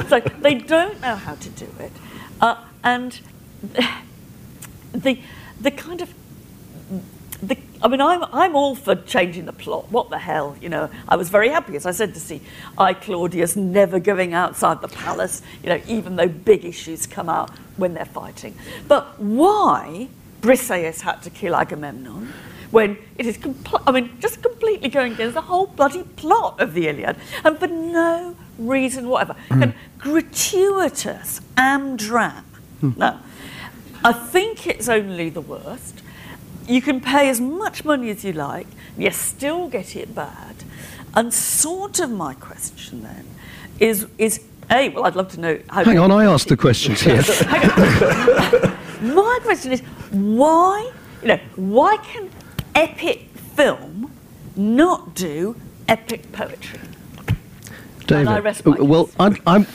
So 0.10 0.20
they 0.20 0.56
don't 0.56 1.00
know 1.02 1.16
how 1.16 1.36
to 1.36 1.50
do 1.50 1.68
it. 1.80 1.92
Uh, 2.42 2.64
and 2.84 3.20
the, 4.94 5.20
the 5.62 5.72
kind 5.72 6.02
of 6.02 6.14
I 7.84 7.90
mean, 7.90 8.00
I'm, 8.00 8.24
I'm 8.32 8.56
all 8.56 8.76
for 8.76 8.96
changing 8.96 9.46
the 9.46 9.52
plot. 9.52 9.92
What 9.92 10.10
the 10.10 10.18
hell, 10.18 10.56
you 10.62 10.70
know? 10.70 10.90
I 11.10 11.18
was 11.18 11.30
very 11.30 11.50
happy, 11.50 11.76
as 11.76 11.86
I 11.86 11.92
said, 11.92 12.14
to 12.14 12.20
see 12.20 12.42
I 12.78 12.94
Claudius 12.94 13.58
never 13.58 14.00
going 14.00 14.34
outside 14.34 14.82
the 14.82 14.88
palace, 14.88 15.42
you 15.62 15.70
know, 15.70 15.82
even 15.86 16.16
though 16.16 16.30
big 16.30 16.64
issues 16.64 17.06
come 17.06 17.28
out 17.28 17.52
when 17.76 17.94
they're 17.94 18.06
fighting. 18.06 18.56
But 18.88 19.20
why 19.20 20.08
Briseis 20.42 21.02
had 21.02 21.22
to 21.24 21.30
kill 21.30 21.56
Agamemnon 21.56 22.32
when 22.72 22.98
it 23.18 23.26
is, 23.26 23.38
compl- 23.38 23.84
I 23.86 23.92
mean, 23.92 24.18
just 24.20 24.42
completely 24.42 24.90
going 24.90 25.14
against 25.14 25.36
the 25.36 25.42
whole 25.42 25.68
bloody 25.68 26.04
plot 26.04 26.60
of 26.60 26.74
the 26.74 26.88
Iliad, 26.88 27.18
and 27.44 27.60
for 27.60 27.68
no 27.68 28.36
reason 28.58 29.10
whatever. 29.10 29.34
Hmm. 29.50 29.64
And 29.64 29.74
gratuitous 30.00 31.42
amdram. 31.56 32.44
Hmm. 32.80 32.92
No. 32.98 33.20
I 34.04 34.14
think 34.14 34.68
it's 34.68 34.90
only 34.90 35.30
the 35.30 35.42
worst 35.42 36.03
you 36.68 36.82
can 36.82 37.02
pay 37.02 37.30
as 37.30 37.40
much 37.40 37.86
money 37.86 38.10
as 38.10 38.24
you 38.24 38.34
like, 38.34 38.68
you 38.98 39.12
still 39.12 39.68
get 39.68 39.96
it 39.96 40.14
bad. 40.14 40.56
And 41.16 41.34
sort 41.34 42.00
of 42.00 42.10
my 42.10 42.34
question 42.34 43.04
then 43.04 43.28
is, 43.80 44.08
is 44.18 44.42
A, 44.72 44.90
well, 44.90 45.06
I'd 45.06 45.16
love 45.16 45.32
to 45.34 45.40
know 45.40 45.60
how. 45.70 45.84
Hang 45.84 46.00
on, 46.00 46.12
I 46.12 46.26
asked 46.26 46.48
the 46.48 46.58
questions 46.58 47.02
here. 47.02 47.22
My 49.04 49.40
question 49.44 49.74
is 49.74 49.82
why, 50.12 50.92
you 51.22 51.28
know, 51.28 51.40
why 51.58 51.98
can 51.98 52.30
epic 52.74 53.28
film 53.56 54.12
not 54.56 55.14
do 55.14 55.58
epic 55.90 56.32
poetry? 56.32 56.80
David. 58.08 58.28
I 58.28 58.40
rest 58.40 58.66
my 58.66 58.78
well, 58.80 59.10
I'm, 59.20 59.38
I'm, 59.46 59.66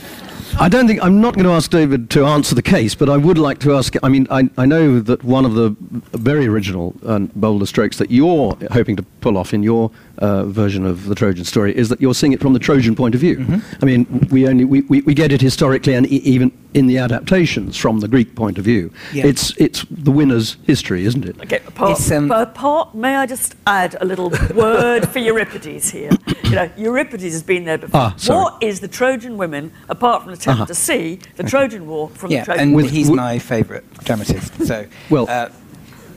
I 0.58 0.68
don't 0.68 0.87
think 0.87 1.02
I'm 1.02 1.20
not 1.20 1.34
going 1.34 1.44
to 1.44 1.52
ask 1.52 1.70
David 1.70 2.11
to 2.11 2.24
answer 2.24 2.54
the 2.54 2.62
case, 2.62 2.94
but 2.94 3.08
I 3.08 3.16
would 3.16 3.38
like 3.38 3.58
to 3.61 3.74
ask. 3.74 3.94
I 4.02 4.08
mean, 4.08 4.26
I, 4.30 4.48
I 4.56 4.66
know 4.66 5.00
that 5.00 5.22
one 5.24 5.44
of 5.44 5.54
the 5.54 5.76
very 6.18 6.46
original 6.46 6.94
and 7.02 7.32
bolder 7.34 7.66
strokes 7.66 7.98
that 7.98 8.11
you're 8.11 8.56
hoping 8.70 8.96
to 8.96 9.02
pull 9.20 9.37
off 9.37 9.52
in 9.52 9.62
your 9.62 9.90
uh, 10.18 10.44
version 10.44 10.85
of 10.87 11.07
the 11.07 11.14
Trojan 11.14 11.44
story 11.44 11.76
is 11.76 11.88
that 11.88 12.00
you're 12.00 12.14
seeing 12.14 12.33
it 12.33 12.40
from 12.40 12.52
the 12.52 12.59
Trojan 12.59 12.94
point 12.94 13.14
of 13.14 13.20
view. 13.20 13.37
Mm-hmm. 13.38 13.83
I 13.83 13.87
mean, 13.87 14.28
we 14.31 14.46
only 14.48 14.64
we, 14.64 14.83
we, 14.83 15.00
we 15.02 15.14
get 15.14 15.33
it 15.33 15.40
historically 15.40 15.94
and 15.94 16.07
e- 16.07 16.16
even 16.24 16.50
in 16.74 16.87
the 16.87 16.98
adaptations 16.98 17.76
from 17.76 18.00
the 18.00 18.09
Greek 18.09 18.35
point 18.35 18.59
of 18.59 18.64
view. 18.64 18.92
Yeah. 19.12 19.26
It's 19.26 19.57
it's 19.57 19.85
the 19.90 20.11
winner's 20.11 20.57
history, 20.64 21.04
isn't 21.04 21.24
it? 21.24 21.40
Okay, 21.42 21.61
part, 21.74 22.11
um, 22.12 22.28
part, 22.28 22.54
part- 22.54 22.94
may 22.94 23.16
I 23.16 23.26
just 23.26 23.54
add 23.66 23.96
a 24.00 24.04
little 24.04 24.31
word 24.54 25.09
for 25.09 25.18
Euripides 25.18 25.90
here? 25.90 26.11
You 26.44 26.50
know, 26.57 26.70
Euripides 26.76 27.22
has 27.24 27.42
been 27.42 27.64
there 27.64 27.78
before. 27.78 28.00
Ah, 28.00 28.16
what 28.26 28.62
is 28.62 28.81
the 28.81 28.88
Trojan 28.88 29.37
women, 29.37 29.72
apart 29.88 30.22
from 30.22 30.33
the 30.33 30.38
attempt 30.38 30.59
Uh-huh. 30.62 30.66
to 30.66 30.74
see 30.74 31.20
the 31.37 31.42
Trojan 31.44 31.87
War 31.87 32.09
from 32.11 32.31
Yeah, 32.31 32.40
the 32.40 32.44
Trojan 32.46 32.62
and 32.62 32.74
With- 32.76 32.90
he's 32.90 33.09
with- 33.09 33.16
my 33.16 33.38
favourite 33.38 33.85
dramatist. 34.04 34.66
So, 34.66 34.87
Well, 35.11 35.24
uh, 35.28 35.48
back 35.48 35.52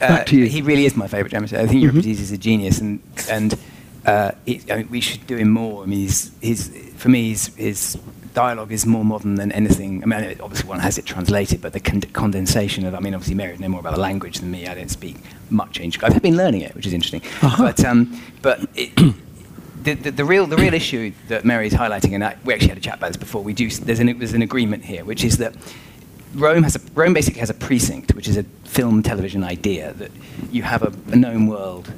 uh, 0.02 0.26
he 0.26 0.62
really 0.62 0.86
is 0.86 0.96
my 0.96 1.08
favourite 1.08 1.32
dramatist. 1.32 1.62
I 1.62 1.68
think 1.68 1.82
Euripides 1.82 2.20
is 2.20 2.32
a 2.32 2.38
genius, 2.38 2.80
and 2.80 3.02
and 3.30 3.58
uh, 4.06 4.32
it, 4.46 4.72
I 4.72 4.78
mean, 4.78 4.90
we 4.90 5.02
should 5.02 5.26
do 5.28 5.38
him 5.38 5.50
more. 5.50 5.84
I 5.84 5.86
mean, 5.86 6.00
he's, 6.00 6.32
he's 6.42 6.70
for 6.96 7.10
me, 7.10 7.30
his, 7.30 7.48
his 7.56 7.98
dialogue 8.34 8.72
is 8.72 8.86
more 8.86 9.06
modern 9.06 9.36
than 9.36 9.52
anything. 9.52 10.04
I 10.04 10.06
mean, 10.06 10.38
obviously 10.42 10.68
one 10.68 10.80
has 10.80 10.98
it 10.98 11.06
translated, 11.06 11.62
but 11.62 11.74
the 11.74 11.80
con- 11.80 12.02
condensation 12.02 12.86
of, 12.86 12.96
I 12.96 13.00
mean, 13.00 13.14
obviously 13.14 13.36
Mary 13.36 13.52
would 13.52 13.60
know 13.60 13.70
more 13.70 13.80
about 13.80 13.96
the 13.96 14.02
language 14.02 14.40
than 14.40 14.50
me. 14.50 14.68
I 14.68 14.74
don't 14.74 14.90
speak 14.90 15.18
much 15.50 15.80
Ancient. 15.80 16.04
I've 16.04 16.22
been 16.22 16.38
learning 16.38 16.62
it, 16.62 16.74
which 16.76 16.88
is 16.88 16.94
interesting. 16.94 17.22
Uh-huh. 17.42 17.64
But 17.64 17.86
um, 17.86 18.20
but. 18.42 18.68
It, 18.76 18.96
the, 19.84 19.96
the, 19.96 20.12
the 20.12 20.26
real 20.26 20.46
the 20.46 20.58
real 20.58 20.76
issue 20.76 21.12
that 21.28 21.44
Mary's 21.44 21.74
highlighting, 21.74 22.14
and 22.14 22.24
I, 22.24 22.38
we 22.44 22.54
actually 22.54 22.70
had 22.70 22.78
a 22.78 22.82
chat 22.82 22.98
about 22.98 23.08
this 23.08 23.18
before. 23.18 23.44
We 23.44 23.54
do 23.54 23.68
there's 23.68 24.00
an 24.00 24.20
there's 24.20 24.34
an 24.34 24.44
agreement 24.44 24.86
here, 24.86 25.04
which 25.04 25.24
is 25.24 25.38
that 25.38 25.56
Rome 26.34 26.64
has 26.64 26.76
a 26.76 26.80
Rome 26.94 27.14
basically 27.14 27.40
has 27.40 27.50
a 27.50 27.54
precinct, 27.54 28.14
which 28.16 28.28
is 28.28 28.38
a 28.38 28.44
film 28.64 29.04
television 29.04 29.44
idea 29.44 29.94
that 29.94 30.12
you 30.52 30.64
have 30.64 30.82
a, 30.82 30.94
a 31.12 31.16
known 31.16 31.48
world, 31.48 31.92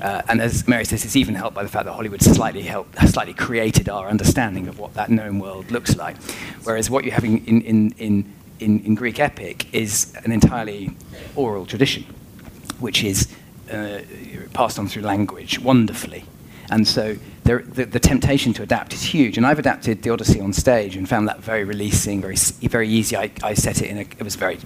uh, 0.00 0.22
and 0.28 0.40
as 0.40 0.66
Mary 0.66 0.84
says, 0.84 1.04
it's 1.04 1.16
even 1.16 1.34
helped 1.34 1.54
by 1.54 1.62
the 1.62 1.68
fact 1.68 1.84
that 1.86 1.92
Hollywood 1.92 2.22
slightly 2.22 2.62
helped 2.62 2.98
slightly 3.08 3.34
created 3.34 3.88
our 3.88 4.08
understanding 4.08 4.66
of 4.68 4.78
what 4.78 4.94
that 4.94 5.08
known 5.08 5.38
world 5.38 5.70
looks 5.70 5.96
like. 5.96 6.16
Whereas 6.64 6.90
what 6.90 7.04
you're 7.04 7.14
having 7.14 7.46
in 7.46 7.62
in 7.62 7.90
in, 7.98 8.32
in, 8.58 8.80
in 8.84 8.94
Greek 8.94 9.20
epic 9.20 9.72
is 9.72 10.14
an 10.24 10.32
entirely 10.32 10.90
oral 11.36 11.64
tradition, 11.64 12.04
which 12.80 13.04
is 13.04 13.28
uh, 13.70 14.00
passed 14.52 14.78
on 14.78 14.88
through 14.88 15.02
language 15.02 15.58
wonderfully. 15.60 16.24
And 16.70 16.86
so 16.86 17.16
there, 17.44 17.60
the, 17.62 17.84
the 17.84 18.00
temptation 18.00 18.52
to 18.54 18.62
adapt 18.62 18.92
is 18.92 19.02
huge. 19.02 19.36
And 19.36 19.46
I've 19.46 19.58
adapted 19.58 20.02
the 20.02 20.10
Odyssey 20.10 20.40
on 20.40 20.52
stage 20.52 20.96
and 20.96 21.08
found 21.08 21.28
that 21.28 21.40
very 21.40 21.64
releasing, 21.64 22.20
very, 22.20 22.36
very 22.36 22.88
easy. 22.88 23.16
I, 23.16 23.30
I 23.42 23.54
set 23.54 23.82
it 23.82 23.90
in 23.90 23.98
a, 23.98 24.00
it 24.02 24.22
was 24.22 24.34
a 24.34 24.38
very 24.38 24.58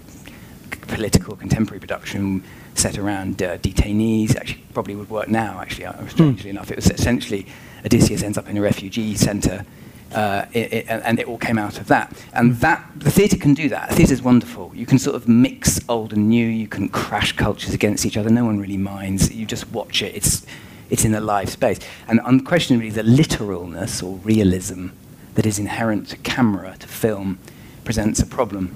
political, 0.83 1.37
contemporary 1.37 1.81
production 1.81 2.43
set 2.75 2.99
around 2.99 3.43
uh, 3.43 3.59
detainees. 3.59 4.37
Actually, 4.37 4.65
probably 4.73 4.97
would 4.97 5.11
work 5.11 5.29
now, 5.29 5.61
actually, 5.61 5.87
uh, 5.87 6.07
strangely 6.09 6.51
enough. 6.51 6.71
It 6.71 6.77
was 6.77 6.91
essentially 6.91 7.47
Odysseus 7.85 8.23
ends 8.23 8.39
up 8.39 8.49
in 8.49 8.57
a 8.57 8.61
refugee 8.61 9.15
centre. 9.15 9.65
Uh, 10.13 10.45
it, 10.53 10.73
it, 10.73 10.87
and 10.89 11.21
it 11.21 11.29
all 11.29 11.39
came 11.39 11.57
out 11.57 11.79
of 11.79 11.87
that. 11.87 12.13
And 12.33 12.57
that 12.57 12.85
the 12.97 13.13
theatre 13.13 13.37
can 13.37 13.55
do 13.55 13.69
that. 13.69 13.91
The 13.91 13.95
theatre 13.95 14.13
is 14.13 14.23
wonderful. 14.23 14.73
You 14.75 14.85
can 14.85 14.99
sort 14.99 15.15
of 15.15 15.29
mix 15.29 15.79
old 15.89 16.13
and 16.13 16.29
new. 16.29 16.47
You 16.47 16.67
can 16.67 16.89
crash 16.89 17.33
cultures 17.33 17.75
against 17.75 18.05
each 18.05 18.17
other. 18.17 18.29
No 18.29 18.45
one 18.45 18.59
really 18.59 18.77
minds. 18.77 19.33
You 19.33 19.47
just 19.47 19.71
watch 19.71 20.03
it. 20.03 20.17
It's 20.17 20.45
it's 20.91 21.05
in 21.05 21.15
a 21.15 21.21
live 21.21 21.49
space. 21.51 21.79
And 22.09 22.21
unquestionably, 22.25 22.91
the 22.91 23.03
literalness 23.03 24.03
or 24.03 24.17
realism 24.19 24.89
that 25.35 25.47
is 25.47 25.59
inherent 25.59 26.09
to 26.09 26.17
camera, 26.19 26.77
to 26.79 26.89
film, 26.89 27.39
presents 27.85 28.21
a 28.21 28.27
problem 28.27 28.75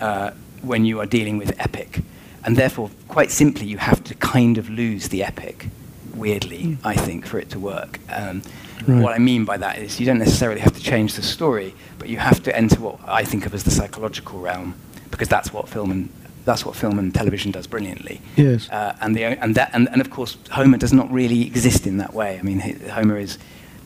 uh, 0.00 0.32
when 0.62 0.84
you 0.84 1.00
are 1.00 1.06
dealing 1.06 1.38
with 1.38 1.58
epic. 1.60 2.00
And 2.44 2.56
therefore, 2.56 2.90
quite 3.08 3.30
simply, 3.30 3.66
you 3.66 3.78
have 3.78 4.02
to 4.04 4.14
kind 4.14 4.56
of 4.56 4.70
lose 4.70 5.08
the 5.08 5.22
epic, 5.22 5.66
weirdly, 6.14 6.78
I 6.82 6.94
think, 6.94 7.26
for 7.26 7.38
it 7.38 7.50
to 7.50 7.58
work. 7.58 8.00
Um, 8.10 8.42
Right. 8.86 9.02
What 9.02 9.12
I 9.12 9.18
mean 9.18 9.44
by 9.44 9.58
that 9.58 9.78
is 9.78 10.00
you 10.00 10.06
don't 10.06 10.18
necessarily 10.18 10.60
have 10.60 10.72
to 10.72 10.80
change 10.80 11.14
the 11.14 11.22
story, 11.22 11.74
but 11.98 12.08
you 12.08 12.16
have 12.16 12.42
to 12.44 12.56
enter 12.56 12.80
what 12.80 12.98
I 13.06 13.24
think 13.24 13.44
of 13.46 13.54
as 13.54 13.64
the 13.64 13.70
psychological 13.70 14.40
realm, 14.40 14.74
because 15.10 15.28
that's 15.28 15.52
what 15.52 15.68
film 15.68 15.90
and 15.90 16.08
that's 16.44 16.64
what 16.64 16.74
film 16.74 16.98
and 16.98 17.14
television 17.14 17.50
does 17.52 17.66
brilliantly. 17.66 18.20
Yes. 18.36 18.68
Uh, 18.70 18.96
and, 19.00 19.14
the, 19.14 19.24
and, 19.24 19.54
that, 19.54 19.70
and, 19.72 19.88
and 19.90 20.00
of 20.00 20.10
course, 20.10 20.36
Homer 20.50 20.78
does 20.78 20.92
not 20.92 21.10
really 21.12 21.46
exist 21.46 21.86
in 21.86 21.98
that 21.98 22.14
way. 22.14 22.38
I 22.38 22.42
mean, 22.42 22.60
Homer 22.90 23.18
is 23.18 23.38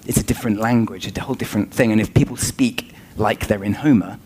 it's 0.07 0.19
a 0.19 0.23
different 0.23 0.59
language, 0.59 1.07
a 1.17 1.21
whole 1.21 1.35
different 1.35 1.73
thing. 1.73 1.91
And 1.93 2.01
if 2.01 2.13
people 2.15 2.37
speak 2.37 2.93
like 3.17 3.47
they're 3.47 3.65
in 3.65 3.75
Homer 3.75 4.19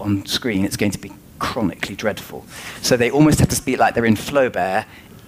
on 0.00 0.24
screen, 0.26 0.64
it's 0.64 0.76
going 0.76 0.92
to 0.92 0.98
be 0.98 1.12
chronically 1.38 1.94
dreadful. 1.94 2.46
So 2.82 2.96
they 2.96 3.10
almost 3.10 3.38
have 3.40 3.48
to 3.50 3.56
speak 3.56 3.78
like 3.78 3.94
they're 3.94 4.04
in 4.06 4.16
Flaubert 4.16 4.84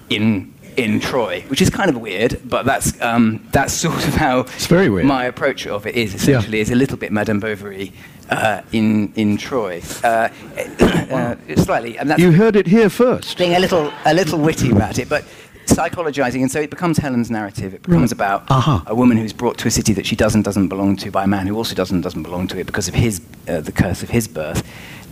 in 0.08 0.54
in 0.76 1.00
Troy, 1.00 1.42
which 1.48 1.60
is 1.60 1.68
kind 1.68 1.90
of 1.90 1.98
weird, 2.00 2.40
but 2.44 2.64
that's 2.64 3.00
um, 3.02 3.46
that's 3.52 3.72
sort 3.86 4.06
of 4.06 4.14
how 4.14 4.40
It's 4.40 4.66
very 4.66 4.88
weird. 4.88 5.04
my 5.06 5.24
approach 5.24 5.66
of 5.66 5.86
it 5.86 5.94
is. 5.96 6.14
Essentially, 6.14 6.60
is 6.60 6.70
a 6.70 6.74
little 6.76 6.96
bit 6.96 7.12
Madame 7.12 7.40
Bovary 7.40 7.92
uh, 8.30 8.62
in 8.72 9.12
in 9.16 9.36
Troy, 9.36 9.82
uh, 10.04 10.28
uh, 10.80 11.36
slightly, 11.56 11.98
and 11.98 12.08
that's 12.10 12.20
You 12.20 12.32
heard 12.32 12.56
it 12.56 12.66
here 12.66 12.88
first. 12.90 13.38
being 13.38 13.54
a 13.54 13.58
little 13.60 13.92
a 14.04 14.14
little 14.14 14.38
witty 14.38 14.70
about 14.70 14.98
it, 14.98 15.08
but 15.08 15.24
psychologizing, 15.66 16.40
and 16.42 16.50
so 16.50 16.60
it 16.60 16.70
becomes 16.70 16.98
Helen's 16.98 17.30
narrative. 17.30 17.74
It 17.74 17.82
becomes 17.82 18.12
about 18.12 18.50
Aha. 18.50 18.82
a 18.86 18.94
woman 18.94 19.16
who's 19.16 19.32
brought 19.32 19.58
to 19.58 19.68
a 19.68 19.70
city 19.70 19.92
that 19.94 20.06
she 20.06 20.16
doesn't 20.16 20.42
doesn't 20.42 20.68
belong 20.68 20.96
to 20.96 21.10
by 21.10 21.24
a 21.24 21.26
man 21.26 21.46
who 21.46 21.56
also 21.56 21.74
doesn't 21.74 22.00
doesn't 22.00 22.22
belong 22.22 22.48
to 22.48 22.58
it 22.58 22.66
because 22.66 22.88
of 22.88 22.94
his 22.94 23.20
uh, 23.48 23.60
the 23.60 23.72
curse 23.72 24.02
of 24.02 24.10
his 24.10 24.28
birth. 24.28 24.62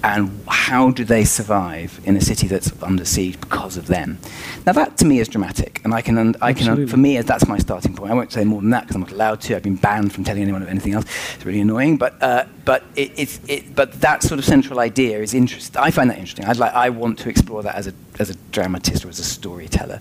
And 0.05 0.41
how 0.47 0.91
do 0.91 1.05
they 1.05 1.25
survive 1.25 2.01
in 2.05 2.17
a 2.17 2.21
city 2.21 2.47
that's 2.47 2.71
under 2.83 3.05
siege 3.05 3.41
because 3.41 3.77
of 3.77 3.89
them? 3.89 4.19
Now 4.65 4.73
that 4.73 4.97
to 4.99 5.05
me 5.05 5.19
is 5.19 5.27
dramatic, 5.27 5.81
and 5.85 5.93
I 5.93 6.03
can 6.03 6.37
I 6.41 6.53
can 6.53 6.87
for 6.87 6.97
me 6.97 7.21
that's 7.21 7.49
my 7.49 7.59
starting 7.59 7.95
point. 7.95 8.13
I 8.13 8.15
won't 8.15 8.33
say 8.33 8.45
more 8.45 8.61
than 8.61 8.71
that 8.71 8.83
because 8.83 8.95
I'm 8.95 9.03
not 9.03 9.13
allowed 9.13 9.41
to. 9.43 9.57
I've 9.57 9.63
been 9.63 9.77
banned 9.77 10.13
from 10.13 10.23
telling 10.23 10.43
anyone 10.43 10.63
of 10.63 10.69
anything 10.69 10.93
else. 10.93 11.05
It's 11.35 11.45
really 11.45 11.61
annoying, 11.61 11.97
but 11.97 12.23
uh, 12.23 12.45
but 12.65 12.85
it, 12.95 13.13
it's 13.17 13.41
it, 13.49 13.75
but 13.75 14.01
that 14.01 14.23
sort 14.23 14.39
of 14.39 14.45
central 14.45 14.79
idea 14.79 15.19
is 15.21 15.35
interesting. 15.35 15.81
I 15.81 15.91
find 15.91 16.09
that 16.11 16.19
interesting. 16.19 16.45
I'd 16.45 16.59
like 16.59 16.75
I 16.75 16.91
want 16.91 17.19
to 17.21 17.29
explore 17.29 17.63
that 17.65 17.75
as 17.75 17.89
a 17.89 17.93
as 18.21 18.31
a 18.31 18.35
dramatist 18.53 19.05
or 19.05 19.09
as 19.09 19.19
a 19.19 19.25
storyteller. 19.25 20.01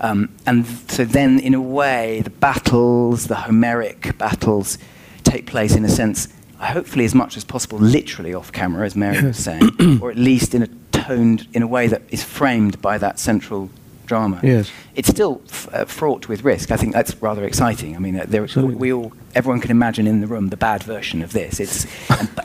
Um, 0.00 0.34
and 0.46 0.66
so 0.66 1.04
then, 1.04 1.38
in 1.38 1.54
a 1.54 1.60
way, 1.60 2.22
the 2.22 2.30
battles, 2.30 3.28
the 3.28 3.36
Homeric 3.36 4.18
battles, 4.18 4.78
take 5.22 5.46
place 5.46 5.76
in 5.76 5.84
a 5.84 5.88
sense, 5.88 6.28
hopefully 6.62 7.04
as 7.04 7.14
much 7.14 7.36
as 7.36 7.44
possible, 7.44 7.78
literally 7.78 8.34
off 8.34 8.52
camera, 8.52 8.86
as 8.86 8.96
Mary 8.96 9.22
was 9.24 9.36
saying, 9.48 10.00
or 10.00 10.10
at 10.10 10.16
least 10.16 10.54
in 10.54 10.62
a 10.62 10.68
toned, 10.92 11.46
in 11.52 11.62
a 11.62 11.66
way 11.66 11.86
that 11.88 12.02
is 12.10 12.22
framed 12.22 12.80
by 12.80 12.98
that 12.98 13.18
central 13.18 13.70
drama. 14.06 14.40
Yes. 14.42 14.70
It's 14.94 15.08
still 15.08 15.40
f- 15.48 15.68
uh, 15.72 15.84
fraught 15.84 16.28
with 16.28 16.44
risk. 16.44 16.70
I 16.70 16.76
think 16.76 16.92
that's 16.92 17.14
rather 17.22 17.44
exciting. 17.44 17.96
I 17.96 17.98
mean, 17.98 18.16
uh, 18.16 18.26
there, 18.28 18.44
we 18.56 18.92
all, 18.92 19.12
everyone 19.34 19.60
can 19.60 19.70
imagine 19.70 20.06
in 20.06 20.20
the 20.20 20.26
room 20.26 20.48
the 20.48 20.56
bad 20.56 20.82
version 20.82 21.22
of 21.22 21.32
this. 21.32 21.60
It's, 21.60 21.86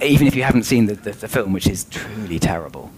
even 0.02 0.28
if 0.28 0.36
you 0.36 0.44
haven't 0.44 0.64
seen 0.64 0.86
the, 0.86 0.96
the, 0.96 1.12
the 1.12 1.28
film, 1.28 1.54
which 1.54 1.68
is 1.68 1.84
truly 1.86 2.40
terrible, 2.40 2.92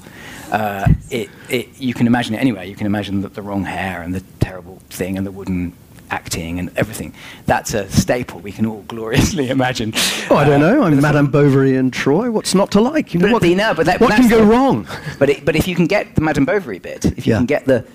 uh, 0.51 0.87
it, 1.09 1.29
it, 1.49 1.79
you 1.79 1.93
can 1.93 2.07
imagine 2.07 2.35
it 2.35 2.39
anyway. 2.39 2.69
You 2.69 2.75
can 2.75 2.85
imagine 2.85 3.21
the, 3.21 3.29
the 3.29 3.41
wrong 3.41 3.63
hair 3.65 4.01
and 4.01 4.13
the 4.13 4.23
terrible 4.39 4.77
thing 4.89 5.17
and 5.17 5.25
the 5.25 5.31
wooden 5.31 5.73
acting 6.11 6.59
and 6.59 6.71
everything. 6.75 7.13
That's 7.45 7.73
a 7.73 7.89
staple 7.89 8.39
we 8.39 8.51
can 8.51 8.65
all 8.65 8.83
gloriously 8.87 9.49
imagine. 9.57 9.93
Oh, 10.29 10.35
I 10.37 10.45
don't 10.45 10.61
Uh, 10.63 10.71
know. 10.73 10.83
I'm 10.83 10.99
Madame 11.01 11.27
Bovary 11.31 11.75
and 11.75 11.91
Troy. 11.93 12.31
What's 12.31 12.53
not 12.55 12.71
to 12.71 12.81
like? 12.81 13.13
You 13.13 13.19
know, 13.19 13.27
But, 13.27 13.41
what 13.41 13.43
no, 13.57 13.73
but 13.73 13.85
that, 13.85 13.99
what 14.01 14.11
can 14.11 14.27
go 14.29 14.39
the- 14.39 14.45
wrong? 14.45 14.87
But, 15.19 15.29
it, 15.29 15.45
but 15.45 15.55
if 15.55 15.67
you 15.67 15.75
can 15.75 15.85
get 15.87 16.15
the 16.15 16.21
Madame 16.21 16.45
Bovary 16.45 16.79
bit, 16.79 17.05
if 17.05 17.25
you 17.27 17.33
Yeah. 17.33 17.37
can 17.39 17.45
get 17.45 17.65
the, 17.65 17.85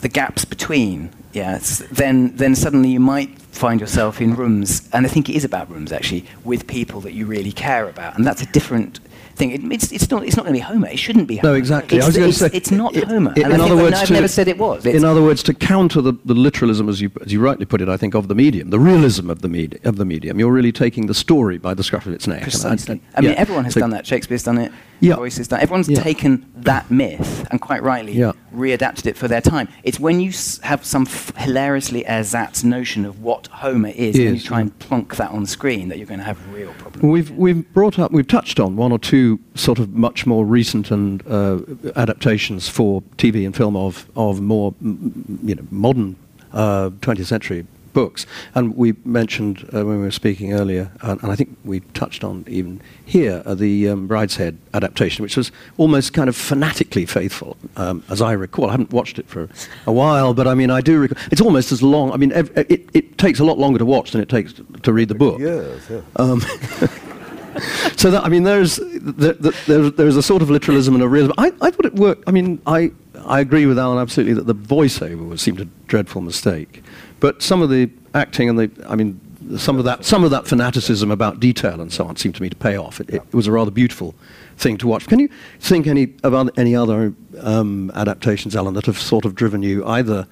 the 0.00 0.08
gaps 0.08 0.44
between, 0.44 1.10
yeah, 1.32 1.58
then, 1.92 2.34
then 2.36 2.54
suddenly 2.54 2.90
you 2.90 3.00
might 3.00 3.38
find 3.52 3.80
yourself 3.80 4.20
in 4.20 4.34
rooms, 4.34 4.88
and 4.92 5.06
I 5.06 5.08
think 5.08 5.28
it 5.28 5.34
is 5.36 5.44
about 5.44 5.70
rooms 5.70 5.92
actually, 5.92 6.24
with 6.44 6.66
people 6.66 7.00
that 7.02 7.12
you 7.12 7.26
really 7.26 7.52
care 7.52 7.88
about. 7.88 8.16
And 8.16 8.26
that's 8.26 8.42
a 8.42 8.46
different 8.46 9.00
thing. 9.36 9.50
It, 9.52 9.72
it's, 9.72 9.92
it's 9.92 10.10
not, 10.10 10.24
it's 10.24 10.36
not 10.36 10.44
going 10.44 10.54
to 10.54 10.58
be 10.60 10.64
Homer. 10.64 10.88
It 10.88 10.98
shouldn't 10.98 11.28
be 11.28 11.36
Homer. 11.36 11.52
No, 11.52 11.58
exactly. 11.58 11.98
It's, 11.98 12.04
I 12.04 12.08
was 12.08 12.16
going 12.16 12.30
to 12.30 12.36
say 12.36 12.50
it's 12.52 12.70
not 12.70 12.96
i- 12.96 13.00
Homer. 13.06 13.32
i- 13.36 13.40
and 13.40 13.52
in 13.52 13.60
I 13.60 13.64
other 13.64 13.76
words, 13.76 13.92
no, 13.92 13.98
I've 14.00 14.06
to- 14.08 14.12
never 14.14 14.28
said 14.28 14.48
it 14.48 14.58
was. 14.58 14.84
It's, 14.86 14.96
in 14.96 15.04
other 15.04 15.22
words, 15.22 15.42
to 15.44 15.54
counter 15.54 16.00
the, 16.00 16.14
the 16.24 16.34
literalism, 16.34 16.88
as 16.88 17.00
you, 17.00 17.10
as 17.24 17.32
you 17.32 17.40
rightly 17.40 17.66
put 17.66 17.80
it, 17.80 17.88
I 17.88 17.96
think, 17.96 18.14
of 18.14 18.28
the 18.28 18.34
medium, 18.34 18.70
the 18.70 18.80
realism 18.80 19.30
of 19.30 19.42
the, 19.42 19.48
med- 19.48 19.78
of 19.84 19.96
the 19.96 20.04
medium, 20.04 20.38
you're 20.40 20.52
really 20.52 20.72
taking 20.72 21.06
the 21.06 21.14
story 21.14 21.58
by 21.58 21.74
the 21.74 21.84
scruff 21.84 22.06
of 22.06 22.12
its 22.12 22.26
neck. 22.26 22.38
And 22.38 22.42
I- 22.46 22.50
Precisely. 22.50 23.00
I 23.14 23.20
mean, 23.20 23.30
yeah. 23.30 23.36
everyone 23.36 23.64
has 23.64 23.74
So- 23.74 23.80
done 23.80 23.90
that. 23.90 24.06
Shakespeare's 24.06 24.42
done 24.42 24.58
it. 24.58 24.72
Yeah. 25.00 25.16
Joyce 25.16 25.36
has 25.36 25.48
done. 25.48 25.60
Everyone's 25.60 25.90
Yeah. 25.90 26.00
taken 26.02 26.50
that 26.56 26.90
myth 26.90 27.46
and 27.50 27.60
quite 27.60 27.82
rightly 27.82 28.12
Yeah. 28.14 28.32
readapted 28.54 29.04
it 29.06 29.16
for 29.18 29.28
their 29.28 29.42
time. 29.42 29.68
It's 29.84 30.00
when 30.00 30.20
you 30.20 30.30
s- 30.30 30.58
have 30.62 30.86
some 30.86 31.02
f- 31.02 31.32
hilariously 31.36 32.04
ersatz 32.08 32.64
notion 32.64 33.04
of 33.04 33.20
what 33.22 33.46
Homer 33.48 33.90
is, 33.90 34.16
and 34.16 34.36
you 34.36 34.40
try 34.40 34.60
and 34.62 34.76
plonk 34.78 35.16
that 35.16 35.30
on 35.32 35.44
screen, 35.44 35.88
that 35.88 35.98
you're 35.98 36.06
going 36.06 36.20
to 36.20 36.24
have 36.24 36.38
real 36.50 36.72
problems. 36.78 37.02
We've, 37.02 37.30
we've 37.32 37.70
brought 37.74 37.98
up, 37.98 38.10
we've 38.10 38.26
touched 38.26 38.58
on 38.58 38.76
one 38.76 38.90
or 38.90 38.98
two 38.98 39.25
sort 39.54 39.78
of 39.78 39.94
much 39.94 40.26
more 40.26 40.44
recent 40.44 40.90
and 40.90 41.26
uh, 41.26 41.58
adaptations 41.96 42.68
for 42.68 43.02
TV 43.16 43.44
and 43.46 43.54
film 43.56 43.76
of, 43.76 44.08
of 44.16 44.40
more, 44.40 44.74
you 44.80 45.54
know, 45.54 45.66
modern 45.70 46.16
uh, 46.52 46.90
20th 47.00 47.26
century 47.26 47.66
books. 47.96 48.26
And 48.54 48.76
we 48.76 48.94
mentioned 49.06 49.62
uh, 49.72 49.86
when 49.86 49.96
we 49.96 50.02
were 50.02 50.10
speaking 50.10 50.52
earlier, 50.52 50.92
and, 51.00 51.22
and 51.22 51.32
I 51.32 51.34
think 51.34 51.56
we 51.64 51.80
touched 51.94 52.22
on 52.24 52.44
even 52.46 52.82
here, 53.06 53.42
uh, 53.46 53.54
the 53.54 53.88
um, 53.88 54.06
Brideshead 54.06 54.58
adaptation, 54.74 55.22
which 55.22 55.34
was 55.34 55.50
almost 55.78 56.12
kind 56.12 56.28
of 56.28 56.36
fanatically 56.36 57.06
faithful, 57.06 57.56
um, 57.76 58.04
as 58.10 58.20
I 58.20 58.32
recall. 58.32 58.68
I 58.68 58.72
haven't 58.72 58.92
watched 58.92 59.18
it 59.18 59.26
for 59.26 59.48
a 59.86 59.92
while, 59.92 60.34
but 60.34 60.46
I 60.46 60.52
mean, 60.52 60.70
I 60.70 60.82
do 60.82 60.98
recall. 60.98 61.16
It's 61.32 61.40
almost 61.40 61.72
as 61.72 61.82
long, 61.82 62.12
I 62.12 62.18
mean, 62.18 62.32
ev- 62.32 62.52
it, 62.54 62.86
it 62.92 63.16
takes 63.16 63.40
a 63.40 63.44
lot 63.44 63.58
longer 63.58 63.78
to 63.78 63.86
watch 63.86 64.10
than 64.10 64.20
it 64.20 64.28
takes 64.28 64.52
to 64.82 64.92
read 64.92 65.08
the 65.08 65.14
book. 65.14 65.40
Yes, 65.40 65.88
yeah. 65.88 66.02
Um, 66.16 66.42
so 67.96 68.10
that 68.10 68.24
I 68.24 68.28
mean, 68.28 68.42
there's 68.42 68.78
there, 68.82 69.32
there, 69.34 69.90
there's 69.90 70.16
a 70.16 70.22
sort 70.22 70.42
of 70.42 70.50
literalism 70.50 70.94
and 70.94 71.02
a 71.02 71.08
realism. 71.08 71.32
I, 71.38 71.52
I 71.60 71.70
thought 71.70 71.86
it 71.86 71.94
worked. 71.94 72.24
I 72.26 72.30
mean, 72.30 72.60
I 72.66 72.92
I 73.24 73.40
agree 73.40 73.66
with 73.66 73.78
Alan 73.78 73.98
absolutely 73.98 74.34
that 74.34 74.46
the 74.46 74.54
voiceover 74.54 75.28
was 75.28 75.40
seemed 75.40 75.60
a 75.60 75.66
dreadful 75.86 76.22
mistake, 76.22 76.82
but 77.20 77.42
some 77.42 77.62
of 77.62 77.70
the 77.70 77.90
acting 78.14 78.48
and 78.48 78.58
the 78.58 78.70
I 78.88 78.96
mean. 78.96 79.20
Some 79.58 79.78
of 79.78 79.84
that, 79.84 80.04
some 80.04 80.24
of 80.24 80.32
that 80.32 80.48
fanaticism 80.48 81.12
about 81.12 81.38
detail 81.38 81.80
and 81.80 81.92
so 81.92 82.04
on, 82.04 82.16
seemed 82.16 82.34
to 82.34 82.42
me 82.42 82.50
to 82.50 82.56
pay 82.56 82.76
off. 82.76 82.98
It, 82.98 83.10
it 83.10 83.32
was 83.32 83.46
a 83.46 83.52
rather 83.52 83.70
beautiful 83.70 84.12
thing 84.56 84.76
to 84.78 84.88
watch. 84.88 85.06
Can 85.06 85.20
you 85.20 85.28
think 85.60 85.86
any 85.86 86.14
of 86.24 86.34
other, 86.34 86.50
any 86.56 86.74
other 86.74 87.14
um, 87.40 87.92
adaptations, 87.94 88.56
Alan, 88.56 88.74
that 88.74 88.86
have 88.86 88.98
sort 88.98 89.24
of 89.24 89.36
driven 89.36 89.62
you 89.62 89.86
either 89.86 90.26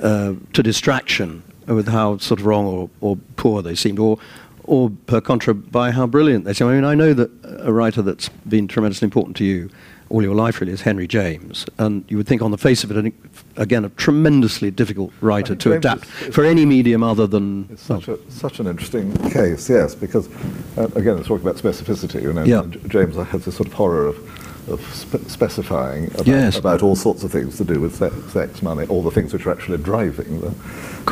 uh, 0.00 0.34
to 0.52 0.62
distraction 0.62 1.42
with 1.66 1.88
how 1.88 2.18
sort 2.18 2.40
of 2.40 2.46
wrong 2.46 2.66
or, 2.66 2.90
or 3.00 3.16
poor 3.36 3.62
they 3.62 3.74
seemed, 3.74 3.98
or, 3.98 4.18
or 4.64 4.90
per 5.06 5.20
contra 5.20 5.54
by 5.54 5.90
how 5.90 6.06
brilliant 6.06 6.44
they 6.44 6.52
seemed. 6.52 6.70
I 6.70 6.74
mean, 6.74 6.84
I 6.84 6.94
know 6.94 7.14
that 7.14 7.30
a 7.60 7.72
writer 7.72 8.02
that's 8.02 8.28
been 8.48 8.66
tremendously 8.68 9.06
important 9.06 9.36
to 9.38 9.44
you 9.44 9.70
all 10.10 10.22
your 10.22 10.34
life 10.34 10.60
really 10.60 10.72
is 10.72 10.82
Henry 10.82 11.06
James, 11.06 11.64
and 11.78 12.04
you 12.08 12.18
would 12.18 12.26
think 12.26 12.42
on 12.42 12.50
the 12.50 12.58
face 12.58 12.84
of 12.84 12.90
it, 12.90 13.12
again, 13.56 13.84
a 13.86 13.88
tremendously 13.90 14.70
difficult 14.70 15.10
writer 15.22 15.54
to 15.56 15.70
James 15.70 15.76
adapt 15.76 16.04
is- 16.22 16.34
for 16.34 16.44
any 16.44 16.66
medium 16.66 17.02
other 17.02 17.26
than. 17.26 17.66
It's 17.70 17.82
such, 17.82 18.06
a, 18.08 18.18
such 18.30 18.60
an 18.60 18.66
interesting 18.66 19.12
case, 19.30 19.68
yes, 19.68 19.94
because, 19.94 20.28
uh, 20.76 20.88
again, 20.94 21.16
it's 21.18 21.26
talking 21.26 21.46
about 21.46 21.56
specificity, 21.56 22.22
you 22.22 22.32
know. 22.34 22.44
Yeah. 22.44 22.64
James 22.88 23.16
has 23.16 23.44
this 23.46 23.56
sort 23.56 23.66
of 23.68 23.72
horror 23.72 24.06
of, 24.06 24.68
of 24.70 24.80
spe- 24.94 25.26
specifying 25.28 26.08
about, 26.12 26.26
Yes. 26.26 26.58
about 26.58 26.82
all 26.82 26.96
sorts 26.96 27.24
of 27.24 27.32
things 27.32 27.56
to 27.56 27.64
do 27.64 27.80
with 27.80 27.96
sex, 27.96 28.14
sex, 28.30 28.62
money, 28.62 28.86
all 28.88 29.02
the 29.02 29.10
things 29.10 29.32
which 29.32 29.46
are 29.46 29.52
actually 29.52 29.78
driving 29.78 30.40
the, 30.42 30.54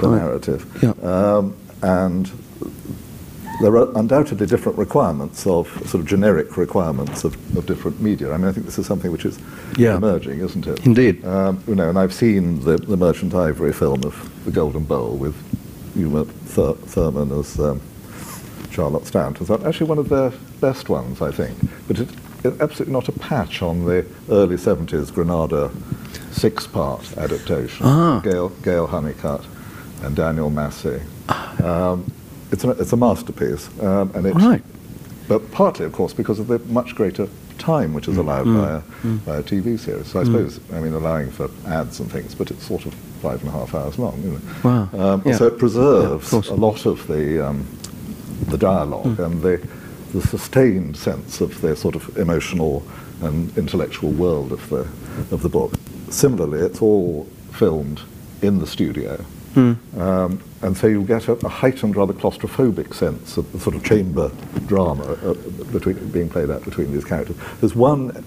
the 0.01 0.09
narrative. 0.17 0.67
Yeah. 0.83 0.91
Um, 1.03 1.57
and 1.83 2.31
there 3.63 3.77
are 3.77 3.97
undoubtedly 3.97 4.45
different 4.47 4.77
requirements 4.77 5.47
of 5.47 5.69
sort 5.89 6.03
of 6.03 6.07
generic 6.07 6.57
requirements 6.57 7.23
of, 7.25 7.35
of 7.57 7.65
different 7.65 8.01
media. 8.01 8.33
I 8.33 8.37
mean, 8.37 8.49
I 8.49 8.53
think 8.53 8.67
this 8.67 8.79
is 8.79 8.87
something 8.87 9.13
which 9.13 9.25
is 9.25 9.39
Yeah. 9.79 9.97
emerging, 9.97 10.41
isn't 10.41 10.67
it? 10.67 10.85
Indeed. 10.85 11.25
Um, 11.25 11.63
you 11.69 11.75
know, 11.77 11.89
and 11.89 11.99
I've 11.99 12.13
seen 12.13 12.61
the, 12.65 12.77
the 12.77 12.97
Merchant 12.97 13.35
Ivory 13.35 13.73
film 13.73 14.03
of 14.05 14.15
The 14.45 14.51
Golden 14.51 14.85
Bowl 14.85 15.17
with 15.17 15.37
Uma 15.97 16.25
Thur- 16.25 16.75
Thurman 16.75 17.31
as 17.39 17.59
um, 17.61 17.81
Charlotte 18.73 19.07
Stant. 19.07 19.41
It's 19.41 19.51
actually 19.51 19.87
one 19.87 19.99
of 19.99 20.09
their 20.09 20.31
best 20.61 20.89
ones, 20.89 21.23
I 21.23 21.31
think. 21.31 21.57
But 21.87 22.01
it, 22.01 22.09
it's 22.45 22.61
absolutely 22.61 22.93
not 22.93 23.09
a 23.09 23.13
patch 23.13 23.63
on 23.63 23.85
the 23.85 24.05
early 24.29 24.57
70s 24.57 25.13
Granada 25.15 25.71
six-part 26.33 27.17
adaptation. 27.17 27.87
Ah. 27.87 28.19
Gail, 28.25 28.49
Gayle 28.65 28.89
Hunnicutt 28.89 29.45
and 30.03 30.17
Daniel 30.17 30.51
Massey. 30.51 31.01
Um, 31.63 32.11
it's, 32.53 32.65
a, 32.65 32.71
it's 32.71 32.93
a 32.93 32.97
masterpiece. 32.97 33.69
Um, 33.81 34.11
and 34.15 34.27
it, 34.27 34.35
Right. 34.35 34.63
But 35.29 35.51
partly, 35.53 35.87
of 35.87 35.93
course, 35.93 36.13
because 36.13 36.39
of 36.39 36.49
the 36.49 36.59
much 36.61 36.95
greater 36.95 37.29
time 37.59 37.95
which 37.95 38.09
is 38.09 38.17
allowed 38.17 38.45
by, 38.45 38.71
a, 38.71 39.09
by 39.19 39.37
a 39.37 39.43
TV 39.43 39.79
series. 39.79 40.09
So 40.09 40.21
I 40.21 40.25
suppose, 40.25 40.61
I 40.73 40.81
mean, 40.81 40.93
allowing 40.95 41.31
for 41.31 41.49
ads 41.67 42.01
and 42.01 42.11
things, 42.11 42.35
but 42.35 42.51
it's 42.51 42.67
sort 42.67 42.87
of 42.87 42.95
five 43.23 43.41
and 43.41 43.49
a 43.49 43.53
half 43.53 43.75
hours 43.75 43.99
long. 43.99 44.21
You 44.23 44.33
know. 44.33 44.41
Wow. 44.65 44.89
Um, 44.93 45.23
Yeah. 45.25 45.37
So 45.37 45.47
it 45.47 45.59
preserves 45.59 46.29
course. 46.31 46.49
a 46.49 46.55
lot 46.55 46.87
of 46.87 47.07
the, 47.07 47.47
um, 47.47 47.67
the 48.49 48.59
dialogue 48.59 49.19
and 49.21 49.41
the, 49.43 49.67
the 50.13 50.23
sustained 50.23 50.97
sense 50.97 51.41
of 51.41 51.61
the 51.61 51.77
sort 51.77 51.95
of 51.95 52.17
emotional 52.19 52.83
and 53.23 53.57
intellectual 53.57 54.11
world 54.11 54.53
of 54.53 54.69
the, 54.69 54.81
of 55.31 55.43
the 55.43 55.49
book. 55.49 55.73
Similarly, 56.11 56.67
it's 56.67 56.83
all 56.83 57.25
filmed 57.53 58.01
in 58.43 58.59
the 58.59 58.67
studio. 58.67 59.25
Um, 59.57 60.43
and 60.63 60.77
so 60.77 60.87
you 60.87 61.03
get 61.03 61.29
a, 61.29 61.33
a 61.33 61.49
heightened, 61.49 61.97
rather 61.97 62.13
claustrophobic 62.13 62.95
sense 62.95 63.37
of 63.37 63.51
the 63.53 63.61
sort 63.61 63.77
of 63.77 63.85
chamber 63.85 64.31
drama 64.67 65.03
uh, 65.03 65.35
between, 65.73 66.09
being 66.11 66.29
played 66.29 66.51
out 66.51 66.65
between 66.65 66.93
these 66.93 67.05
characters. 67.05 67.37
There's 67.61 67.75
one 67.75 68.25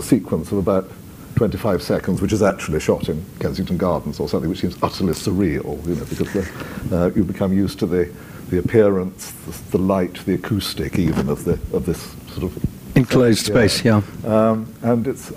sequence 0.00 0.52
of 0.52 0.58
about 0.58 0.90
25 1.36 1.82
seconds, 1.82 2.22
which 2.22 2.32
is 2.32 2.42
actually 2.42 2.80
shot 2.80 3.08
in 3.08 3.24
Kensington 3.40 3.76
Gardens 3.76 4.20
or 4.20 4.28
something, 4.28 4.48
which 4.48 4.60
seems 4.60 4.76
utterly 4.82 5.12
surreal, 5.12 5.84
you 5.86 5.94
know, 5.94 6.04
because 6.04 6.32
the, 6.32 6.96
uh, 6.96 7.10
you 7.14 7.24
become 7.24 7.52
used 7.52 7.78
to 7.80 7.86
the, 7.86 8.12
the 8.50 8.58
appearance, 8.58 9.30
the, 9.30 9.70
the 9.72 9.78
light, 9.78 10.14
the 10.24 10.34
acoustic 10.34 10.98
even 10.98 11.28
of, 11.28 11.44
the, 11.44 11.54
of 11.76 11.86
this 11.86 12.00
sort 12.32 12.44
of 12.44 12.64
Enclosed 12.94 13.46
space, 13.46 13.82
yeah. 13.84 14.02
um, 14.24 14.72
and 14.82 15.06
it's, 15.06 15.32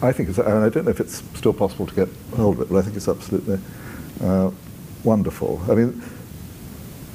I 0.00 0.10
think 0.10 0.30
it's, 0.30 0.38
and 0.38 0.64
I 0.64 0.70
don't 0.70 0.86
know 0.86 0.90
if 0.90 1.00
it's 1.00 1.22
still 1.36 1.52
possible 1.52 1.86
to 1.86 1.94
get 1.94 2.08
hold 2.34 2.56
of 2.56 2.62
it, 2.62 2.72
but 2.72 2.78
I 2.78 2.82
think 2.82 2.96
it's 2.96 3.08
absolutely 3.08 3.58
uh, 4.22 4.50
wonderful. 5.02 5.60
I 5.68 5.74
mean, 5.74 6.02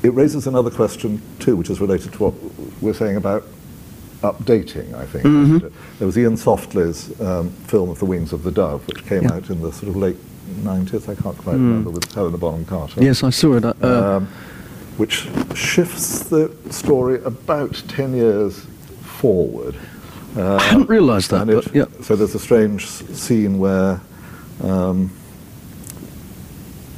it 0.03 0.13
raises 0.13 0.47
another 0.47 0.69
question 0.71 1.21
too, 1.39 1.55
which 1.55 1.69
is 1.69 1.79
related 1.81 2.13
to 2.13 2.23
what 2.23 2.33
we're 2.81 2.93
saying 2.93 3.17
about 3.17 3.43
updating, 4.21 4.93
I 4.93 5.05
think. 5.05 5.23
There 5.97 6.05
was 6.05 6.17
Iain 6.17 6.35
Softley's 6.35 7.19
um, 7.21 7.49
film 7.67 7.89
of 7.89 7.99
The 7.99 8.05
Wings 8.05 8.33
of 8.33 8.43
the 8.43 8.51
Dove, 8.51 8.85
which 8.87 9.05
came 9.05 9.23
Yeah. 9.23 9.33
out 9.33 9.49
in 9.49 9.61
the 9.61 9.71
sort 9.71 9.89
of 9.89 9.95
late 9.95 10.17
90s, 10.63 11.07
I 11.07 11.15
can't 11.15 11.37
quite 11.37 11.55
Hmm. 11.55 11.67
remember, 11.69 11.89
with 11.91 12.11
Helena 12.13 12.37
Bonham 12.37 12.65
Carter. 12.65 13.01
Yes, 13.03 13.23
I 13.23 13.29
saw 13.29 13.53
it. 13.55 13.63
Uh, 13.65 13.73
um, 13.81 14.27
which 14.97 15.27
shifts 15.55 16.19
the 16.25 16.51
story 16.69 17.21
about 17.23 17.81
10 17.87 18.13
years 18.13 18.65
forward. 19.01 19.75
Uh, 20.35 20.55
I 20.57 20.63
hadn't 20.63 20.89
realised 20.89 21.31
that, 21.31 21.49
it- 21.49 21.63
but 21.65 21.75
yeah. 21.75 21.85
So 22.01 22.15
there's 22.15 22.35
a 22.35 22.39
strange 22.39 22.87
scene 22.87 23.57
where 23.59 24.01
um, 24.63 25.09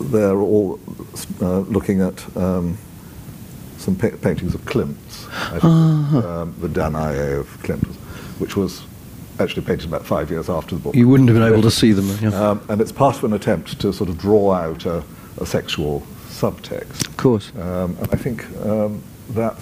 they're 0.02 0.38
all 0.40 0.80
uh, 1.42 1.60
looking 1.60 2.02
at 2.02 2.38
um, 2.38 2.78
some 3.78 3.96
pa- 3.96 4.16
paintings 4.22 4.54
of 4.54 4.62
Klimt's, 4.66 5.26
think, 5.52 5.64
Ah. 5.64 6.42
um, 6.42 6.56
the 6.60 6.68
Danae 6.70 7.34
of 7.40 7.48
Klimt, 7.64 7.88
which 8.40 8.56
was 8.56 8.84
actually 9.40 9.64
painted 9.66 9.88
about 9.88 10.06
five 10.06 10.30
years 10.30 10.50
after 10.50 10.76
the 10.76 10.82
book. 10.82 10.96
You 10.96 11.08
wouldn't 11.08 11.30
have 11.30 11.38
been 11.38 11.48
able 11.52 11.64
to 11.64 11.72
see 11.72 11.94
them. 11.94 12.10
Yeah. 12.22 12.50
Um, 12.50 12.62
and 12.70 12.80
it's 12.82 12.92
part 12.92 13.18
of 13.18 13.24
an 13.24 13.34
attempt 13.34 13.80
to 13.82 13.92
sort 13.92 14.10
of 14.10 14.18
draw 14.18 14.52
out 14.54 14.86
a, 14.86 15.04
a 15.40 15.46
sexual 15.46 16.04
subtext. 16.30 17.08
of 17.08 17.18
course. 17.18 17.52
Um, 17.56 17.98
and 18.00 18.08
I 18.12 18.18
think 18.18 18.46
um, 18.66 19.02
that 19.32 19.58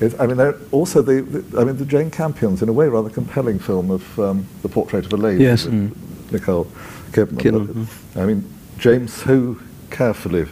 is, 0.00 0.18
I 0.20 0.26
mean, 0.26 0.38
also 0.70 1.02
the, 1.02 1.22
the, 1.22 1.60
I 1.60 1.64
mean, 1.64 1.76
the 1.76 1.84
Jane 1.84 2.10
Campion's 2.10 2.62
in 2.62 2.68
a 2.68 2.72
way 2.72 2.88
rather 2.88 3.10
compelling 3.10 3.58
film 3.58 3.90
of 3.90 4.18
um, 4.18 4.46
the 4.62 4.68
portrait 4.68 5.06
of 5.06 5.12
a 5.12 5.16
lady. 5.16 5.44
Yes. 5.44 5.64
with 5.64 6.32
Nicole 6.32 6.66
Kidman. 7.12 7.38
Kidman, 7.38 7.66
mm. 7.68 8.20
I 8.22 8.26
mean, 8.26 8.44
James 8.82 9.12
so 9.12 9.56
carefully 9.90 10.44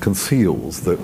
conceals 0.00 0.80
the, 0.82 0.96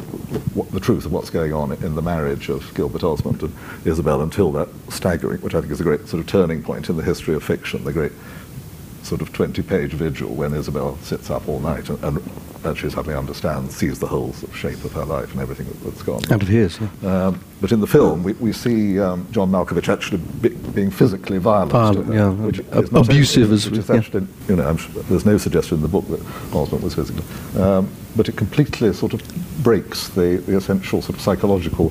what, 0.52 0.70
the 0.72 0.78
truth 0.78 1.06
of 1.06 1.12
what's 1.12 1.30
going 1.30 1.54
on 1.54 1.72
in 1.72 1.94
the 1.94 2.02
marriage 2.02 2.50
of 2.50 2.70
Gilbert 2.74 3.02
Osmond 3.02 3.42
and 3.42 3.54
Isabel 3.86 4.20
until 4.20 4.52
that 4.52 4.68
staggering, 4.90 5.40
which 5.40 5.54
I 5.54 5.60
think 5.60 5.72
is 5.72 5.80
a 5.80 5.84
great 5.84 6.06
sort 6.06 6.20
of 6.20 6.26
turning 6.26 6.62
point 6.62 6.90
in 6.90 6.98
the 6.98 7.02
history 7.02 7.34
of 7.34 7.42
fiction, 7.42 7.82
the 7.84 7.94
great 7.94 8.12
sort 9.08 9.22
of 9.22 9.32
20-page 9.32 9.92
vigil 9.92 10.28
when 10.34 10.52
Isabel 10.52 10.96
sits 10.98 11.30
up 11.30 11.48
all 11.48 11.60
night 11.60 11.88
and, 11.88 12.02
and 12.04 12.18
actually 12.64 12.90
suddenly 12.90 13.16
understands, 13.16 13.74
sees 13.74 13.98
the 13.98 14.06
whole 14.06 14.32
sort 14.34 14.52
of 14.52 14.56
shape 14.56 14.84
of 14.84 14.92
her 14.92 15.04
life 15.04 15.32
and 15.32 15.40
everything 15.40 15.66
that, 15.66 15.82
that's 15.82 16.02
gone. 16.02 16.20
And 16.30 16.42
of 16.42 16.48
his. 16.48 16.78
Yeah. 16.78 17.26
Um, 17.26 17.40
but 17.60 17.72
in 17.72 17.80
the 17.80 17.86
film, 17.86 18.22
we, 18.22 18.34
we 18.34 18.52
see 18.52 19.00
um, 19.00 19.26
John 19.30 19.50
Malkovich 19.50 19.88
actually 19.88 20.18
be, 20.42 20.50
being 20.50 20.90
physically 20.90 21.38
violent, 21.38 21.72
Violent, 21.72 22.06
her, 22.08 22.14
yeah, 22.14 22.28
which 22.30 22.60
ab- 22.72 22.84
is 22.84 22.92
abusive 22.92 23.50
as- 23.52 23.70
which 23.70 23.78
is 23.78 23.88
yeah. 23.88 23.96
actually, 23.96 24.26
you 24.48 24.56
know, 24.56 24.68
I'm 24.68 24.76
sure, 24.76 25.02
there's 25.04 25.24
no 25.24 25.38
suggestion 25.38 25.76
in 25.78 25.82
the 25.82 25.88
book 25.88 26.06
that 26.08 26.20
Osmond 26.54 26.84
was 26.84 26.94
physically, 26.94 27.24
um, 27.60 27.88
but 28.14 28.28
it 28.28 28.36
completely 28.36 28.92
sort 28.92 29.14
of 29.14 29.22
breaks 29.62 30.08
the, 30.08 30.42
the 30.46 30.56
essential 30.56 31.00
sort 31.00 31.16
of 31.16 31.22
psychological 31.22 31.90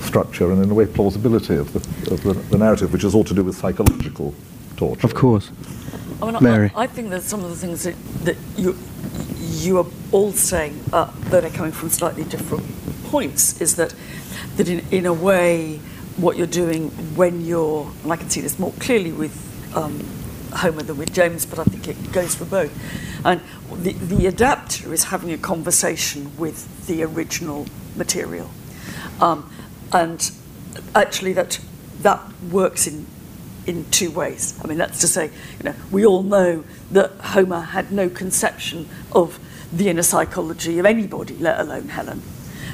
structure 0.00 0.50
and 0.52 0.62
in 0.62 0.70
a 0.70 0.74
way 0.74 0.86
plausibility 0.86 1.56
of 1.56 1.72
the, 1.72 2.12
of 2.14 2.22
the, 2.22 2.34
the 2.34 2.58
narrative, 2.58 2.92
which 2.92 3.04
is 3.04 3.14
all 3.14 3.24
to 3.24 3.34
do 3.34 3.42
with 3.42 3.56
psychological 3.56 4.34
torture. 4.76 5.06
Of 5.06 5.14
course. 5.14 5.50
I 6.22 6.30
mean, 6.30 6.42
Mary. 6.42 6.70
I, 6.74 6.84
I 6.84 6.86
think 6.86 7.10
that 7.10 7.22
some 7.22 7.44
of 7.44 7.50
the 7.50 7.56
things 7.56 7.82
that, 7.82 7.96
that 8.24 8.36
you 8.56 8.76
you 9.40 9.78
are 9.78 9.86
all 10.12 10.32
saying, 10.32 10.82
uh, 10.92 11.10
that 11.30 11.44
are 11.44 11.50
coming 11.50 11.72
from 11.72 11.90
slightly 11.90 12.24
different 12.24 12.64
points, 13.10 13.60
is 13.60 13.76
that 13.76 13.94
that 14.56 14.68
in, 14.68 14.84
in 14.90 15.06
a 15.06 15.12
way, 15.12 15.78
what 16.16 16.36
you're 16.36 16.46
doing 16.46 16.90
when 17.16 17.44
you're, 17.44 17.90
and 18.02 18.12
I 18.12 18.16
can 18.16 18.30
see 18.30 18.40
this 18.40 18.58
more 18.58 18.72
clearly 18.78 19.12
with 19.12 19.34
um, 19.76 20.04
Homer 20.52 20.82
than 20.82 20.96
with 20.96 21.12
James, 21.12 21.46
but 21.46 21.58
I 21.58 21.64
think 21.64 21.88
it 21.88 22.12
goes 22.12 22.34
for 22.34 22.44
both. 22.44 22.72
And 23.24 23.40
the, 23.72 23.92
the 23.92 24.26
adapter 24.26 24.92
is 24.92 25.04
having 25.04 25.32
a 25.32 25.38
conversation 25.38 26.36
with 26.36 26.86
the 26.86 27.02
original 27.02 27.66
material, 27.96 28.50
um, 29.20 29.50
and 29.92 30.30
actually 30.94 31.32
that 31.32 31.58
that 32.00 32.20
works 32.50 32.86
in 32.86 33.06
in 33.66 33.88
two 33.90 34.10
ways. 34.10 34.58
I 34.62 34.66
mean, 34.66 34.78
that's 34.78 35.00
to 35.00 35.06
say, 35.06 35.26
you 35.26 35.64
know, 35.64 35.74
we 35.90 36.04
all 36.04 36.22
know 36.22 36.64
that 36.90 37.12
Homer 37.12 37.60
had 37.60 37.92
no 37.92 38.08
conception 38.08 38.88
of 39.12 39.38
the 39.72 39.88
inner 39.88 40.02
psychology 40.02 40.78
of 40.78 40.86
anybody, 40.86 41.36
let 41.36 41.60
alone 41.60 41.88
Helen. 41.88 42.22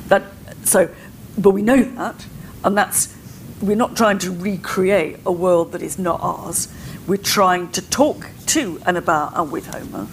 That 0.08 0.24
so, 0.64 0.90
but 1.36 1.50
we 1.50 1.62
know 1.62 1.82
that, 1.82 2.26
and 2.64 2.76
that's 2.76 3.14
we're 3.60 3.76
not 3.76 3.96
trying 3.96 4.18
to 4.18 4.30
recreate 4.30 5.18
a 5.26 5.32
world 5.32 5.72
that 5.72 5.82
is 5.82 5.98
not 5.98 6.20
ours. 6.22 6.68
We're 7.06 7.16
trying 7.16 7.70
to 7.72 7.82
talk 7.82 8.28
to 8.46 8.80
and 8.86 8.96
about 8.96 9.32
and 9.36 9.50
with 9.50 9.66
Homer 9.66 10.08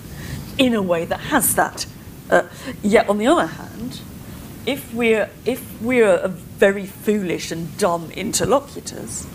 in 0.58 0.74
a 0.74 0.82
way 0.82 1.06
that 1.06 1.20
has 1.20 1.56
that. 1.56 1.86
Uh, 2.30 2.48
yet, 2.82 3.08
on 3.08 3.18
the 3.18 3.28
other 3.28 3.46
hand, 3.46 4.02
if 4.66 4.94
we're 4.94 5.30
if 5.46 5.82
we're 5.82 6.28
very 6.28 6.86
foolish 6.86 7.52
and 7.52 7.78
dumb 7.78 8.12
interlocutors, 8.12 9.28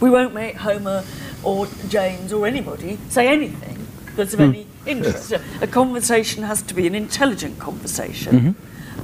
we 0.00 0.10
won't 0.10 0.34
make 0.34 0.56
Homer 0.56 1.04
or 1.42 1.66
James 1.88 2.32
or 2.32 2.46
anybody 2.46 2.98
say 3.08 3.28
anything 3.28 3.86
that's 4.16 4.34
of 4.34 4.40
any 4.40 4.66
interest. 4.86 5.32
A 5.60 5.66
conversation 5.66 6.42
has 6.44 6.62
to 6.62 6.74
be 6.74 6.86
an 6.86 6.94
intelligent 6.94 7.58
conversation. 7.58 8.56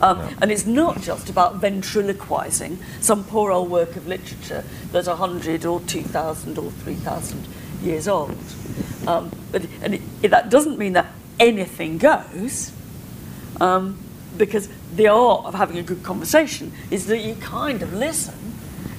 Um, 0.03 0.21
And 0.43 0.51
it's 0.53 0.67
not 0.67 1.01
just 1.01 1.31
about 1.31 1.57
ventriloquizing 1.57 2.79
some 3.01 3.25
poor 3.25 3.51
old 3.51 3.71
work 3.71 3.97
of 3.97 4.07
literature 4.07 4.63
that's 4.93 5.07
100 5.09 5.65
or 5.65 5.81
2,000 5.81 6.59
or 6.59 6.71
3,000 6.71 7.47
years 7.83 8.07
old. 8.09 8.37
Um, 9.07 9.31
but 9.53 9.63
and 9.83 9.95
it, 9.95 10.03
it- 10.23 10.31
that 10.31 10.51
doesn't 10.51 10.77
mean 10.79 10.93
that 10.95 11.07
anything 11.41 11.99
goes 11.99 12.73
um, 13.61 13.97
because 14.37 14.69
the 14.95 15.09
art 15.09 15.45
of 15.47 15.55
having 15.55 15.79
a 15.79 15.83
good 15.83 16.03
conversation 16.03 16.73
is 16.91 17.07
that 17.07 17.19
you 17.19 17.35
kind 17.37 17.83
of 17.83 17.93
listen 17.95 18.35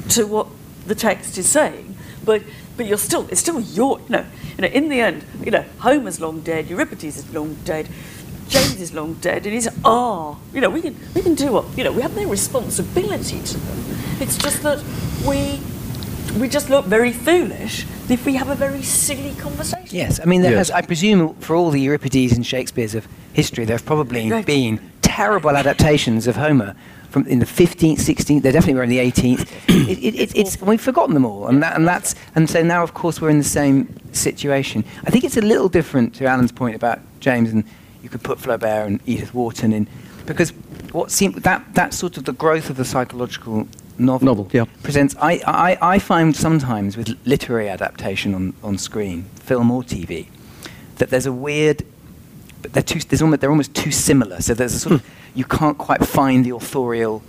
to 0.10 0.26
what 0.26 0.48
the 0.88 0.96
text 0.96 1.38
is 1.38 1.48
saying, 1.50 1.96
but 2.26 2.42
but 2.76 2.86
you're 2.86 2.98
still 2.98 3.28
it's 3.30 3.42
still 3.42 3.60
your 3.60 4.00
you 4.00 4.10
know 4.10 4.26
you 4.58 4.62
know 4.62 4.68
in 4.68 4.90
the 4.90 5.00
end 5.02 5.24
you 5.44 5.52
know 5.52 5.66
Homer's 5.80 6.20
long 6.20 6.40
dead, 6.42 6.68
Euripides 6.70 7.04
is 7.18 7.34
long 7.34 7.56
dead, 7.66 7.88
James 8.50 8.80
is 8.80 8.94
long 8.94 9.14
dead, 9.16 9.46
and 9.46 9.56
it's 9.56 9.68
our 9.86 10.38
you 10.54 10.62
know 10.62 10.70
we 10.70 10.82
can 10.82 10.96
we 11.14 11.22
can 11.22 11.36
do 11.36 11.52
what 11.52 11.66
you 11.78 11.84
know 11.84 11.92
we 11.92 12.02
have 12.02 12.16
no 12.16 12.28
responsibility 12.30 13.40
to 13.42 13.58
them. 13.58 13.84
It's 14.20 14.38
just 14.38 14.64
that 14.64 14.84
we 15.28 15.60
we 16.40 16.48
just 16.48 16.70
look 16.70 16.86
very 16.86 17.12
foolish 17.12 17.86
if 18.10 18.26
we 18.26 18.36
have 18.36 18.50
a 18.50 18.56
very 18.56 18.84
silly 18.84 19.34
conversation. 19.36 19.88
Yes, 19.96 20.20
I 20.22 20.26
mean, 20.26 20.42
there 20.42 20.52
Yes. 20.52 20.70
has, 20.70 20.72
I 20.72 20.82
presume 20.82 21.34
for 21.36 21.56
all 21.56 21.72
the 21.72 21.82
Euripides 21.82 22.34
and 22.34 22.46
Shakespeare's 22.46 22.96
of 22.96 23.08
history, 23.34 23.66
there 23.66 23.76
have 23.76 23.86
probably 23.86 24.30
Right. 24.30 24.46
been 24.46 24.80
terrible 25.02 25.50
adaptations 25.58 26.28
of 26.28 26.36
Homer 26.36 26.76
from 27.10 27.26
in 27.28 27.40
the 27.40 27.46
15th, 27.46 27.98
16th. 27.98 28.42
They 28.42 28.52
definitely 28.52 28.76
were 28.76 28.84
in 28.84 28.90
the 28.90 29.00
18th. 29.00 29.42
it, 29.68 29.98
it, 30.00 30.16
it, 30.16 30.36
it's 30.36 30.62
we've 30.62 30.82
forgotten 30.82 31.14
them 31.14 31.26
all, 31.26 31.48
and 31.48 31.62
that, 31.64 31.76
and 31.76 31.88
that's 31.88 32.16
and 32.36 32.50
so 32.50 32.62
now, 32.64 32.84
of 32.84 32.94
course, 32.94 33.22
we're 33.22 33.30
in 33.30 33.38
the 33.38 33.44
same 33.44 33.96
situation. 34.14 34.84
I 35.06 35.10
think 35.10 35.24
it's 35.24 35.38
a 35.38 35.42
little 35.42 35.70
different 35.70 36.16
to 36.16 36.26
Alan's 36.26 36.52
point 36.52 36.76
about 36.76 37.00
James, 37.20 37.52
and 37.52 37.64
you 38.04 38.10
could 38.10 38.24
put 38.24 38.40
Flaubert 38.40 38.88
and 38.88 39.00
Edith 39.06 39.34
Wharton 39.34 39.74
in 39.74 39.88
because 40.26 40.52
what 40.92 41.12
seemed 41.12 41.36
that 41.36 41.74
that 41.76 41.94
sort 41.94 42.18
of 42.18 42.26
the 42.26 42.34
growth 42.34 42.70
of 42.70 42.78
the 42.78 42.86
psychological 42.86 43.68
novel, 44.00 44.26
Novel, 44.26 44.50
yeah. 44.52 44.66
presents. 44.84 45.16
I, 45.20 45.42
I, 45.46 45.96
I 45.96 46.00
find 46.00 46.36
sometimes 46.36 46.98
with 46.98 47.18
literary 47.26 47.70
adaptation 47.70 48.34
on, 48.34 48.54
on 48.64 48.78
screen, 48.78 49.24
film 49.36 49.72
or 49.72 49.82
TV, 49.84 50.28
that 50.98 51.10
there's 51.10 51.26
a 51.26 51.32
weird. 51.32 51.84
But 52.62 52.74
they're 52.74 52.84
too. 52.84 53.00
There's 53.00 53.22
almost, 53.22 53.42
they're 53.42 53.50
almost 53.50 53.76
too 53.76 53.92
similar. 53.92 54.42
So 54.42 54.54
there's 54.54 54.74
a 54.74 54.80
sort 54.80 54.96
of 54.96 55.06
you 55.38 55.46
can't 55.46 55.78
quite 55.78 56.04
find 56.06 56.44
the 56.44 56.50
authorial 56.50 57.22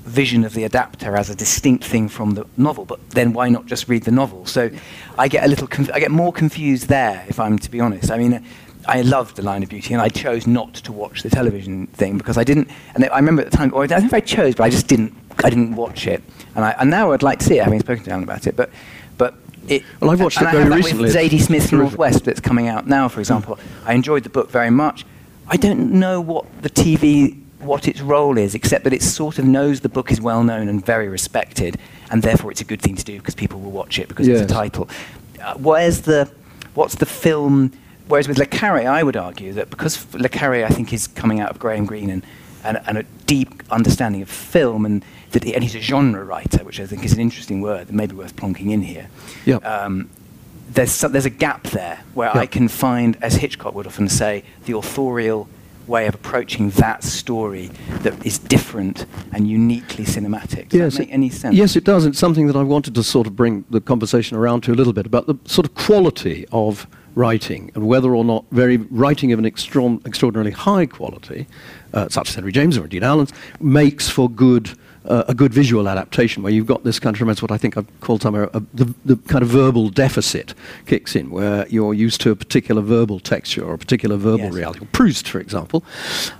vision 0.00 0.44
of 0.44 0.52
the 0.52 0.64
adapter 0.64 1.16
as 1.16 1.30
a 1.30 1.34
distinct 1.34 1.82
thing 1.82 2.10
from 2.10 2.32
the 2.32 2.46
novel. 2.58 2.84
But 2.84 3.00
then 3.10 3.32
why 3.32 3.48
not 3.48 3.64
just 3.64 3.88
read 3.88 4.02
the 4.02 4.10
novel? 4.10 4.44
So 4.44 4.70
I 5.18 5.28
get 5.28 5.44
a 5.44 5.48
little. 5.48 5.66
Conf- 5.66 5.90
I 5.94 5.98
get 5.98 6.10
more 6.10 6.32
confused 6.32 6.88
there, 6.88 7.24
if 7.26 7.40
I'm 7.40 7.58
to 7.58 7.70
be 7.70 7.80
honest. 7.80 8.10
I 8.10 8.18
mean. 8.18 8.44
I 8.86 9.00
loved 9.00 9.36
The 9.36 9.42
Line 9.42 9.62
of 9.62 9.70
Beauty, 9.70 9.94
and 9.94 10.02
I 10.02 10.10
chose 10.10 10.46
not 10.46 10.74
to 10.74 10.92
watch 10.92 11.22
the 11.22 11.30
television 11.30 11.86
thing 11.86 12.18
because 12.18 12.36
I 12.36 12.44
didn't. 12.44 12.68
And 12.94 13.06
I 13.06 13.16
remember 13.16 13.40
at 13.40 13.50
the 13.50 13.56
time, 13.56 13.72
or 13.72 13.82
I 13.82 13.86
don't 13.86 14.00
know 14.00 14.06
if 14.08 14.12
I 14.12 14.20
chose, 14.20 14.54
but 14.54 14.64
I 14.64 14.68
just 14.68 14.88
didn't. 14.88 15.14
I 15.42 15.48
didn't 15.48 15.74
watch 15.74 16.06
it, 16.06 16.22
and, 16.54 16.66
I, 16.66 16.72
and 16.78 16.90
now 16.90 17.12
I'd 17.12 17.22
like 17.22 17.38
to 17.38 17.46
see 17.46 17.58
it, 17.58 17.64
having 17.64 17.80
spoken 17.80 18.04
to 18.04 18.10
Alan 18.10 18.24
about 18.24 18.46
it. 18.46 18.56
But, 18.56 18.68
but 19.16 19.36
it. 19.68 19.84
Well, 20.00 20.10
I've 20.10 20.20
watched 20.20 20.38
it 20.38 20.50
very 20.50 20.68
recently. 20.68 21.04
With 21.04 21.14
Zadie 21.14 21.40
Smith's 21.40 21.72
Northwest 21.72 22.26
that's 22.26 22.40
coming 22.40 22.68
out 22.68 22.86
now, 22.86 23.08
for 23.08 23.20
example. 23.20 23.58
I 23.86 23.94
enjoyed 23.94 24.22
the 24.22 24.28
book 24.28 24.50
very 24.50 24.68
much. 24.68 25.06
I 25.48 25.56
don't 25.56 25.92
know 25.92 26.20
what 26.20 26.44
the 26.62 26.68
TV, 26.70 27.40
what 27.64 27.88
its 27.88 28.00
role 28.00 28.36
is, 28.38 28.54
except 28.54 28.84
that 28.84 28.92
it 28.92 29.02
sort 29.02 29.38
of 29.38 29.44
knows 29.44 29.80
the 29.80 29.88
book 29.88 30.10
is 30.12 30.20
well 30.20 30.44
known 30.44 30.68
and 30.68 30.84
very 30.84 31.08
respected, 31.08 31.78
and 32.10 32.22
therefore 32.22 32.50
it's 32.50 32.60
a 32.60 32.64
good 32.64 32.80
thing 32.82 32.96
to 32.96 33.04
do 33.04 33.18
because 33.18 33.34
people 33.34 33.60
will 33.60 33.70
watch 33.72 33.98
it 33.98 34.08
because 34.08 34.26
Yes. 34.28 34.40
it's 34.42 34.50
a 34.52 34.54
title. 34.54 34.88
Uh, 35.42 35.54
where's 35.54 36.02
the, 36.02 36.30
what's 36.74 36.94
the 36.96 37.06
film? 37.06 37.72
Whereas 38.08 38.28
with 38.28 38.38
Le 38.38 38.46
Carre, 38.46 38.86
I 38.86 39.02
would 39.02 39.16
argue 39.16 39.52
that 39.54 39.70
because 39.70 40.06
Le 40.14 40.28
Carre, 40.28 40.64
I 40.64 40.68
think, 40.68 40.92
is 40.92 41.06
coming 41.06 41.40
out 41.40 41.50
of 41.50 41.58
Graham 41.58 41.86
Greene 41.86 42.10
and, 42.10 42.24
and, 42.62 42.80
and 42.86 42.98
a 42.98 43.02
deep 43.26 43.62
understanding 43.70 44.20
of 44.22 44.28
film, 44.28 44.84
and 44.84 45.04
that 45.32 45.44
he, 45.44 45.54
and 45.54 45.64
he's 45.64 45.74
a 45.74 45.80
genre 45.80 46.22
writer, 46.24 46.62
which 46.64 46.78
I 46.80 46.86
think 46.86 47.04
is 47.04 47.12
an 47.12 47.20
interesting 47.20 47.60
word 47.62 47.88
that 47.88 47.92
may 47.94 48.06
be 48.06 48.14
worth 48.14 48.36
plonking 48.36 48.70
in 48.70 48.82
here. 48.82 49.08
Yeah. 49.46 49.56
Um, 49.56 50.10
there's, 50.70 50.90
some, 50.92 51.12
there's 51.12 51.24
a 51.26 51.30
gap 51.30 51.64
there 51.68 52.00
where 52.14 52.34
I 52.36 52.46
can 52.46 52.68
find, 52.68 53.16
as 53.22 53.36
Hitchcock 53.36 53.74
would 53.74 53.86
often 53.86 54.08
say, 54.08 54.44
the 54.66 54.76
authorial 54.76 55.48
way 55.88 56.06
of 56.06 56.14
approaching 56.14 56.70
that 56.70 57.04
story 57.04 57.70
that 58.00 58.24
is 58.24 58.38
different 58.38 59.06
and 59.32 59.48
uniquely 59.48 60.04
cinematic. 60.04 60.68
Does 60.68 60.94
that 60.94 61.00
make 61.00 61.12
any 61.12 61.30
sense? 61.30 61.54
Yes, 61.54 61.76
it 61.76 61.84
does. 61.84 62.06
It's 62.06 62.18
something 62.18 62.46
that 62.46 62.56
I 62.56 62.62
wanted 62.62 62.94
to 62.94 63.02
sort 63.02 63.26
of 63.26 63.36
bring 63.36 63.64
the 63.70 63.80
conversation 63.80 64.36
around 64.36 64.62
to 64.62 64.72
a 64.72 64.74
little 64.74 64.92
bit 64.92 65.06
about 65.06 65.26
the 65.26 65.36
sort 65.44 65.66
of 65.66 65.74
quality 65.74 66.46
of 66.52 66.86
writing 67.14 67.70
and 67.74 67.86
whether 67.86 68.14
or 68.14 68.24
not 68.24 68.44
very 68.50 68.76
writing 68.76 69.32
of 69.32 69.38
an 69.38 69.46
extra- 69.46 69.98
extraordinarily 70.04 70.50
high 70.50 70.86
quality, 70.86 71.46
uh, 71.92 72.08
such 72.08 72.28
as 72.30 72.34
Henry 72.34 72.52
James 72.52 72.76
or 72.76 72.84
indeed 72.84 73.04
Allen's, 73.04 73.32
makes 73.60 74.08
for 74.08 74.28
good 74.28 74.76
uh, 75.06 75.24
a 75.28 75.34
good 75.34 75.52
visual 75.52 75.88
adaptation 75.88 76.42
where 76.42 76.52
you've 76.52 76.66
got 76.66 76.84
this 76.84 76.98
kind 76.98 77.14
of 77.14 77.18
tremendous, 77.18 77.42
what 77.42 77.50
I 77.50 77.58
think 77.58 77.76
I've 77.76 78.00
called 78.00 78.22
somewhere, 78.22 78.50
a, 78.54 78.60
the, 78.72 78.94
the 79.04 79.16
kind 79.28 79.42
of 79.42 79.48
verbal 79.48 79.90
deficit 79.90 80.54
kicks 80.86 81.14
in, 81.14 81.30
where 81.30 81.66
you're 81.68 81.94
used 81.94 82.20
to 82.22 82.30
a 82.30 82.36
particular 82.36 82.82
verbal 82.82 83.20
texture 83.20 83.64
or 83.64 83.74
a 83.74 83.78
particular 83.78 84.16
verbal 84.16 84.46
Yes. 84.46 84.54
reality. 84.54 84.86
Proust, 84.92 85.28
for 85.28 85.40
example, 85.40 85.84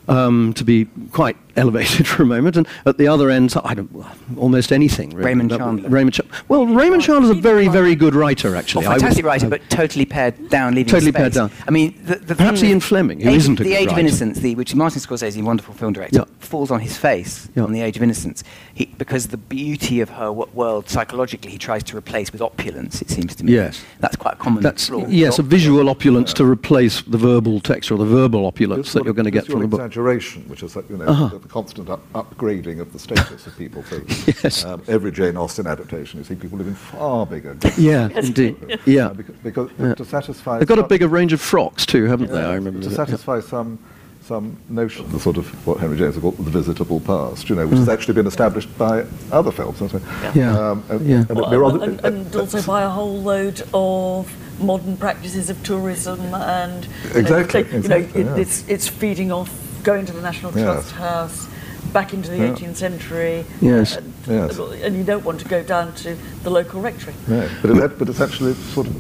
um, 0.09 0.53
to 0.55 0.65
be 0.65 0.87
quite 1.13 1.37
elevated 1.57 2.07
for 2.13 2.23
a 2.23 2.27
moment, 2.27 2.57
and 2.57 2.67
at 2.87 2.99
the 2.99 3.09
other 3.09 3.31
end, 3.31 3.55
I 3.65 3.75
don't, 3.75 3.91
almost 4.37 4.73
anything. 4.73 5.11
Really. 5.11 5.25
Raymond 5.27 5.51
That- 5.51 5.59
Chandler. 5.59 5.89
Raymond 5.89 6.15
Chandler. 6.15 6.37
Well, 6.49 6.67
Raymond 6.67 7.03
Chandler's 7.03 7.31
a 7.31 7.41
very, 7.41 7.69
very 7.69 7.95
good 7.95 8.15
writer, 8.15 8.57
actually. 8.57 8.83
Well, 8.85 8.93
I 8.93 8.95
would- 8.95 9.01
fantastic 9.03 9.25
writer, 9.25 9.47
uh, 9.47 9.51
but 9.51 9.69
totally 9.71 10.05
pared 10.07 10.49
down, 10.51 10.75
leaving 10.75 10.91
Totally 10.91 11.11
space. 11.13 11.21
pared 11.21 11.33
down. 11.33 11.51
I 11.67 11.71
mean, 11.71 12.01
the, 12.05 12.17
the 12.17 12.35
Perhaps 12.35 12.61
thing 12.61 12.71
Ian 12.71 12.81
Fleming, 12.81 13.21
who 13.21 13.31
Age, 13.31 13.37
isn't 13.37 13.61
a 13.61 13.63
the 13.63 13.71
good 13.71 13.77
Age 13.79 13.93
of. 13.93 13.99
Innocence, 13.99 14.39
the, 14.41 14.55
which 14.55 14.75
Martin 14.75 15.01
Scorsese, 15.01 15.29
is 15.29 15.37
a 15.37 15.43
wonderful 15.43 15.75
film 15.75 15.93
director, 15.93 16.19
Yeah. 16.21 16.25
falls 16.41 16.71
on 16.71 16.81
his 16.81 16.97
face 16.97 17.49
Yeah. 17.55 17.65
on 17.65 17.73
the 17.73 17.81
Age 17.83 17.97
of 17.97 18.03
Innocence. 18.03 18.43
He, 18.75 18.87
because 18.99 19.29
the 19.29 19.37
beauty 19.37 20.01
of 20.01 20.11
her 20.11 20.33
world 20.33 20.89
psychologically, 20.89 21.51
he 21.51 21.59
tries 21.59 21.83
to 21.85 21.97
replace 21.97 22.33
with 22.33 22.43
opulence. 22.43 23.01
It 23.03 23.11
seems 23.11 23.35
to 23.37 23.45
me. 23.45 23.53
Yes. 23.53 23.83
that's 24.01 24.17
quite 24.17 24.35
a 24.35 24.37
common 24.37 24.63
That's 24.63 24.89
flaw. 24.89 25.07
yes, 25.09 25.39
a 25.39 25.43
visual 25.43 25.89
opulence 25.89 26.33
to 26.35 26.45
replace 26.45 27.03
the 27.03 27.19
verbal 27.19 27.61
texture 27.61 27.95
or 27.95 27.99
the 27.99 28.05
verbal 28.05 28.47
opulence 28.47 28.87
This 28.87 28.93
that 28.95 29.05
you're 29.05 29.15
going 29.15 29.25
to 29.25 29.31
get 29.31 29.47
from 29.47 29.61
the 29.61 29.69
book. 29.69 29.81
exaggeration, 29.81 30.43
which 30.49 30.63
is 30.63 30.75
that 30.75 30.89
you 30.91 30.97
know 30.97 31.05
Uh-huh. 31.07 31.39
The 31.45 31.49
constant 31.53 31.91
up- 31.91 32.13
upgrading 32.15 32.81
of 32.81 32.93
the 32.93 32.99
status 32.99 33.47
of 33.47 33.57
people. 33.57 33.85
So 33.85 34.01
Yes. 34.43 34.65
um, 34.65 34.83
every 34.89 35.13
Jane 35.13 35.37
Austen 35.37 35.67
adaptation, 35.67 36.19
you 36.19 36.25
see 36.25 36.35
people 36.35 36.57
living 36.59 36.75
far 36.75 37.27
bigger. 37.27 37.57
Yeah, 37.77 38.09
indeed. 38.09 38.57
Yeah. 38.87 39.07
Uh, 39.09 39.15
because, 39.15 39.35
because 39.43 39.71
Yeah. 39.79 39.95
to 39.95 40.05
satisfy 40.05 40.59
They've 40.59 40.67
got 40.69 40.79
a 40.79 40.83
bigger 40.87 41.07
range 41.09 41.33
of 41.35 41.41
frocks 41.41 41.85
too, 41.87 42.07
haven't 42.07 42.31
they? 42.31 42.41
yeah, 42.41 42.49
I 42.49 42.55
remember 42.55 42.81
to 42.81 42.89
that. 42.89 42.97
satisfy 42.97 43.41
some 43.41 43.79
some 44.23 44.57
notion, 44.71 45.07
the 45.13 45.21
sort 45.21 45.37
of 45.37 45.47
what 45.67 45.77
Henry 45.81 45.99
James 45.99 46.15
would 46.15 46.23
call 46.23 46.31
the 46.43 46.51
visitable 46.51 46.99
past, 47.01 47.51
you 47.51 47.55
know, 47.57 47.67
which 47.67 47.79
has 47.79 47.91
actually 47.91 48.15
been 48.15 48.27
established 48.27 48.71
by 48.79 49.05
other 49.31 49.53
films. 49.53 49.81
hasn't 49.81 50.03
it? 50.03 50.07
Mm. 50.09 50.35
Yeah. 50.35 50.59
Um, 50.71 50.83
and, 50.89 51.07
Yeah. 51.07 51.25
and 51.29 51.37
Well, 51.39 51.83
and, 51.83 52.01
and 52.03 52.35
also 52.35 52.63
by 52.63 52.81
a 52.85 52.89
whole 52.89 53.19
load 53.21 53.63
of 53.75 54.33
modern 54.63 54.97
practices 54.97 55.51
of 55.51 55.63
tourism 55.63 56.19
and 56.33 56.87
you 56.87 57.11
know, 57.13 57.19
Exactly, 57.21 57.67
you 57.71 57.87
know, 57.87 57.97
it, 57.97 58.17
yeah. 58.17 58.37
it's 58.37 58.67
it's 58.67 58.89
feeding 58.89 59.31
off 59.31 59.51
going 59.85 60.07
to 60.07 60.13
the 60.13 60.21
National 60.23 60.51
Yes. 60.53 60.65
Trust 60.65 60.93
House 60.93 61.49
back 61.93 62.13
into 62.13 62.31
the 62.31 62.39
Yeah. 62.39 62.49
18th 62.55 62.77
century. 62.77 63.45
Yes. 63.61 63.97
and, 63.97 64.13
Yes. 64.27 64.59
and 64.59 64.97
you 64.97 65.05
don't 65.05 65.25
want 65.25 65.39
to 65.41 65.49
go 65.49 65.63
down 65.63 65.95
to 65.97 66.17
the 66.43 66.51
local 66.51 66.81
rectory. 66.81 67.15
No, 67.29 67.49
but, 67.63 67.71
it, 67.71 67.99
but 67.99 68.09
it's 68.09 68.21
actually 68.21 68.55
sort 68.55 68.89
of 68.89 68.97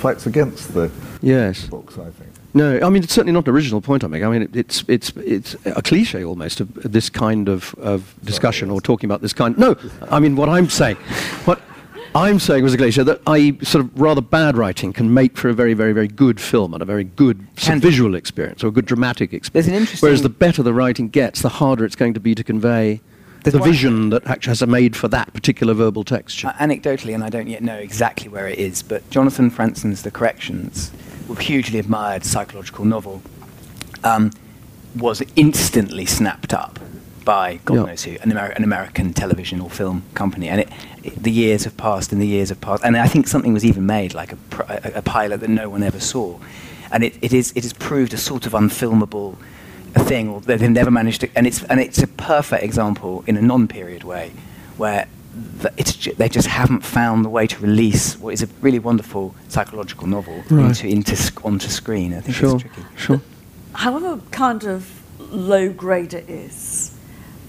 fights 0.00 0.26
against 0.26 0.74
the 0.74 0.90
Yes. 1.22 1.66
books, 1.66 1.94
I 1.98 2.10
think. 2.10 2.30
No, 2.52 2.78
I 2.82 2.88
mean 2.88 3.02
it's 3.02 3.12
certainly 3.12 3.32
not 3.32 3.46
an 3.46 3.54
original 3.54 3.80
point 3.82 4.02
I 4.02 4.06
make. 4.06 4.22
I 4.22 4.30
mean 4.30 4.42
it, 4.42 4.56
it's 4.56 4.82
it's 4.88 5.12
it's 5.16 5.54
a 5.66 5.82
cliche 5.82 6.24
almost 6.24 6.60
of 6.60 6.72
this 6.90 7.10
kind 7.10 7.48
of, 7.50 7.74
of 7.78 8.14
discussion 8.24 8.70
or 8.70 8.80
talking 8.80 9.08
about 9.10 9.20
this 9.20 9.34
kind. 9.34 9.56
No, 9.58 9.76
I 10.10 10.20
mean 10.20 10.36
what 10.36 10.48
I'm 10.48 10.70
saying, 10.70 10.96
what 11.44 11.60
I'm 12.16 12.38
saying 12.38 12.62
was 12.62 12.72
a 12.72 12.78
glacier 12.78 13.04
that 13.04 13.20
I 13.26 13.58
sort 13.62 13.84
of 13.84 14.00
rather 14.00 14.22
bad 14.22 14.56
writing 14.56 14.94
can 14.94 15.12
make 15.12 15.36
for 15.36 15.50
a 15.50 15.54
very 15.54 15.74
very 15.74 15.92
very 15.92 16.08
good 16.08 16.40
film 16.40 16.72
and 16.72 16.82
a 16.82 16.86
very 16.86 17.04
good 17.04 17.46
visual 17.58 18.14
experience 18.14 18.64
or 18.64 18.68
a 18.68 18.70
good 18.70 18.86
dramatic 18.86 19.34
experience. 19.34 19.66
There's 19.66 19.76
an 19.76 19.80
interesting- 19.80 20.06
Whereas 20.06 20.22
the 20.22 20.30
better 20.30 20.62
the 20.62 20.72
writing 20.72 21.10
gets, 21.10 21.42
the 21.42 21.50
harder 21.50 21.84
it's 21.84 21.96
going 21.96 22.14
to 22.14 22.20
be 22.20 22.34
to 22.34 22.42
convey 22.42 23.00
the 23.44 23.58
vision 23.58 24.10
that 24.10 24.26
actually 24.26 24.52
has 24.52 24.66
made 24.66 24.96
for 24.96 25.08
that 25.08 25.32
particular 25.34 25.74
verbal 25.74 26.04
texture. 26.04 26.48
Uh, 26.48 26.52
anecdotally, 26.54 27.14
and 27.14 27.22
I 27.22 27.28
don't 27.28 27.48
yet 27.48 27.62
know 27.62 27.76
exactly 27.76 28.28
where 28.28 28.48
it 28.48 28.58
is, 28.58 28.82
but 28.82 29.08
Jonathan 29.10 29.50
Franzen's 29.50 30.02
The 30.02 30.10
Corrections, 30.10 30.90
a 31.30 31.40
hugely 31.40 31.78
admired 31.78 32.24
psychological 32.24 32.84
novel, 32.84 33.22
um, 34.02 34.32
was 34.96 35.22
instantly 35.36 36.06
snapped 36.06 36.52
up 36.54 36.80
by 37.26 37.58
God 37.66 37.74
Yeah. 37.74 37.82
knows 37.84 38.04
who, 38.04 38.12
an, 38.22 38.30
Ameri- 38.30 38.56
an 38.56 38.64
American 38.64 39.12
television 39.12 39.60
or 39.60 39.68
film 39.68 40.04
company. 40.14 40.48
And 40.48 40.60
it, 40.62 40.68
it, 41.02 41.22
the 41.22 41.30
years 41.30 41.64
have 41.64 41.76
passed 41.76 42.10
and 42.12 42.22
the 42.22 42.26
years 42.26 42.48
have 42.48 42.60
passed. 42.62 42.82
And 42.84 42.96
I 42.96 43.06
think 43.08 43.26
something 43.28 43.52
was 43.52 43.64
even 43.66 43.84
made, 43.84 44.14
like 44.14 44.32
a, 44.32 44.36
pr- 44.36 44.62
a, 44.62 44.92
a 44.96 45.02
pilot 45.02 45.40
that 45.40 45.50
no 45.50 45.68
one 45.68 45.82
ever 45.82 46.00
saw. 46.00 46.38
And 46.90 47.04
it, 47.04 47.14
it, 47.20 47.34
is, 47.34 47.52
it 47.54 47.64
has 47.64 47.72
proved 47.74 48.14
a 48.14 48.16
sort 48.16 48.46
of 48.46 48.52
unfilmable 48.52 49.36
thing, 49.94 50.28
or 50.30 50.40
they've 50.40 50.70
never 50.70 50.90
managed 50.90 51.20
to. 51.22 51.28
And 51.36 51.46
it's, 51.46 51.62
and 51.64 51.80
it's 51.80 51.98
a 52.02 52.06
perfect 52.06 52.62
example 52.62 53.24
in 53.26 53.36
a 53.36 53.42
non 53.42 53.66
period 53.68 54.04
way 54.04 54.30
where 54.76 55.08
th- 55.62 55.74
it's 55.76 55.94
ju- 55.96 56.14
they 56.14 56.28
just 56.28 56.46
haven't 56.48 56.82
found 56.84 57.24
the 57.24 57.28
way 57.28 57.46
to 57.48 57.58
release 57.60 58.16
what 58.18 58.32
is 58.34 58.42
a 58.42 58.46
really 58.60 58.78
wonderful 58.78 59.34
psychological 59.48 60.06
novel 60.06 60.42
Right. 60.48 60.66
into, 60.68 60.86
into 60.86 61.16
sc- 61.16 61.44
onto 61.44 61.68
screen. 61.68 62.14
I 62.14 62.20
think 62.20 62.36
Sure, 62.36 62.54
it's 62.54 62.62
tricky. 62.62 62.82
sure. 62.96 63.20
However 63.72 64.20
kind 64.30 64.64
of 64.64 65.02
low 65.18 65.70
grade 65.72 66.14
it 66.14 66.28
is, 66.30 66.95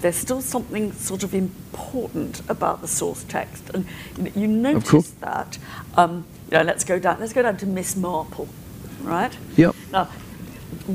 there's 0.02 0.16
still 0.16 0.42
something 0.42 0.92
sort 0.94 1.24
of 1.24 1.34
important 1.34 2.42
about 2.50 2.82
the 2.82 2.88
source 2.88 3.24
text, 3.24 3.70
and 3.74 3.86
you- 4.18 4.32
you 4.42 4.48
notice 4.48 5.12
that. 5.22 5.58
Um, 5.96 6.26
you 6.52 6.58
know, 6.58 6.64
let's 6.64 6.84
go 6.84 7.00
down. 7.00 7.18
Let's 7.20 7.34
go 7.34 7.42
down 7.42 7.58
to 7.58 7.66
Miss 7.66 7.96
Marple, 7.96 8.48
right? 9.02 9.36
Yep. 9.56 9.76
Now, 9.92 10.06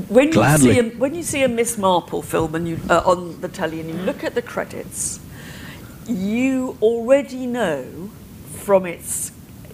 when 0.07 0.29
Gladly. 0.31 0.67
you 0.67 0.73
see 0.73 0.79
a, 0.79 0.89
when 0.97 1.15
you 1.15 1.23
see 1.23 1.43
a 1.43 1.47
Miss 1.49 1.77
Marple 1.77 2.21
film 2.21 2.55
and 2.55 2.67
you 2.67 2.79
uh, 2.89 3.01
on 3.05 3.41
the 3.41 3.47
telly 3.47 3.79
and 3.79 3.89
you 3.89 3.95
look 3.97 4.23
at 4.23 4.33
the 4.35 4.41
credits, 4.41 5.19
you 6.07 6.77
already 6.81 7.45
know 7.45 8.09
from 8.55 8.85
its 8.85 9.31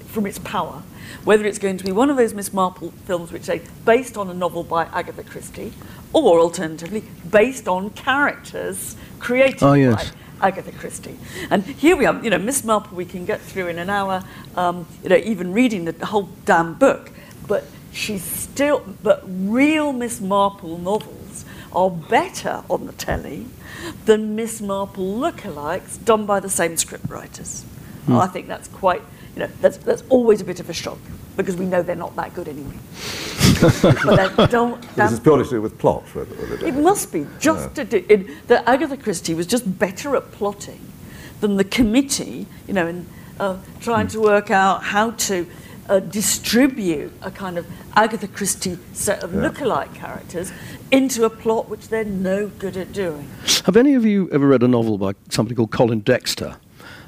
from 0.07 0.25
its 0.25 0.39
power 0.39 0.81
whether 1.23 1.45
it's 1.45 1.59
going 1.59 1.77
to 1.77 1.83
be 1.83 1.91
one 1.91 2.09
of 2.09 2.17
those 2.17 2.33
Miss 2.33 2.53
Marple 2.53 2.91
films 3.05 3.31
which 3.31 3.43
say 3.43 3.61
based 3.85 4.17
on 4.17 4.29
a 4.29 4.33
novel 4.33 4.63
by 4.63 4.85
Agatha 4.85 5.23
Christie, 5.23 5.73
or 6.13 6.39
alternatively 6.39 7.03
based 7.29 7.67
on 7.67 7.89
characters 7.91 8.95
created 9.19 9.63
Oh, 9.63 9.73
yes. 9.73 10.11
by 10.39 10.47
Agatha 10.47 10.71
Christie. 10.71 11.17
And 11.49 11.63
here 11.65 11.95
we 11.95 12.05
are, 12.05 12.21
you 12.23 12.29
know, 12.29 12.37
Miss 12.37 12.63
Marple 12.63 12.95
we 12.97 13.05
can 13.05 13.25
get 13.25 13.41
through 13.41 13.67
in 13.67 13.77
an 13.79 13.89
hour, 13.89 14.23
um, 14.55 14.87
you 15.03 15.09
know, 15.09 15.17
even 15.17 15.53
reading 15.53 15.85
the 15.85 16.05
whole 16.05 16.29
damn 16.45 16.73
book. 16.75 17.11
But 17.47 17.65
she's 17.91 18.23
still, 18.23 18.83
but 19.03 19.23
real 19.27 19.91
Miss 19.91 20.21
Marple 20.21 20.77
novels 20.77 21.45
are 21.73 21.89
better 21.89 22.63
on 22.69 22.85
the 22.87 22.93
telly 22.93 23.45
than 24.05 24.35
Miss 24.35 24.61
Marple 24.61 25.05
lookalikes 25.19 26.03
done 26.03 26.25
by 26.25 26.39
the 26.39 26.49
same 26.49 26.73
scriptwriters. 26.73 27.63
I 28.07 28.25
think 28.25 28.47
that's 28.47 28.67
quite, 28.69 29.03
you 29.35 29.41
know, 29.41 29.49
that's, 29.61 29.77
that's 29.77 30.01
always 30.09 30.41
a 30.41 30.43
bit 30.43 30.59
of 30.59 30.67
a 30.67 30.73
shock 30.73 30.97
because 31.37 31.55
we 31.55 31.65
know 31.65 31.83
they're 31.83 31.95
not 31.95 32.15
that 32.15 32.33
good 32.33 32.47
anyway. 32.47 32.73
But 33.61 34.35
they 34.37 34.45
don't. 34.51 34.81
This 34.95 35.11
is 35.11 35.19
purely 35.19 35.43
to 35.43 35.49
do 35.49 35.61
with 35.61 35.77
plot. 35.77 36.03
Whether, 36.15 36.35
whether 36.35 36.65
It 36.65 36.75
must 36.75 37.11
be 37.11 37.25
just 37.39 37.75
to 37.75 37.85
do, 37.85 38.05
in, 38.09 38.37
that 38.47 38.67
Agatha 38.67 38.97
Christie 38.97 39.33
was 39.33 39.47
just 39.47 39.79
better 39.79 40.15
at 40.15 40.31
plotting 40.31 40.79
than 41.41 41.57
the 41.57 41.63
committee, 41.63 42.47
you 42.67 42.73
know, 42.73 42.87
in 42.87 43.05
uh, 43.39 43.57
trying 43.79 44.07
to 44.07 44.19
work 44.19 44.51
out 44.51 44.83
how 44.83 45.11
to 45.11 45.47
uh, 45.87 45.99
distribute 45.99 47.11
a 47.21 47.31
kind 47.31 47.57
of 47.57 47.65
Agatha 47.95 48.27
Christie 48.27 48.77
set 48.93 49.23
of 49.23 49.31
lookalike 49.31 49.93
characters 49.95 50.51
into 50.91 51.23
a 51.25 51.29
plot 51.29 51.69
which 51.69 51.87
they're 51.89 52.05
no 52.05 52.47
good 52.47 52.77
at 52.77 52.91
doing. 52.91 53.29
Have 53.65 53.75
any 53.75 53.95
of 53.95 54.05
you 54.05 54.29
ever 54.31 54.47
read 54.47 54.63
a 54.63 54.67
novel 54.67 54.97
by 54.97 55.13
somebody 55.29 55.55
called 55.55 55.71
Colin 55.71 55.99
Dexter? 56.01 56.57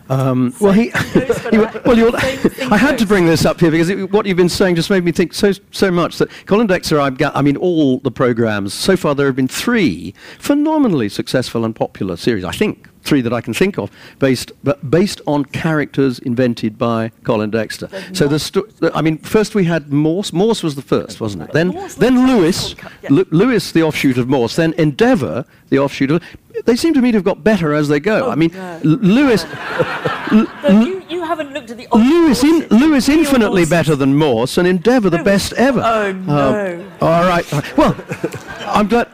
Um, 0.09 0.53
well, 0.59 0.73
he, 0.73 0.89
goes 0.89 1.37
for 1.39 1.53
you- 1.55 1.61
that. 1.61 1.81
well, 1.85 1.97
you're, 1.97 2.11
Same 2.19 2.37
thing 2.49 2.71
I 2.71 2.77
had 2.77 2.97
to 2.99 3.05
bring 3.05 3.25
this 3.25 3.45
up 3.45 3.59
here 3.59 3.71
because 3.71 3.89
it, 3.89 4.11
what 4.11 4.25
you've 4.25 4.37
been 4.37 4.49
saying 4.49 4.75
just 4.75 4.89
made 4.89 5.03
me 5.03 5.11
think 5.11 5.33
so 5.33 5.51
so 5.71 5.89
much 5.91 6.17
that 6.17 6.29
Colin 6.45 6.67
Dexter. 6.67 6.99
I've 6.99 7.17
got, 7.17 7.35
I 7.35 7.41
mean, 7.41 7.57
all 7.57 7.99
the 7.99 8.11
programs 8.11 8.73
so 8.73 8.95
far. 8.97 9.15
There 9.15 9.27
have 9.27 9.35
been 9.35 9.47
three 9.47 10.13
phenomenally 10.39 11.09
successful 11.09 11.65
and 11.65 11.75
popular 11.75 12.17
series. 12.17 12.43
I 12.43 12.51
think 12.51 12.87
three 13.03 13.21
that 13.21 13.33
I 13.33 13.41
can 13.41 13.53
think 13.53 13.77
of, 13.79 13.89
based 14.19 14.51
but 14.63 14.91
based 14.91 15.21
on 15.25 15.45
characters 15.45 16.19
invented 16.19 16.77
by 16.77 17.11
Colin 17.23 17.49
Dexter. 17.49 17.89
So 18.13 18.27
the, 18.27 18.91
I 18.93 19.01
mean, 19.01 19.17
first 19.17 19.55
we 19.55 19.65
had 19.65 19.91
Morse. 19.91 20.31
Morse 20.33 20.61
was 20.63 20.75
the 20.75 20.81
first, 20.81 21.19
wasn't 21.19 21.43
it? 21.43 21.51
Then 21.51 21.69
Morse 21.69 21.95
then 21.95 22.15
the 22.15 22.21
Lewis, 22.21 22.73
first 22.73 22.93
yeah. 23.03 23.09
Lu- 23.11 23.27
Lewis, 23.31 23.71
the 23.71 23.83
offshoot 23.83 24.17
of 24.17 24.27
Morse. 24.27 24.55
Then 24.55 24.73
Endeavour, 24.73 25.45
the 25.69 25.79
offshoot 25.79 26.11
of. 26.11 26.23
They 26.65 26.75
seem 26.75 26.93
to 26.93 27.01
me 27.01 27.11
to 27.11 27.17
have 27.17 27.23
got 27.25 27.43
better 27.43 27.73
as 27.73 27.87
they 27.87 27.99
go. 27.99 28.27
Oh, 28.27 28.31
I 28.31 28.35
mean, 28.35 28.51
no. 28.53 28.73
L- 28.83 28.99
Lewis. 29.01 29.45
But 30.31 30.85
you, 30.87 31.03
you 31.09 31.23
haven't 31.23 31.51
looked 31.53 31.71
at 31.71 31.77
the 31.77 31.87
Lewis, 31.93 32.41
in, 32.41 32.65
Lewis 32.69 33.09
infinitely 33.09 33.65
better 33.65 33.97
than 33.97 34.15
Morse, 34.15 34.57
and 34.57 34.65
Endeavour 34.65 35.09
the 35.09 35.17
No, 35.17 35.23
best 35.25 35.51
ever. 35.53 35.81
oh, 35.83 36.09
Um, 36.11 36.25
no. 36.25 36.87
all 37.01 37.23
right. 37.25 37.53
all 37.53 37.59
right. 37.59 37.77
Well, 37.77 37.95
I'm 38.61 38.87
glad. 38.87 39.09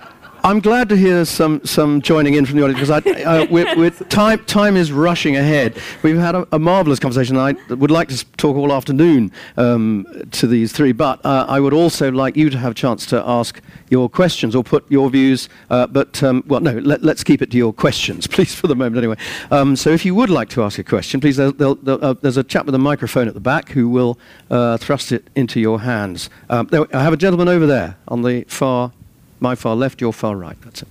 I'm 0.47 0.61
glad 0.61 0.87
to 0.87 0.95
hear 0.95 1.25
some, 1.25 1.59
some 1.65 2.01
joining 2.01 2.35
in 2.35 2.45
from 2.45 2.55
the 2.55 2.63
audience 2.63 2.79
because 2.79 3.05
I, 3.05 3.21
uh, 3.23 3.47
we're, 3.51 3.75
we're 3.75 3.89
time, 3.89 4.45
time 4.45 4.77
is 4.77 4.93
rushing 4.93 5.35
ahead. 5.35 5.77
We've 6.03 6.17
had 6.17 6.35
a, 6.35 6.47
a 6.53 6.57
marvellous 6.57 6.99
conversation. 6.99 7.35
I 7.35 7.51
would 7.67 7.91
like 7.91 8.07
to 8.07 8.25
talk 8.37 8.55
all 8.55 8.71
afternoon 8.71 9.33
um, 9.57 10.07
to 10.31 10.47
these 10.47 10.71
three, 10.71 10.93
but 10.93 11.19
uh, 11.25 11.45
I 11.49 11.59
would 11.59 11.73
also 11.73 12.13
like 12.13 12.37
you 12.37 12.49
to 12.49 12.57
have 12.57 12.71
a 12.71 12.75
chance 12.75 13.05
to 13.07 13.21
ask 13.27 13.59
your 13.89 14.07
questions 14.07 14.55
or 14.55 14.63
put 14.63 14.89
your 14.89 15.09
views. 15.09 15.49
Uh, 15.69 15.85
but, 15.85 16.23
um, 16.23 16.45
well, 16.47 16.61
no, 16.61 16.77
let, 16.77 17.03
us 17.03 17.25
keep 17.25 17.41
it 17.41 17.51
to 17.51 17.57
your 17.57 17.73
questions, 17.73 18.25
please, 18.27 18.55
for 18.55 18.67
the 18.67 18.75
moment 18.75 18.99
anyway. 18.99 19.17
Um, 19.51 19.75
so 19.75 19.89
if 19.89 20.05
you 20.05 20.15
would 20.15 20.29
like 20.29 20.47
to 20.51 20.63
ask 20.63 20.79
a 20.79 20.83
question, 20.85 21.19
please, 21.19 21.35
they'll, 21.35 21.51
they'll, 21.51 21.75
they'll, 21.75 21.99
uh, 22.01 22.13
there's 22.13 22.37
a 22.37 22.43
chap 22.45 22.65
with 22.65 22.75
a 22.75 22.79
microphone 22.79 23.27
at 23.27 23.33
the 23.33 23.41
back 23.41 23.67
who 23.71 23.89
will 23.89 24.17
uh, 24.49 24.77
thrust 24.77 25.11
it 25.11 25.29
into 25.35 25.59
your 25.59 25.81
hands. 25.81 26.29
Um, 26.49 26.67
there, 26.67 26.87
I 26.95 27.03
have 27.03 27.11
a 27.11 27.17
gentleman 27.17 27.49
over 27.49 27.65
there 27.65 27.97
on 28.07 28.21
the 28.21 28.45
far 28.47 28.93
my 29.39 29.55
far 29.55 29.75
left, 29.75 30.01
your 30.01 30.13
far 30.13 30.35
right. 30.35 30.59
That's 30.61 30.81
it. 30.81 30.87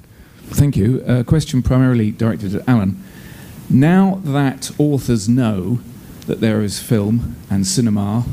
Thank 0.48 0.76
you. 0.76 1.02
A 1.06 1.24
question 1.24 1.62
primarily 1.62 2.12
directed 2.12 2.54
at 2.54 2.68
Alan. 2.68 3.02
Now 3.68 4.20
that 4.24 4.70
authors 4.78 5.28
know 5.28 5.80
that 6.26 6.40
there 6.40 6.62
is 6.62 6.78
film 6.78 7.36
and 7.50 7.66
cinema 7.66 8.24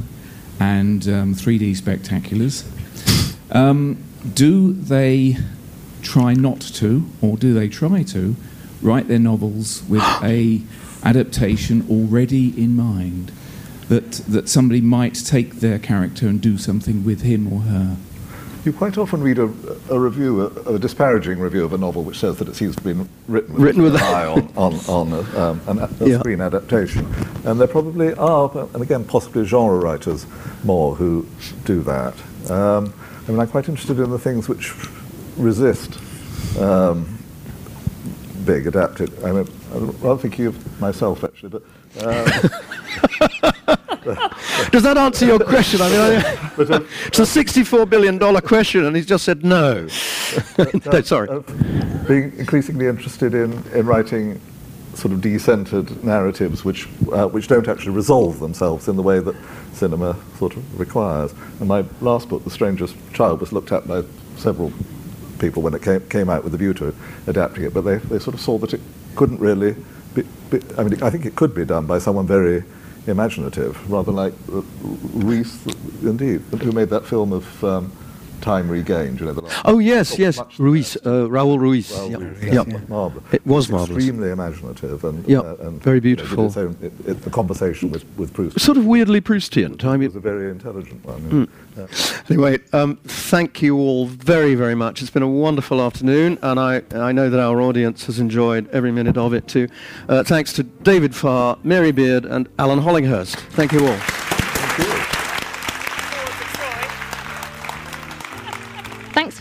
and 0.60 1.08
um, 1.08 1.34
3D 1.34 1.72
spectaculars, 1.72 2.66
um, 3.52 3.98
do 4.34 4.74
they 4.74 5.38
try 6.04 6.34
not 6.34 6.62
to, 6.62 7.06
or 7.22 7.38
do 7.38 7.54
they 7.54 7.68
try 7.68 8.04
to, 8.04 8.36
write 8.82 9.08
their 9.08 9.20
novels 9.20 9.82
with 9.90 10.04
a 10.24 10.62
adaptation 11.04 11.86
already 11.90 12.50
in 12.62 12.76
mind? 12.76 13.32
That, 13.90 14.12
that 14.30 14.48
somebody 14.48 14.80
might 14.82 15.14
take 15.14 15.56
their 15.56 15.78
character 15.78 16.28
and 16.28 16.40
do 16.40 16.58
something 16.58 17.04
with 17.04 17.22
him 17.22 17.52
or 17.52 17.62
her? 17.62 17.98
You 18.66 18.72
quite 18.72 18.98
often 18.98 19.22
read 19.22 19.40
a, 19.40 19.52
a 19.90 20.00
review, 20.00 20.42
a, 20.42 20.76
a, 20.76 20.80
disparaging 20.80 21.38
review 21.38 21.66
of 21.66 21.74
a 21.74 21.78
novel, 21.78 22.04
which 22.04 22.18
says 22.18 22.38
that 22.38 22.48
it 22.48 22.56
seems 22.56 22.78
to 22.78 22.84
have 22.84 22.98
been 22.98 23.10
written 23.28 23.54
with, 23.54 23.62
written 23.62 23.82
with 23.82 23.96
an 23.96 24.02
eye 24.02 24.26
on, 24.26 24.54
on, 24.56 24.74
on 24.88 25.12
a, 25.12 25.40
um, 25.40 25.62
an, 25.68 25.80
a 25.80 25.90
yeah. 26.06 26.20
screen 26.20 26.40
adaptation. 26.40 27.06
And 27.44 27.60
there 27.60 27.68
probably 27.68 28.14
are, 28.14 28.50
and 28.74 28.82
again, 28.82 29.04
possibly 29.04 29.44
genre 29.44 29.78
writers 29.78 30.26
more 30.64 30.96
who 30.96 31.28
do 31.66 31.82
that. 31.84 32.14
Um, 32.50 32.94
I 33.28 33.32
mean, 33.32 33.40
I'm 33.42 33.50
quite 33.50 33.68
interested 33.68 34.00
in 34.00 34.10
the 34.10 34.20
things 34.20 34.48
which 34.48 34.74
resist 35.36 36.00
um, 36.58 37.18
being 38.46 38.66
adapted. 38.66 39.12
I 39.26 39.34
mean, 39.34 39.48
I'm 39.74 39.92
rather 40.00 40.22
thinking 40.22 40.46
of 40.46 40.82
myself, 40.82 41.26
actually, 41.26 41.50
but. 41.50 41.64
Uh, 42.00 43.52
Does 44.72 44.84
that 44.84 44.98
answer 44.98 45.26
your 45.26 45.40
question? 45.40 45.82
I 45.82 45.90
mean, 45.90 46.00
I, 46.00 46.16
it's 47.08 47.20
a 47.20 47.24
$64 47.24 47.90
billion 47.90 48.20
question, 48.42 48.86
and 48.86 48.96
he's 48.96 49.06
just 49.06 49.24
said 49.24 49.44
no. 49.44 49.82
no 50.58 51.02
sorry. 51.02 51.30
Uh, 51.30 51.40
being 52.08 52.38
increasingly 52.38 52.88
interested 52.88 53.34
in, 53.34 53.54
in 53.74 53.86
writing 53.86 54.40
sort 54.94 55.14
of 55.14 55.22
decentered 55.22 56.04
narratives 56.04 56.64
which, 56.64 56.88
uh, 57.12 57.28
which 57.28 57.48
don't 57.48 57.68
actually 57.68 57.96
resolve 57.96 58.40
themselves 58.40 58.88
in 58.88 58.96
the 58.96 59.02
way 59.02 59.20
that 59.20 59.36
cinema 59.74 60.16
sort 60.38 60.56
of 60.56 60.80
requires. 60.80 61.34
And 61.60 61.68
my 61.68 61.86
last 62.02 62.30
book, 62.30 62.44
The 62.44 62.52
Stranger's 62.52 62.94
Child, 63.14 63.40
was 63.40 63.52
looked 63.52 63.72
at 63.72 63.88
by 63.88 64.04
several 64.36 64.72
people 65.40 65.62
when 65.62 65.74
it 65.74 65.82
came, 65.82 66.02
came 66.10 66.30
out 66.30 66.44
with 66.44 66.54
a 66.54 66.58
view 66.58 66.74
to 66.76 66.94
adapting 67.28 67.64
it, 67.64 67.74
but 67.74 67.82
they, 67.82 67.98
they 67.98 68.20
sort 68.20 68.34
of 68.34 68.42
saw 68.42 68.58
that 68.60 68.74
it 68.74 68.82
couldn't 69.16 69.40
really 69.40 69.76
be, 70.14 70.24
be, 70.50 70.62
I 70.78 70.84
mean, 70.84 71.02
I 71.02 71.10
think 71.10 71.26
it 71.26 71.36
could 71.36 71.56
be 71.56 71.66
done 71.66 71.86
by 71.86 72.00
someone 72.00 72.28
very 72.28 72.64
imaginative, 73.08 73.90
rather 73.90 74.12
like 74.12 74.34
Ruiz, 74.48 75.66
indeed, 76.02 76.42
who 76.62 76.72
made 76.72 76.90
that 76.90 77.06
film 77.06 77.34
of 77.34 77.64
um, 77.64 77.92
time 78.44 78.70
regained. 78.70 79.20
You 79.20 79.28
know, 79.28 79.34
the 79.34 79.62
oh 79.66 79.80
yes, 79.80 80.20
yes, 80.20 80.40
Ruiz, 80.60 80.96
uh, 80.98 81.28
Raul 81.28 81.60
Ruiz. 81.60 81.92
Raul 81.92 82.12
yeah. 82.42 82.54
Yeah. 82.54 82.64
Yeah. 82.68 82.80
Marvelous. 82.88 83.34
It 83.34 83.46
was 83.46 83.70
marvelous. 83.70 84.04
Extremely 84.04 84.30
imaginative 84.30 85.04
and, 85.04 85.28
yeah, 85.28 85.40
uh, 85.40 85.56
and 85.62 85.82
very 85.82 86.00
beautiful. 86.00 86.50
You 86.50 86.56
know, 86.56 86.62
own, 86.62 86.78
it, 86.82 86.94
it, 87.08 87.22
the 87.22 87.30
conversation 87.30 87.92
with, 87.92 88.06
with 88.18 88.34
Proust. 88.34 88.60
Sort 88.60 88.78
of 88.78 88.86
weirdly 88.86 89.22
Proustian. 89.22 89.80
Time 89.80 90.02
it 90.02 90.08
was 90.08 90.16
a 90.16 90.20
very 90.20 90.52
intelligent 90.52 91.04
one. 91.06 91.22
Mm. 91.22 91.50
Yeah. 91.78 92.24
Anyway, 92.30 92.60
um, 92.74 92.98
thank 93.04 93.62
you 93.62 93.78
all 93.78 94.06
very, 94.06 94.54
very 94.54 94.76
much. 94.76 95.02
It's 95.02 95.10
been 95.10 95.24
a 95.24 95.28
wonderful 95.28 95.82
afternoon, 95.82 96.38
and 96.42 96.60
I, 96.60 96.84
I 96.94 97.12
know 97.12 97.30
that 97.30 97.40
our 97.40 97.62
audience 97.62 98.06
has 98.06 98.20
enjoyed 98.20 98.70
every 98.70 98.92
minute 98.92 99.18
of 99.18 99.34
it 99.34 99.48
too. 99.48 99.68
Uh, 100.08 100.24
thanks 100.24 100.54
to 100.54 100.64
David 100.64 101.16
Farr, 101.16 101.58
Mary 101.64 101.92
Beard, 101.92 102.26
and 102.26 102.48
Alan 102.60 102.80
Hollinghurst. 102.80 103.36
Thank 103.52 103.72
you 103.72 103.88
all. 103.88 103.98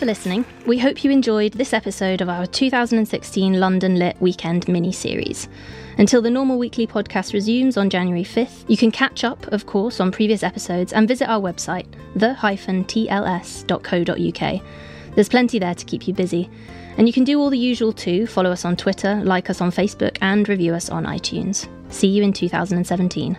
For 0.03 0.07
listening. 0.07 0.45
We 0.67 0.81
hope 0.81 1.05
you 1.05 1.13
enjoyed 1.13 1.53
this 1.53 1.73
episode 1.73 2.23
of 2.23 2.29
our 2.29 2.45
2016 2.45 3.61
London 3.61 4.01
Lit 4.01 4.21
Weekend 4.21 4.67
mini 4.67 4.91
series. 4.91 5.49
Until 5.97 6.21
the 6.21 6.29
normal 6.29 6.59
weekly 6.59 6.89
podcast 6.89 7.33
resumes 7.33 7.77
on 7.77 7.89
January 7.89 8.25
5th, 8.25 8.65
you 8.69 8.77
can 8.77 8.91
catch 8.91 9.23
up, 9.23 9.47
of 9.53 9.67
course, 9.67 10.01
on 10.01 10.11
previous 10.11 10.43
episodes 10.43 10.93
and 10.93 11.07
visit 11.07 11.29
our 11.29 11.41
website, 11.41 11.87
the-tls.co.uk. 12.17 12.45
There's 15.15 15.29
plenty 15.29 15.61
there 15.61 15.75
to 15.77 15.85
keep 15.85 16.09
you 16.09 16.15
busy. 16.15 16.51
And 16.97 17.07
you 17.07 17.13
can 17.13 17.23
do 17.23 17.39
all 17.39 17.51
the 17.51 17.57
usual 17.57 17.93
too 17.93 18.27
follow 18.27 18.51
us 18.51 18.65
on 18.65 18.75
Twitter, 18.75 19.23
like 19.23 19.51
us 19.51 19.61
on 19.61 19.71
Facebook, 19.71 20.19
and 20.21 20.49
review 20.49 20.75
us 20.75 20.91
on 20.91 21.05
iTunes. 21.05 21.69
See 21.93 22.09
you 22.09 22.25
in 22.25 22.33
2017. 22.33 23.39